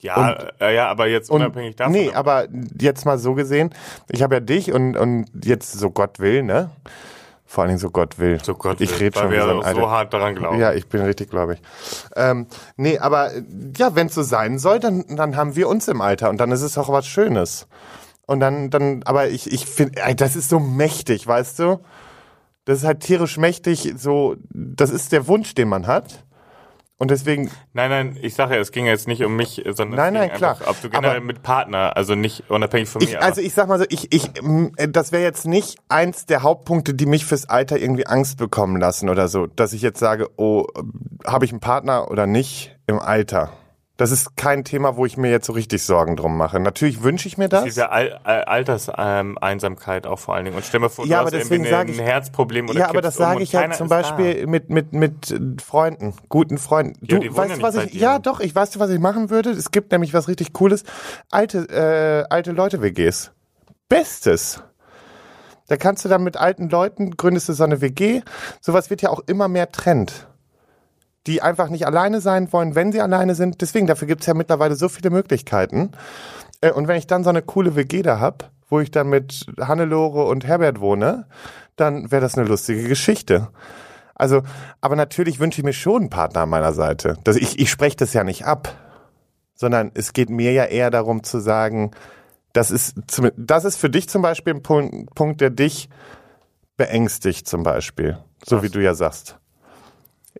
Ja, 0.00 0.32
äh, 0.60 0.74
ja, 0.74 0.88
aber 0.88 1.06
jetzt 1.08 1.30
und 1.30 1.40
unabhängig 1.42 1.76
davon. 1.76 1.92
nee, 1.92 2.12
aber 2.12 2.46
jetzt 2.80 3.04
mal 3.04 3.18
so 3.18 3.34
gesehen, 3.34 3.74
ich 4.08 4.22
habe 4.22 4.36
ja 4.36 4.40
dich 4.40 4.72
und 4.72 4.96
und 4.96 5.26
jetzt 5.44 5.72
so 5.72 5.90
Gott 5.90 6.18
will, 6.18 6.42
ne? 6.42 6.70
Vor 7.48 7.62
allen 7.62 7.68
Dingen 7.68 7.78
so 7.78 7.90
Gott 7.90 8.18
will. 8.18 8.42
so 8.42 8.54
Gott, 8.54 8.80
ich 8.80 8.90
will, 8.90 8.98
rede 8.98 9.16
weil 9.16 9.22
schon 9.22 9.32
wir 9.32 9.42
so 9.42 9.60
alter. 9.60 9.90
hart 9.90 10.12
daran 10.12 10.34
glauben. 10.34 10.58
Ja, 10.58 10.72
ich 10.72 10.88
bin 10.88 11.00
richtig, 11.02 11.30
glaube 11.30 11.54
ich. 11.54 11.62
Ähm, 12.16 12.46
nee, 12.76 12.98
aber 12.98 13.32
äh, 13.34 13.42
ja, 13.76 13.94
wenn 13.94 14.08
es 14.08 14.14
so 14.14 14.22
sein 14.22 14.58
soll, 14.58 14.80
dann, 14.80 15.04
dann 15.16 15.36
haben 15.36 15.54
wir 15.54 15.68
uns 15.68 15.86
im 15.86 16.00
Alter 16.00 16.28
und 16.28 16.38
dann 16.38 16.50
ist 16.50 16.62
es 16.62 16.76
auch 16.76 16.88
was 16.88 17.06
Schönes. 17.06 17.68
Und 18.26 18.40
dann, 18.40 18.70
dann, 18.70 19.02
aber 19.04 19.28
ich, 19.28 19.52
ich 19.52 19.66
finde, 19.66 20.00
das 20.16 20.34
ist 20.34 20.48
so 20.48 20.58
mächtig, 20.58 21.26
weißt 21.26 21.60
du? 21.60 21.80
Das 22.64 22.78
ist 22.78 22.84
halt 22.84 23.00
tierisch 23.00 23.38
mächtig, 23.38 23.94
so, 23.96 24.34
das 24.50 24.90
ist 24.90 25.12
der 25.12 25.28
Wunsch, 25.28 25.54
den 25.54 25.68
man 25.68 25.86
hat. 25.86 26.25
Und 26.98 27.10
deswegen, 27.10 27.50
Nein, 27.74 27.90
nein, 27.90 28.18
ich 28.22 28.34
sage 28.34 28.54
ja, 28.54 28.60
es 28.60 28.72
ging 28.72 28.86
jetzt 28.86 29.06
nicht 29.06 29.22
um 29.22 29.36
mich, 29.36 29.62
sondern 29.66 29.96
Nein, 29.98 30.14
nein, 30.14 30.32
klar. 30.32 30.52
einfach, 30.52 30.68
ob 30.68 30.80
du 30.80 30.88
generell 30.88 31.16
Aber- 31.18 31.26
mit 31.26 31.42
Partner, 31.42 31.94
also 31.94 32.14
nicht 32.14 32.48
unabhängig 32.50 32.88
von 32.88 33.02
ich, 33.02 33.10
mir. 33.10 33.22
also 33.22 33.42
ich 33.42 33.52
sag 33.52 33.68
mal 33.68 33.78
so, 33.78 33.84
ich, 33.90 34.14
ich, 34.14 34.30
mm, 34.40 34.68
das 34.88 35.12
wäre 35.12 35.22
jetzt 35.22 35.46
nicht 35.46 35.76
eins 35.90 36.24
der 36.24 36.42
Hauptpunkte, 36.42 36.94
die 36.94 37.04
mich 37.04 37.26
fürs 37.26 37.50
Alter 37.50 37.76
irgendwie 37.78 38.06
Angst 38.06 38.38
bekommen 38.38 38.78
lassen 38.80 39.10
oder 39.10 39.28
so, 39.28 39.46
dass 39.46 39.74
ich 39.74 39.82
jetzt 39.82 39.98
sage, 39.98 40.30
oh, 40.36 40.66
habe 41.26 41.44
ich 41.44 41.50
einen 41.52 41.60
Partner 41.60 42.10
oder 42.10 42.26
nicht 42.26 42.74
im 42.86 42.98
Alter. 42.98 43.52
Das 43.98 44.10
ist 44.10 44.36
kein 44.36 44.62
Thema, 44.62 44.96
wo 44.98 45.06
ich 45.06 45.16
mir 45.16 45.30
jetzt 45.30 45.46
so 45.46 45.54
richtig 45.54 45.82
Sorgen 45.82 46.16
drum 46.16 46.36
mache. 46.36 46.60
Natürlich 46.60 47.02
wünsche 47.02 47.28
ich 47.28 47.38
mir 47.38 47.48
das. 47.48 47.64
diese 47.64 47.90
Al 47.90 48.20
Al 48.24 48.44
Alterseinsamkeit 48.44 50.06
auch 50.06 50.18
vor 50.18 50.34
allen 50.34 50.44
Dingen. 50.44 50.56
Und 50.56 50.64
stell 50.66 50.80
mal 50.80 50.88
vor, 50.90 51.06
Ja, 51.06 51.22
du 51.22 51.28
aber 51.28 51.38
hast 51.38 51.50
irgendwie 51.50 51.74
ein 51.74 51.88
ich- 51.88 52.00
Herzproblem 52.00 52.68
oder 52.68 52.78
ja, 52.78 52.88
aber 52.88 53.00
das 53.00 53.16
um 53.16 53.24
sage 53.24 53.36
und 53.36 53.42
ich 53.42 53.52
ja 53.52 53.62
keiner 53.62 53.74
zum 53.74 53.88
da. 53.88 53.96
Beispiel 54.02 54.46
mit, 54.46 54.68
mit, 54.68 54.92
mit 54.92 55.34
Freunden, 55.64 56.14
guten 56.28 56.58
Freunden. 56.58 56.98
Ja, 57.06 57.18
Du 57.18 57.24
wohnen 57.24 57.36
weißt 57.36 57.50
ja 57.50 57.56
du, 57.56 57.62
was 57.62 57.76
ich, 57.76 57.94
ja 57.94 58.18
doch, 58.18 58.40
ich 58.40 58.54
weiß, 58.54 58.78
was 58.78 58.90
ich 58.90 59.00
machen 59.00 59.30
würde. 59.30 59.50
Es 59.50 59.70
gibt 59.70 59.92
nämlich 59.92 60.12
was 60.12 60.28
richtig 60.28 60.52
Cooles. 60.52 60.84
Alte, 61.30 61.66
äh, 61.70 62.32
alte 62.32 62.52
Leute-WGs. 62.52 63.32
Bestes. 63.88 64.62
Da 65.68 65.76
kannst 65.76 66.04
du 66.04 66.08
dann 66.08 66.22
mit 66.22 66.36
alten 66.36 66.68
Leuten, 66.68 67.12
gründest 67.16 67.48
du 67.48 67.52
so 67.54 67.64
eine 67.64 67.80
WG. 67.80 68.20
Sowas 68.60 68.90
wird 68.90 69.00
ja 69.02 69.08
auch 69.10 69.20
immer 69.26 69.48
mehr 69.48 69.72
Trend. 69.72 70.28
Die 71.26 71.42
einfach 71.42 71.68
nicht 71.68 71.86
alleine 71.86 72.20
sein 72.20 72.52
wollen, 72.52 72.74
wenn 72.74 72.92
sie 72.92 73.00
alleine 73.00 73.34
sind. 73.34 73.60
Deswegen, 73.60 73.86
dafür 73.86 74.06
gibt's 74.08 74.26
ja 74.26 74.34
mittlerweile 74.34 74.76
so 74.76 74.88
viele 74.88 75.10
Möglichkeiten. 75.10 75.90
Äh, 76.60 76.70
Und 76.70 76.88
wenn 76.88 76.96
ich 76.96 77.06
dann 77.06 77.24
so 77.24 77.30
eine 77.30 77.42
coole 77.42 77.74
WG 77.76 78.02
da 78.02 78.20
hab, 78.20 78.50
wo 78.68 78.80
ich 78.80 78.90
dann 78.90 79.08
mit 79.08 79.46
Hannelore 79.60 80.24
und 80.24 80.46
Herbert 80.46 80.80
wohne, 80.80 81.26
dann 81.76 82.10
wäre 82.10 82.22
das 82.22 82.36
eine 82.36 82.46
lustige 82.48 82.88
Geschichte. 82.88 83.48
Also, 84.14 84.42
aber 84.80 84.96
natürlich 84.96 85.40
wünsche 85.40 85.60
ich 85.60 85.64
mir 85.64 85.74
schon 85.74 86.02
einen 86.02 86.10
Partner 86.10 86.42
an 86.42 86.48
meiner 86.48 86.72
Seite. 86.72 87.18
Das, 87.24 87.36
ich 87.36 87.58
ich 87.58 87.70
spreche 87.70 87.96
das 87.96 88.14
ja 88.14 88.24
nicht 88.24 88.46
ab, 88.46 88.74
sondern 89.54 89.90
es 89.94 90.12
geht 90.14 90.30
mir 90.30 90.52
ja 90.52 90.64
eher 90.64 90.90
darum 90.90 91.22
zu 91.22 91.38
sagen, 91.38 91.90
das 92.54 92.70
ist, 92.70 92.94
das 93.36 93.64
ist 93.66 93.76
für 93.76 93.90
dich 93.90 94.08
zum 94.08 94.22
Beispiel 94.22 94.54
ein 94.54 94.62
Punkt, 94.62 95.14
Punkt 95.14 95.40
der 95.42 95.50
dich 95.50 95.90
beängstigt 96.78 97.46
zum 97.46 97.62
Beispiel. 97.62 98.18
So 98.44 98.62
wie 98.62 98.70
du 98.70 98.82
ja 98.82 98.94
sagst. 98.94 99.38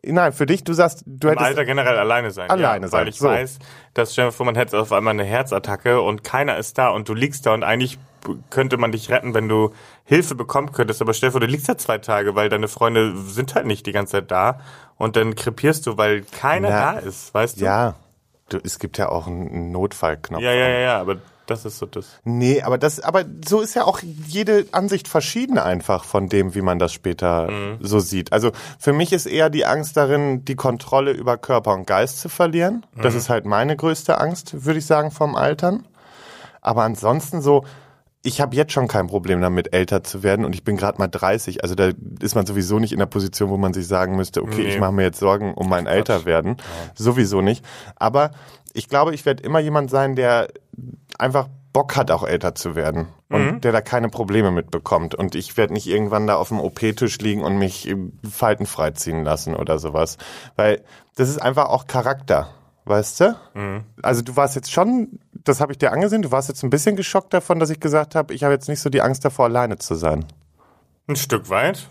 Nein, 0.04 0.32
für 0.32 0.46
dich, 0.46 0.64
du 0.64 0.72
sagst, 0.72 1.02
du 1.06 1.28
Im 1.28 1.32
hättest. 1.32 1.46
Alter 1.48 1.64
generell 1.64 1.98
alleine 1.98 2.30
sein. 2.30 2.50
Alleine 2.50 2.86
ja, 2.86 2.88
sein, 2.88 3.00
Weil 3.00 3.08
ich 3.08 3.18
so. 3.18 3.28
weiß, 3.28 3.58
dass 3.94 4.12
stell 4.12 4.26
dir 4.26 4.32
vor, 4.32 4.46
man 4.46 4.54
hätte 4.54 4.78
auf 4.78 4.92
einmal 4.92 5.12
eine 5.12 5.24
Herzattacke 5.24 6.00
und 6.00 6.24
keiner 6.24 6.56
ist 6.56 6.78
da 6.78 6.88
und 6.88 7.08
du 7.08 7.14
liegst 7.14 7.46
da 7.46 7.54
und 7.54 7.64
eigentlich 7.64 7.98
könnte 8.50 8.76
man 8.76 8.92
dich 8.92 9.10
retten, 9.10 9.34
wenn 9.34 9.48
du 9.48 9.72
Hilfe 10.04 10.34
bekommen 10.34 10.72
könntest. 10.72 11.00
Aber 11.00 11.14
stell 11.14 11.28
dir 11.28 11.32
vor, 11.32 11.40
du 11.40 11.46
liegst 11.46 11.68
da 11.68 11.78
zwei 11.78 11.98
Tage, 11.98 12.34
weil 12.34 12.48
deine 12.48 12.68
Freunde 12.68 13.16
sind 13.16 13.54
halt 13.54 13.66
nicht 13.66 13.86
die 13.86 13.92
ganze 13.92 14.12
Zeit 14.12 14.30
da 14.30 14.60
und 14.96 15.16
dann 15.16 15.34
krepierst 15.34 15.86
du, 15.86 15.96
weil 15.96 16.22
keiner 16.22 16.70
Na, 16.70 16.92
da 16.94 16.98
ist, 16.98 17.32
weißt 17.32 17.60
du? 17.60 17.64
Ja, 17.64 17.94
du, 18.48 18.58
es 18.62 18.78
gibt 18.78 18.98
ja 18.98 19.08
auch 19.08 19.26
einen 19.26 19.72
Notfallknopf. 19.72 20.42
Ja, 20.42 20.52
ja, 20.52 20.68
ja, 20.68 20.78
ja, 20.78 21.00
aber 21.00 21.18
das 21.46 21.64
ist 21.64 21.78
so 21.78 21.86
das. 21.86 22.06
Nee, 22.24 22.62
aber 22.62 22.78
das, 22.78 23.00
aber 23.00 23.24
so 23.46 23.60
ist 23.60 23.74
ja 23.74 23.84
auch 23.84 24.00
jede 24.26 24.66
Ansicht 24.72 25.08
verschieden 25.08 25.58
einfach 25.58 26.04
von 26.04 26.28
dem, 26.28 26.54
wie 26.54 26.62
man 26.62 26.78
das 26.78 26.92
später 26.92 27.48
so 27.80 27.98
sieht. 28.00 28.32
Also 28.32 28.50
für 28.78 28.92
mich 28.92 29.12
ist 29.12 29.26
eher 29.26 29.50
die 29.50 29.64
Angst 29.66 29.96
darin, 29.96 30.44
die 30.44 30.56
Kontrolle 30.56 31.12
über 31.12 31.36
Körper 31.36 31.72
und 31.74 31.86
Geist 31.86 32.20
zu 32.20 32.28
verlieren. 32.28 32.84
Das 33.00 33.14
ist 33.14 33.28
halt 33.28 33.46
meine 33.46 33.76
größte 33.76 34.18
Angst, 34.18 34.64
würde 34.64 34.78
ich 34.78 34.86
sagen, 34.86 35.10
vom 35.10 35.36
Altern. 35.36 35.84
Aber 36.60 36.82
ansonsten 36.82 37.40
so, 37.42 37.64
ich 38.22 38.40
habe 38.40 38.56
jetzt 38.56 38.72
schon 38.72 38.88
kein 38.88 39.06
Problem 39.06 39.40
damit, 39.40 39.72
älter 39.72 40.02
zu 40.02 40.24
werden 40.24 40.44
und 40.44 40.52
ich 40.52 40.64
bin 40.64 40.76
gerade 40.76 40.98
mal 40.98 41.06
30. 41.06 41.62
Also 41.62 41.76
da 41.76 41.90
ist 42.20 42.34
man 42.34 42.44
sowieso 42.44 42.80
nicht 42.80 42.92
in 42.92 42.98
der 42.98 43.06
Position, 43.06 43.50
wo 43.50 43.56
man 43.56 43.72
sich 43.72 43.86
sagen 43.86 44.16
müsste, 44.16 44.42
okay, 44.42 44.62
Nee. 44.62 44.68
ich 44.70 44.80
mache 44.80 44.90
mir 44.90 45.04
jetzt 45.04 45.20
Sorgen 45.20 45.54
um 45.54 45.68
mein 45.68 45.86
Älterwerden. 45.86 46.56
Sowieso 46.96 47.40
nicht. 47.40 47.64
Aber 47.94 48.32
ich 48.72 48.88
glaube, 48.88 49.14
ich 49.14 49.24
werde 49.24 49.44
immer 49.44 49.60
jemand 49.60 49.90
sein, 49.90 50.16
der 50.16 50.48
einfach 51.18 51.48
Bock 51.72 51.96
hat, 51.96 52.10
auch 52.10 52.22
älter 52.26 52.54
zu 52.54 52.74
werden 52.74 53.08
und 53.28 53.62
der 53.64 53.72
da 53.72 53.80
keine 53.82 54.08
Probleme 54.08 54.50
mitbekommt. 54.50 55.14
Und 55.14 55.34
ich 55.34 55.56
werde 55.56 55.74
nicht 55.74 55.86
irgendwann 55.86 56.26
da 56.26 56.36
auf 56.36 56.48
dem 56.48 56.60
OP-Tisch 56.60 57.18
liegen 57.18 57.42
und 57.42 57.58
mich 57.58 57.88
äh, 57.88 57.96
faltenfrei 58.30 58.92
ziehen 58.92 59.24
lassen 59.24 59.54
oder 59.54 59.78
sowas. 59.78 60.16
Weil 60.56 60.82
das 61.16 61.28
ist 61.28 61.38
einfach 61.38 61.66
auch 61.66 61.86
Charakter. 61.86 62.48
Weißt 62.88 63.20
du? 63.20 63.36
Also 64.00 64.22
du 64.22 64.36
warst 64.36 64.54
jetzt 64.54 64.70
schon, 64.70 65.18
das 65.32 65.60
habe 65.60 65.72
ich 65.72 65.78
dir 65.78 65.90
angesehen, 65.92 66.22
du 66.22 66.30
warst 66.30 66.48
jetzt 66.48 66.62
ein 66.62 66.70
bisschen 66.70 66.94
geschockt 66.94 67.34
davon, 67.34 67.58
dass 67.58 67.68
ich 67.68 67.80
gesagt 67.80 68.14
habe, 68.14 68.32
ich 68.32 68.44
habe 68.44 68.54
jetzt 68.54 68.68
nicht 68.68 68.80
so 68.80 68.90
die 68.90 69.02
Angst 69.02 69.24
davor, 69.24 69.46
alleine 69.46 69.76
zu 69.78 69.96
sein. 69.96 70.24
Ein 71.08 71.16
Stück 71.16 71.50
weit. 71.50 71.88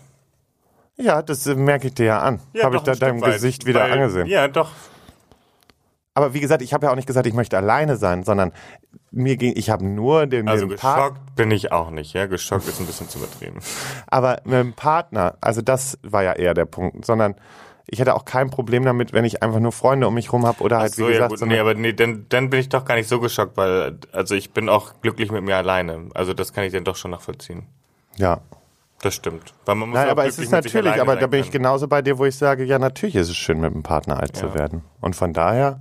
Ja, 0.96 1.20
das 1.20 1.46
äh, 1.46 1.54
merke 1.54 1.88
ich 1.88 1.94
dir 1.94 2.06
ja 2.06 2.20
an. 2.20 2.40
Ja, 2.54 2.64
habe 2.64 2.76
ich 2.76 2.82
da 2.82 2.94
deinem 2.94 3.20
weit, 3.20 3.34
Gesicht 3.34 3.66
wieder 3.66 3.80
weil- 3.80 3.92
angesehen. 3.92 4.26
Ja, 4.26 4.48
doch. 4.48 4.70
Aber 6.16 6.32
wie 6.32 6.40
gesagt, 6.40 6.62
ich 6.62 6.72
habe 6.72 6.86
ja 6.86 6.92
auch 6.92 6.96
nicht 6.96 7.06
gesagt, 7.06 7.26
ich 7.26 7.34
möchte 7.34 7.58
alleine 7.58 7.96
sein, 7.96 8.24
sondern 8.24 8.50
mir 9.10 9.36
ging, 9.36 9.52
ich 9.54 9.68
habe 9.68 9.84
nur 9.84 10.26
den, 10.26 10.48
Also 10.48 10.66
den 10.66 10.78
Part, 10.78 10.96
geschockt 11.14 11.36
bin 11.36 11.50
ich 11.50 11.72
auch 11.72 11.90
nicht, 11.90 12.14
ja. 12.14 12.24
Geschockt 12.24 12.66
ist 12.66 12.80
ein 12.80 12.86
bisschen 12.86 13.06
zu 13.10 13.18
übertrieben. 13.18 13.60
aber 14.06 14.38
mit 14.44 14.54
dem 14.54 14.72
Partner, 14.72 15.36
also 15.42 15.60
das 15.60 15.98
war 16.02 16.22
ja 16.22 16.32
eher 16.32 16.54
der 16.54 16.64
Punkt, 16.64 17.04
sondern 17.04 17.34
ich 17.86 18.00
hätte 18.00 18.14
auch 18.14 18.24
kein 18.24 18.48
Problem 18.48 18.82
damit, 18.86 19.12
wenn 19.12 19.26
ich 19.26 19.42
einfach 19.42 19.60
nur 19.60 19.72
Freunde 19.72 20.08
um 20.08 20.14
mich 20.14 20.32
rum 20.32 20.46
habe 20.46 20.62
oder 20.62 20.78
halt, 20.78 20.94
so, 20.94 21.06
wie 21.06 21.12
gesagt, 21.12 21.20
ja, 21.20 21.28
gut, 21.28 21.38
so 21.38 21.44
nee, 21.44 21.58
aber 21.58 21.74
nee, 21.74 21.92
dann, 21.92 22.24
dann 22.30 22.48
bin 22.48 22.60
ich 22.60 22.70
doch 22.70 22.86
gar 22.86 22.94
nicht 22.94 23.10
so 23.10 23.20
geschockt, 23.20 23.58
weil, 23.58 23.98
also 24.12 24.34
ich 24.34 24.52
bin 24.52 24.70
auch 24.70 24.94
glücklich 25.02 25.30
mit 25.30 25.44
mir 25.44 25.56
alleine. 25.56 26.08
Also 26.14 26.32
das 26.32 26.54
kann 26.54 26.64
ich 26.64 26.72
dann 26.72 26.84
doch 26.84 26.96
schon 26.96 27.10
nachvollziehen. 27.10 27.64
ja. 28.16 28.40
Das 29.02 29.14
stimmt. 29.14 29.52
Weil 29.66 29.74
man 29.74 29.90
muss 29.90 29.98
Nein, 29.98 30.08
aber 30.08 30.24
es 30.24 30.38
ist 30.38 30.50
natürlich, 30.50 30.98
aber 30.98 31.16
da 31.16 31.26
bin 31.26 31.40
ich 31.40 31.50
genauso 31.50 31.86
bei 31.86 32.00
dir, 32.00 32.16
wo 32.16 32.24
ich 32.24 32.34
sage, 32.34 32.64
ja, 32.64 32.78
natürlich 32.78 33.14
ist 33.14 33.28
es 33.28 33.36
schön, 33.36 33.60
mit 33.60 33.70
einem 33.70 33.82
Partner 33.82 34.18
alt 34.18 34.34
zu 34.34 34.46
Ja. 34.46 34.54
werden. 34.54 34.84
Und 35.02 35.14
von 35.14 35.34
daher, 35.34 35.80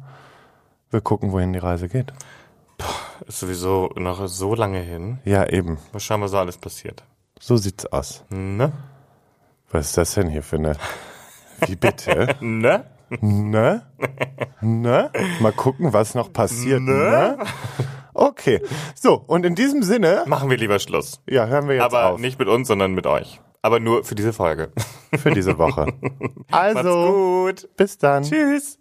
wir 0.95 1.01
gucken, 1.01 1.31
wohin 1.31 1.53
die 1.53 1.59
Reise 1.59 1.87
geht. 1.89 2.11
Ist 3.27 3.39
sowieso 3.39 3.89
noch 3.95 4.27
so 4.27 4.55
lange 4.55 4.79
hin. 4.79 5.19
Ja, 5.25 5.47
eben. 5.47 5.77
Mal 5.93 5.99
schauen, 5.99 6.21
was 6.21 6.31
so 6.31 6.37
alles 6.37 6.57
passiert. 6.57 7.03
So 7.39 7.57
sieht's 7.57 7.85
aus. 7.85 8.23
Ne? 8.29 8.71
Was 9.71 9.87
ist 9.87 9.97
das 9.97 10.13
denn 10.15 10.29
hier 10.29 10.43
für 10.43 10.55
eine? 10.57 10.77
Wie 11.67 11.75
bitte? 11.75 12.35
Ne? 12.41 12.85
ne? 13.21 13.83
Ne? 14.61 15.11
Mal 15.39 15.51
gucken, 15.51 15.93
was 15.93 16.15
noch 16.15 16.33
passiert. 16.33 16.81
Ne? 16.81 17.37
Okay. 18.13 18.61
So, 18.95 19.13
und 19.27 19.45
in 19.45 19.53
diesem 19.55 19.83
Sinne, 19.83 20.23
Machen 20.25 20.49
wir 20.49 20.57
lieber 20.57 20.79
Schluss. 20.79 21.21
ja, 21.27 21.45
hören 21.45 21.67
wir 21.67 21.75
jetzt 21.75 21.83
aber 21.83 22.11
auf 22.13 22.19
nicht 22.19 22.39
mit 22.39 22.47
uns, 22.47 22.67
sondern 22.67 22.93
mit 22.93 23.05
euch. 23.05 23.39
Aber 23.61 23.79
nur 23.79 24.03
für 24.03 24.15
diese 24.15 24.33
Folge. 24.33 24.71
für 25.17 25.31
diese 25.31 25.57
Woche. 25.57 25.93
Macht's 26.49 26.75
Also, 26.77 27.11
gut. 27.45 27.69
bis 27.77 27.97
dann. 27.97 28.23
Tschüss. 28.23 28.79